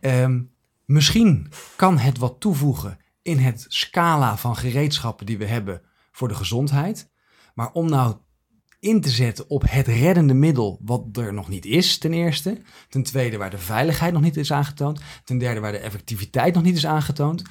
Um, 0.00 0.52
Misschien 0.84 1.52
kan 1.76 1.98
het 1.98 2.18
wat 2.18 2.40
toevoegen 2.40 2.98
in 3.22 3.38
het 3.38 3.64
scala 3.68 4.36
van 4.36 4.56
gereedschappen 4.56 5.26
die 5.26 5.38
we 5.38 5.46
hebben 5.46 5.82
voor 6.12 6.28
de 6.28 6.34
gezondheid. 6.34 7.10
Maar 7.54 7.72
om 7.72 7.88
nou 7.88 8.16
in 8.80 9.00
te 9.00 9.10
zetten 9.10 9.50
op 9.50 9.64
het 9.66 9.86
reddende 9.86 10.34
middel, 10.34 10.78
wat 10.84 11.04
er 11.12 11.34
nog 11.34 11.48
niet 11.48 11.64
is, 11.64 11.98
ten 11.98 12.12
eerste. 12.12 12.60
Ten 12.88 13.02
tweede, 13.02 13.36
waar 13.36 13.50
de 13.50 13.58
veiligheid 13.58 14.12
nog 14.12 14.22
niet 14.22 14.36
is 14.36 14.52
aangetoond. 14.52 15.00
Ten 15.24 15.38
derde, 15.38 15.60
waar 15.60 15.72
de 15.72 15.78
effectiviteit 15.78 16.54
nog 16.54 16.62
niet 16.62 16.76
is 16.76 16.86
aangetoond. 16.86 17.42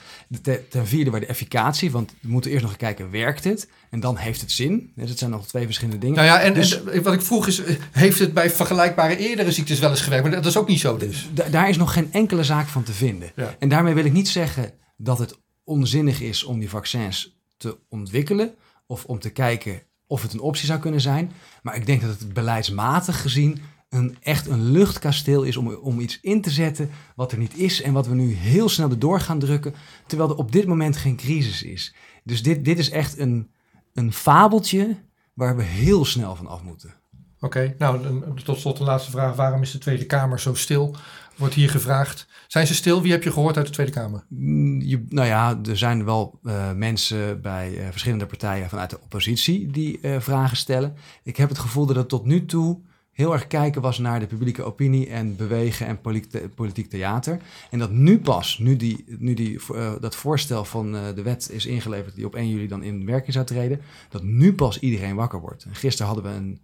Ten 0.69 0.87
vierde, 0.87 1.11
waar 1.11 1.19
de 1.19 1.25
efficacie, 1.25 1.91
want 1.91 2.13
we 2.21 2.27
moeten 2.27 2.51
eerst 2.51 2.63
nog 2.63 2.77
kijken, 2.77 3.11
werkt 3.11 3.43
het? 3.43 3.69
En 3.89 3.99
dan 3.99 4.17
heeft 4.17 4.41
het 4.41 4.51
zin. 4.51 4.91
Dus 4.95 5.09
het 5.09 5.19
zijn 5.19 5.31
nog 5.31 5.47
twee 5.47 5.65
verschillende 5.65 5.99
dingen. 5.99 6.15
Nou 6.15 6.27
ja, 6.27 6.39
en, 6.39 6.53
dus, 6.53 6.81
wat 6.83 7.13
ik 7.13 7.21
vroeg 7.21 7.47
is, 7.47 7.61
heeft 7.91 8.19
het 8.19 8.33
bij 8.33 8.49
vergelijkbare 8.49 9.17
eerdere 9.17 9.51
ziektes 9.51 9.79
wel 9.79 9.89
eens 9.89 10.01
gewerkt? 10.01 10.23
Maar 10.23 10.35
dat 10.35 10.45
is 10.45 10.57
ook 10.57 10.67
niet 10.67 10.79
zo 10.79 10.97
dus. 10.97 11.29
daar 11.51 11.69
is 11.69 11.77
nog 11.77 11.93
geen 11.93 12.13
enkele 12.13 12.43
zaak 12.43 12.67
van 12.67 12.83
te 12.83 12.93
vinden. 12.93 13.31
En 13.59 13.69
daarmee 13.69 13.93
wil 13.93 14.05
ik 14.05 14.13
niet 14.13 14.29
zeggen 14.29 14.73
dat 14.97 15.19
het 15.19 15.37
onzinnig 15.63 16.21
is 16.21 16.43
om 16.43 16.59
die 16.59 16.69
vaccins 16.69 17.37
te 17.57 17.77
ontwikkelen. 17.89 18.53
Of 18.87 19.05
om 19.05 19.19
te 19.19 19.29
kijken 19.29 19.81
of 20.09 20.21
het 20.21 20.33
een 20.33 20.39
optie 20.39 20.65
zou 20.65 20.79
kunnen 20.79 21.01
zijn. 21.01 21.31
Maar 21.61 21.75
ik 21.75 21.85
denk 21.85 22.01
dat 22.01 22.19
het 22.19 22.33
beleidsmatig 22.33 23.21
gezien 23.21 23.61
een, 23.89 24.17
echt 24.21 24.47
een 24.47 24.71
luchtkasteel 24.71 25.43
is 25.43 25.57
om, 25.57 25.73
om 25.73 25.99
iets 25.99 26.19
in 26.21 26.41
te 26.41 26.49
zetten 26.49 26.89
wat 27.15 27.31
er 27.31 27.37
niet 27.37 27.57
is 27.57 27.81
en 27.81 27.93
wat 27.93 28.07
we 28.07 28.15
nu 28.15 28.33
heel 28.33 28.69
snel 28.69 28.89
erdoor 28.89 29.19
gaan 29.19 29.39
drukken, 29.39 29.73
terwijl 30.07 30.29
er 30.29 30.35
op 30.35 30.51
dit 30.51 30.65
moment 30.65 30.97
geen 30.97 31.15
crisis 31.15 31.63
is. 31.63 31.95
Dus 32.23 32.43
dit, 32.43 32.65
dit 32.65 32.79
is 32.79 32.89
echt 32.89 33.19
een, 33.19 33.51
een 33.93 34.13
fabeltje 34.13 34.97
waar 35.33 35.55
we 35.55 35.63
heel 35.63 36.05
snel 36.05 36.35
van 36.35 36.47
af 36.47 36.63
moeten. 36.63 36.93
Oké, 37.39 37.75
nou 37.77 38.23
tot 38.43 38.59
slot 38.59 38.77
de 38.77 38.83
laatste 38.83 39.11
vraag. 39.11 39.35
Waarom 39.35 39.61
is 39.61 39.71
de 39.71 39.77
Tweede 39.77 40.05
Kamer 40.05 40.39
zo 40.39 40.53
stil? 40.53 40.95
Wordt 41.39 41.53
hier 41.53 41.69
gevraagd. 41.69 42.27
Zijn 42.47 42.67
ze 42.67 42.75
stil? 42.75 43.01
Wie 43.01 43.11
heb 43.11 43.23
je 43.23 43.31
gehoord 43.31 43.57
uit 43.57 43.65
de 43.65 43.71
Tweede 43.71 43.91
Kamer? 43.91 44.23
Mm, 44.27 45.05
nou 45.09 45.27
ja, 45.27 45.59
er 45.69 45.77
zijn 45.77 46.05
wel 46.05 46.39
uh, 46.43 46.71
mensen 46.71 47.41
bij 47.41 47.71
uh, 47.71 47.87
verschillende 47.89 48.25
partijen 48.25 48.69
vanuit 48.69 48.89
de 48.89 48.99
oppositie 49.01 49.67
die 49.67 49.99
uh, 50.01 50.19
vragen 50.19 50.57
stellen. 50.57 50.95
Ik 51.23 51.37
heb 51.37 51.49
het 51.49 51.59
gevoel 51.59 51.85
dat 51.85 51.95
het 51.95 52.09
tot 52.09 52.25
nu 52.25 52.45
toe 52.45 52.79
heel 53.11 53.33
erg 53.33 53.47
kijken 53.47 53.81
was 53.81 53.97
naar 53.97 54.19
de 54.19 54.27
publieke 54.27 54.63
opinie 54.63 55.09
en 55.09 55.35
bewegen 55.35 55.87
en 55.87 56.01
politiek, 56.01 56.55
politiek 56.55 56.89
theater. 56.89 57.39
En 57.71 57.79
dat 57.79 57.91
nu 57.91 58.19
pas, 58.19 58.57
nu, 58.57 58.75
die, 58.75 59.05
nu 59.17 59.33
die, 59.33 59.59
dat 59.99 60.15
voorstel 60.15 60.65
van 60.65 60.91
de 60.91 61.21
wet 61.21 61.49
is 61.51 61.65
ingeleverd 61.65 62.15
die 62.15 62.25
op 62.25 62.35
1 62.35 62.49
juli 62.49 62.67
dan 62.67 62.83
in 62.83 63.05
werking 63.05 63.33
zou 63.33 63.45
treden, 63.45 63.81
dat 64.09 64.23
nu 64.23 64.53
pas 64.53 64.79
iedereen 64.79 65.15
wakker 65.15 65.39
wordt. 65.39 65.63
En 65.63 65.75
gisteren 65.75 66.13
hadden 66.13 66.31
we 66.31 66.37
een 66.37 66.59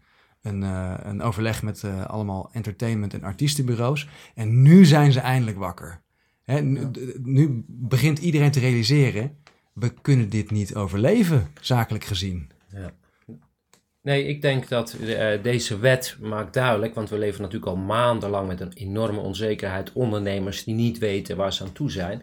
een, 0.46 0.62
uh, 0.62 0.94
een 1.04 1.22
overleg 1.22 1.64
met 1.64 1.82
uh, 1.86 2.06
allemaal 2.06 2.50
entertainment- 2.52 3.14
en 3.14 3.24
artiestenbureaus. 3.24 4.08
En 4.36 4.62
nu 4.62 4.86
zijn 4.86 5.12
ze 5.12 5.20
eindelijk 5.20 5.58
wakker. 5.58 6.02
Hè, 6.44 6.62
nu, 6.62 6.90
nu, 7.24 7.64
begint 7.68 8.20
iedereen 8.20 8.52
te 8.52 8.60
realiseren: 8.60 9.38
we 9.74 9.94
kunnen 10.02 10.30
dit 10.30 10.52
niet 10.52 10.76
overleven, 10.76 11.48
zakelijk 11.62 12.04
gezien. 12.04 12.52
Ja. 12.72 12.92
Nee, 14.02 14.28
ik 14.28 14.42
denk 14.42 14.68
dat 14.68 14.96
uh, 15.02 15.44
deze 15.44 15.80
wet 15.80 16.18
maakt 16.22 16.54
duidelijk, 16.54 16.96
want 16.96 17.10
we 17.10 17.18
leven 17.18 17.42
natuurlijk 17.42 17.72
al 17.72 17.78
maandenlang 17.78 18.48
met 18.48 18.60
een 18.60 18.74
enorme 18.74 19.20
onzekerheid. 19.20 19.94
Ondernemers 19.94 20.64
die 20.64 20.76
niet 20.76 20.98
weten 20.98 21.38
waar 21.38 21.54
ze 21.54 21.64
aan 21.64 21.72
toe 21.72 21.92
zijn. 21.92 22.22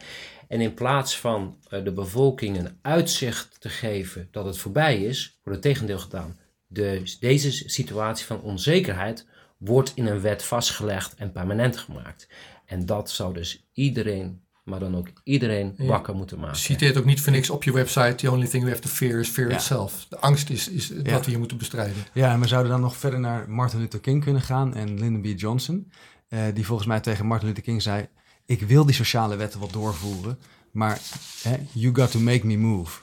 En 0.49 0.61
in 0.61 0.75
plaats 0.75 1.19
van 1.19 1.57
de 1.69 1.93
bevolking 1.93 2.59
een 2.59 2.79
uitzicht 2.83 3.61
te 3.61 3.69
geven 3.69 4.29
dat 4.31 4.45
het 4.45 4.59
voorbij 4.59 5.03
is, 5.03 5.41
wordt 5.43 5.59
het 5.59 5.73
tegendeel 5.73 5.99
gedaan 5.99 6.37
de, 6.73 7.17
deze 7.21 7.69
situatie 7.69 8.27
van 8.27 8.41
onzekerheid 8.41 9.27
wordt 9.59 9.93
in 9.95 10.07
een 10.07 10.21
wet 10.21 10.43
vastgelegd 10.43 11.15
en 11.15 11.33
permanent 11.33 11.77
gemaakt. 11.77 12.29
En 12.67 12.87
dat 12.87 13.11
zou 13.11 13.35
dus 13.35 13.69
iedereen, 13.73 14.41
maar 14.65 14.81
dan 14.81 14.97
ook 14.97 15.09
iedereen 15.25 15.75
wakker 15.77 16.15
moeten 16.15 16.39
maken. 16.39 16.57
Citeert 16.57 16.97
ook 16.97 17.05
niet 17.05 17.21
voor 17.21 17.33
niks 17.33 17.51
op 17.51 17.65
je 17.65 17.73
website. 17.73 18.15
The 18.15 18.31
only 18.31 18.47
thing 18.47 18.65
we 18.65 18.71
have 18.71 18.83
to 18.83 18.89
fear 18.89 19.21
is 19.21 19.29
fear 19.29 19.51
itself. 19.51 20.07
De 20.09 20.19
angst 20.19 20.51
is, 20.51 20.69
is 20.69 20.93
wat 21.03 21.25
we 21.25 21.31
hier 21.31 21.39
moeten 21.39 21.59
bestrijden. 21.59 22.05
Ja, 22.13 22.33
en 22.33 22.41
we 22.41 22.49
zouden 22.49 22.73
dan 22.73 22.81
nog 22.81 22.97
verder 22.97 23.21
naar 23.21 23.51
Martin 23.51 23.79
Luther 23.79 24.01
King 24.01 24.25
kunnen 24.25 24.43
gaan 24.43 24.75
en 24.75 24.99
Lyndon 24.99 25.35
B. 25.35 25.39
Johnson. 25.41 25.93
Uh, 26.29 26.41
die 26.55 26.67
volgens 26.67 26.89
mij 26.89 27.01
tegen 27.01 27.27
Martin 27.27 27.49
Luther 27.49 27.63
King 27.63 27.83
zei... 27.83 28.09
ik 28.47 28.63
wil 28.63 28.85
die 28.85 28.95
sociale 28.95 29.37
wetten 29.37 29.61
wat 29.61 29.73
doorvoeren, 29.73 30.39
maar 30.73 31.01
hè, 31.43 31.57
you 31.73 31.95
got 31.95 32.11
to 32.11 32.21
make 32.21 32.47
me 32.47 32.57
move. 32.57 33.01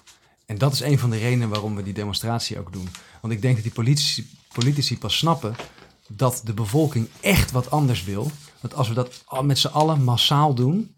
En 0.49 0.57
dat 0.57 0.73
is 0.73 0.79
een 0.79 0.99
van 0.99 1.09
de 1.09 1.17
redenen 1.17 1.49
waarom 1.49 1.75
we 1.75 1.83
die 1.83 1.93
demonstratie 1.93 2.59
ook 2.59 2.73
doen. 2.73 2.87
Want 3.21 3.33
ik 3.33 3.41
denk 3.41 3.53
dat 3.53 3.63
die 3.63 3.73
politici, 3.73 4.29
politici 4.53 4.97
pas 4.97 5.17
snappen 5.17 5.55
dat 6.07 6.41
de 6.45 6.53
bevolking 6.53 7.07
echt 7.21 7.51
wat 7.51 7.71
anders 7.71 8.03
wil. 8.03 8.31
Want 8.61 8.73
als 8.73 8.87
we 8.87 8.93
dat 8.93 9.23
met 9.43 9.57
z'n 9.57 9.67
allen 9.67 10.03
massaal 10.03 10.53
doen. 10.53 10.95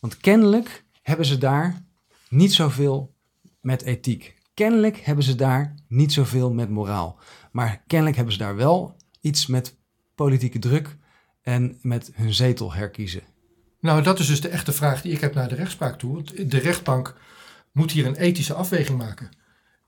Want 0.00 0.16
kennelijk 0.16 0.84
hebben 1.02 1.26
ze 1.26 1.38
daar 1.38 1.82
niet 2.28 2.52
zoveel 2.54 3.14
met 3.60 3.82
ethiek. 3.82 4.36
Kennelijk 4.54 4.96
hebben 4.96 5.24
ze 5.24 5.34
daar 5.34 5.74
niet 5.88 6.12
zoveel 6.12 6.52
met 6.52 6.70
moraal. 6.70 7.18
Maar 7.52 7.82
kennelijk 7.86 8.16
hebben 8.16 8.34
ze 8.34 8.40
daar 8.40 8.56
wel 8.56 8.96
iets 9.20 9.46
met 9.46 9.76
politieke 10.14 10.58
druk 10.58 10.96
en 11.42 11.78
met 11.82 12.10
hun 12.14 12.34
zetel 12.34 12.72
herkiezen. 12.72 13.22
Nou, 13.80 14.02
dat 14.02 14.18
is 14.18 14.26
dus 14.26 14.40
de 14.40 14.48
echte 14.48 14.72
vraag 14.72 15.02
die 15.02 15.12
ik 15.12 15.20
heb 15.20 15.34
naar 15.34 15.48
de 15.48 15.54
rechtspraak 15.54 15.98
toe. 15.98 16.22
De 16.46 16.58
rechtbank 16.58 17.16
moet 17.72 17.90
hier 17.90 18.06
een 18.06 18.16
ethische 18.16 18.54
afweging 18.54 18.98
maken. 18.98 19.28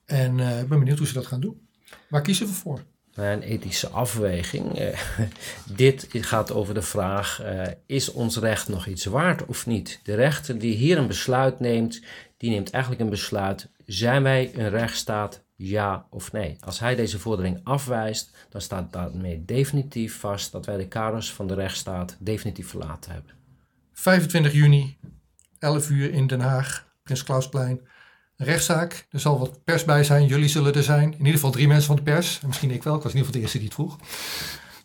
En 0.05 0.39
uh, 0.39 0.61
ik 0.61 0.69
ben 0.69 0.79
benieuwd 0.79 0.99
hoe 0.99 1.07
ze 1.07 1.13
dat 1.13 1.27
gaan 1.27 1.41
doen. 1.41 1.69
Waar 2.09 2.23
kiezen 2.23 2.47
we 2.47 2.53
voor? 2.53 2.85
Een 3.15 3.43
ethische 3.43 3.89
afweging. 3.89 4.79
Eh, 4.79 5.01
dit 5.77 6.07
gaat 6.11 6.53
over 6.53 6.75
de 6.75 6.83
vraag: 6.83 7.43
uh, 7.43 7.63
is 7.87 8.13
ons 8.13 8.37
recht 8.37 8.69
nog 8.69 8.87
iets 8.87 9.05
waard 9.05 9.47
of 9.47 9.67
niet? 9.67 10.01
De 10.03 10.15
rechter 10.15 10.59
die 10.59 10.75
hier 10.75 10.99
een 10.99 11.07
besluit 11.07 11.61
neemt, 11.61 12.03
die 12.37 12.51
neemt 12.51 12.71
eigenlijk 12.71 13.03
een 13.03 13.11
besluit: 13.11 13.69
zijn 13.87 14.23
wij 14.23 14.51
een 14.55 14.71
rechtsstaat? 14.71 15.43
Ja 15.57 16.07
of 16.11 16.33
nee? 16.33 16.57
Als 16.61 16.79
hij 16.79 16.95
deze 16.95 17.19
vordering 17.19 17.61
afwijst, 17.65 18.37
dan 18.49 18.61
staat 18.61 18.93
daarmee 18.93 19.45
definitief 19.45 20.19
vast 20.19 20.53
dat 20.53 20.67
wij 20.67 20.77
de 20.77 20.89
kaders 20.89 21.33
van 21.33 21.47
de 21.47 21.55
rechtsstaat 21.55 22.17
definitief 22.19 22.69
verlaten 22.69 23.13
hebben. 23.13 23.33
25 23.93 24.53
juni, 24.53 24.99
11 25.59 25.91
uur 25.91 26.13
in 26.13 26.27
Den 26.27 26.41
Haag. 26.41 26.90
Prins 27.11 27.25
Klausplein. 27.25 27.81
Een 28.37 28.47
rechtszaak. 28.47 29.07
Er 29.11 29.21
zal 29.21 29.39
wat 29.39 29.65
pers 29.65 29.85
bij 29.85 30.05
zijn. 30.05 30.27
Jullie 30.27 30.49
zullen 30.49 30.75
er 30.75 30.83
zijn. 30.83 31.13
In 31.13 31.19
ieder 31.19 31.33
geval 31.33 31.51
drie 31.51 31.69
mensen 31.69 31.87
van 31.87 31.97
de 31.97 32.03
pers. 32.03 32.41
Misschien 32.41 32.71
ik 32.71 32.83
wel. 32.83 32.97
Ik 32.97 33.03
was 33.03 33.13
in 33.13 33.19
ieder 33.19 33.33
geval 33.33 33.33
de 33.33 33.41
eerste 33.41 33.59
die 33.59 33.67
het 33.67 33.77
vroeg. 33.77 33.99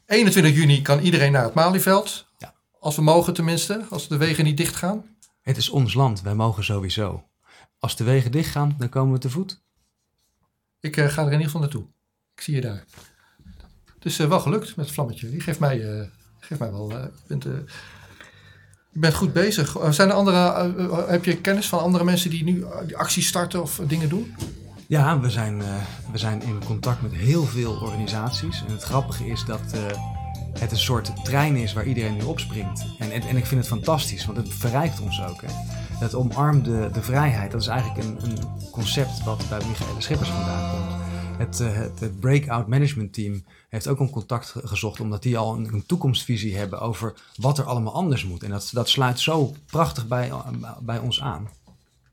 21 0.06 0.56
juni 0.56 0.82
kan 0.82 1.00
iedereen 1.00 1.32
naar 1.32 1.44
het 1.44 1.54
Malieveld. 1.54 2.28
Ja. 2.38 2.54
Als 2.80 2.96
we 2.96 3.02
mogen 3.02 3.34
tenminste, 3.34 3.86
als 3.90 4.08
de 4.08 4.18
wegen 4.18 4.44
niet 4.44 4.58
dicht 4.58 4.76
gaan? 4.76 5.06
Het 5.42 5.58
is 5.58 5.70
ons 5.70 5.94
land, 5.94 6.22
wij 6.22 6.36
mogen 6.36 6.64
sowieso. 6.64 7.24
Als 7.80 7.96
de 7.96 8.04
wegen 8.04 8.32
dicht 8.32 8.52
gaan, 8.52 8.76
dan 8.78 8.90
komen 8.90 9.14
we 9.14 9.20
te 9.20 9.30
voet. 9.30 9.62
Ik 10.80 10.98
uh, 10.98 11.08
ga 11.08 11.22
er 11.22 11.26
in 11.26 11.32
ieder 11.32 11.46
geval 11.46 11.62
naartoe. 11.62 11.86
Ik 12.36 12.42
zie 12.42 12.56
je 12.56 12.62
daar. 12.62 12.86
Dus 14.00 14.20
uh, 14.20 14.28
wel 14.28 14.40
gelukt 14.40 14.76
met 14.76 14.86
het 14.86 14.94
vlammetje. 14.94 15.30
Die 15.30 15.40
geeft 15.40 15.60
mij, 15.60 15.80
uh, 15.80 16.08
geeft 16.40 16.60
mij 16.60 16.72
wel... 16.72 16.90
je, 16.90 17.12
bent, 17.28 17.46
je 18.96 19.02
bent 19.02 19.14
goed 19.14 19.34
bezig. 19.34 19.78
zijn 19.90 20.10
er 20.10 20.16
andere, 20.16 20.72
heb 21.08 21.26
je 21.26 21.38
kennis 21.38 21.68
van 21.68 21.80
andere 21.80 22.04
mensen 22.04 22.30
die 22.30 22.44
nu 22.44 22.66
acties 22.94 23.28
starten 23.28 23.62
of 23.62 23.82
dingen 23.88 24.10
doen? 24.10 24.36
Ja, 24.88 25.20
we 25.20 25.30
zijn, 25.30 25.64
we 26.12 26.18
zijn 26.18 26.42
in 26.42 26.64
contact 26.66 27.02
met 27.02 27.12
heel 27.12 27.44
veel 27.44 27.72
organisaties. 27.82 28.64
En 28.68 28.74
het 28.74 28.84
grappige 28.84 29.26
is 29.26 29.46
dat 29.46 29.62
het 30.60 30.72
een 30.72 30.78
soort 30.78 31.12
trein 31.24 31.56
is 31.56 31.74
waar 31.74 31.86
iedereen 31.86 32.16
nu 32.16 32.24
opspringt. 32.24 32.86
En, 33.00 33.12
en, 33.12 33.22
en 33.22 33.38
ik 33.38 33.46
vind 33.46 33.60
het 33.62 33.70
fantastisch, 33.70 34.26
want 34.26 34.38
het 34.38 34.54
verrijkt 34.54 35.00
ons 35.00 35.24
ook. 35.24 35.42
Hè. 35.42 35.48
Het 36.00 36.16
omarmt 36.16 36.66
de, 36.66 36.90
de 36.94 37.02
vrijheid. 37.02 37.52
Dat 37.52 37.62
is 37.62 37.68
eigenlijk 37.68 38.04
een, 38.04 38.18
een 38.22 38.38
concept 38.72 39.24
wat 39.24 39.46
bij 39.50 39.60
Michael 39.68 40.02
Schippers 40.02 40.30
vandaan 40.30 40.72
komt. 40.72 41.15
Het, 41.38 41.60
uh, 41.60 41.72
het, 41.74 42.20
Breakout 42.20 42.68
Management 42.68 43.14
Team 43.14 43.46
heeft 43.70 43.88
ook 43.88 44.00
een 44.00 44.10
contact 44.10 44.56
gezocht, 44.64 45.00
omdat 45.00 45.24
die 45.24 45.38
al 45.38 45.56
een, 45.56 45.74
een, 45.74 45.86
toekomstvisie 45.86 46.58
hebben 46.58 46.80
over 46.80 47.14
wat 47.36 47.58
er 47.58 47.66
allemaal 47.66 47.94
anders 47.94 48.26
moet. 48.26 48.44
En 48.44 48.50
dat, 48.50 48.70
dat 48.74 48.90
sluit 48.90 49.20
zo 49.20 49.56
prachtig 49.66 50.08
bij, 50.08 50.32
bij 50.82 51.00
ons 51.00 51.22
aan. 51.22 51.50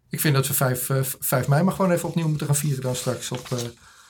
Ik 0.09 0.21
vind 0.21 0.35
dat 0.35 0.47
we 0.47 0.55
5, 0.55 0.89
uh, 0.89 1.03
5 1.03 1.49
mei 1.49 1.63
maar 1.63 1.75
gewoon 1.75 1.91
even 1.91 2.09
opnieuw 2.09 2.29
moeten 2.29 2.47
gaan 2.47 2.57
vieren 2.57 2.83
dan 2.83 2.95
straks 2.95 3.31
op... 3.31 3.49
Uh 3.53 3.59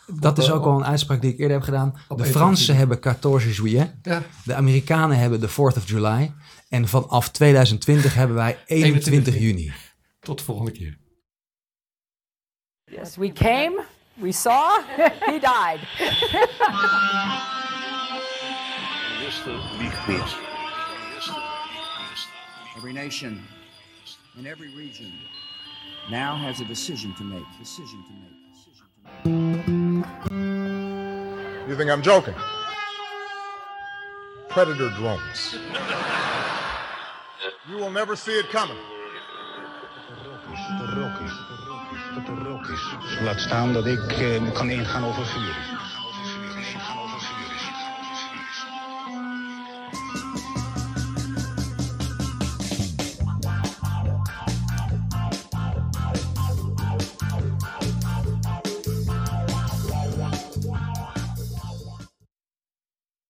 dat 0.07 0.39
is 0.39 0.51
ook 0.51 0.65
al 0.65 0.77
een 0.77 0.85
uitspraak 0.85 1.21
die 1.21 1.33
ik 1.33 1.39
eerder 1.39 1.57
heb 1.57 1.65
gedaan. 1.65 1.95
De 2.17 2.25
Fransen 2.25 2.77
hebben 2.77 2.99
14 3.03 3.53
juillet. 3.53 3.95
Ja. 4.03 4.23
De 4.45 4.55
Amerikanen 4.55 5.19
hebben 5.19 5.41
de 5.41 5.51
4th 5.51 5.77
of 5.77 5.89
July. 5.89 6.33
En 6.69 6.89
vanaf 6.89 7.31
2020 7.31 8.15
hebben 8.15 8.37
wij 8.37 8.59
21 8.67 9.39
juni. 9.39 9.73
Tot 10.21 10.39
de 10.39 10.45
volgende 10.45 10.71
keer. 10.71 10.99
Yes, 12.85 13.17
we 13.17 13.33
came, 13.33 13.85
we 14.21 14.33
saw, 14.33 14.83
he 15.27 15.39
died. 15.39 15.81
Every 22.77 22.93
nation 22.93 23.43
in 24.39 24.47
every 24.47 24.75
region 24.75 25.13
now 26.11 26.37
has 26.37 26.61
a 26.61 26.65
decision 26.65 27.15
to 27.15 27.25
make. 27.25 27.45
Decision 27.59 28.05
to 28.05 28.13
make. 28.13 28.33
You 31.69 31.77
think 31.77 31.91
I'm 31.91 32.03
joking? 32.03 32.35
Predator 34.49 34.91
drones. 34.91 35.57
You 37.69 37.77
will 37.77 37.91
never 37.91 38.17
see 38.17 38.39
it 38.39 38.51
coming. 38.51 38.77
Laat 43.25 43.41
staan 43.41 43.73
dat 43.73 43.87
ik 43.87 44.19
uh, 44.21 44.53
kan 44.53 44.71
ingaan 44.71 45.05
over 45.05 45.27
vuur. 45.27 45.57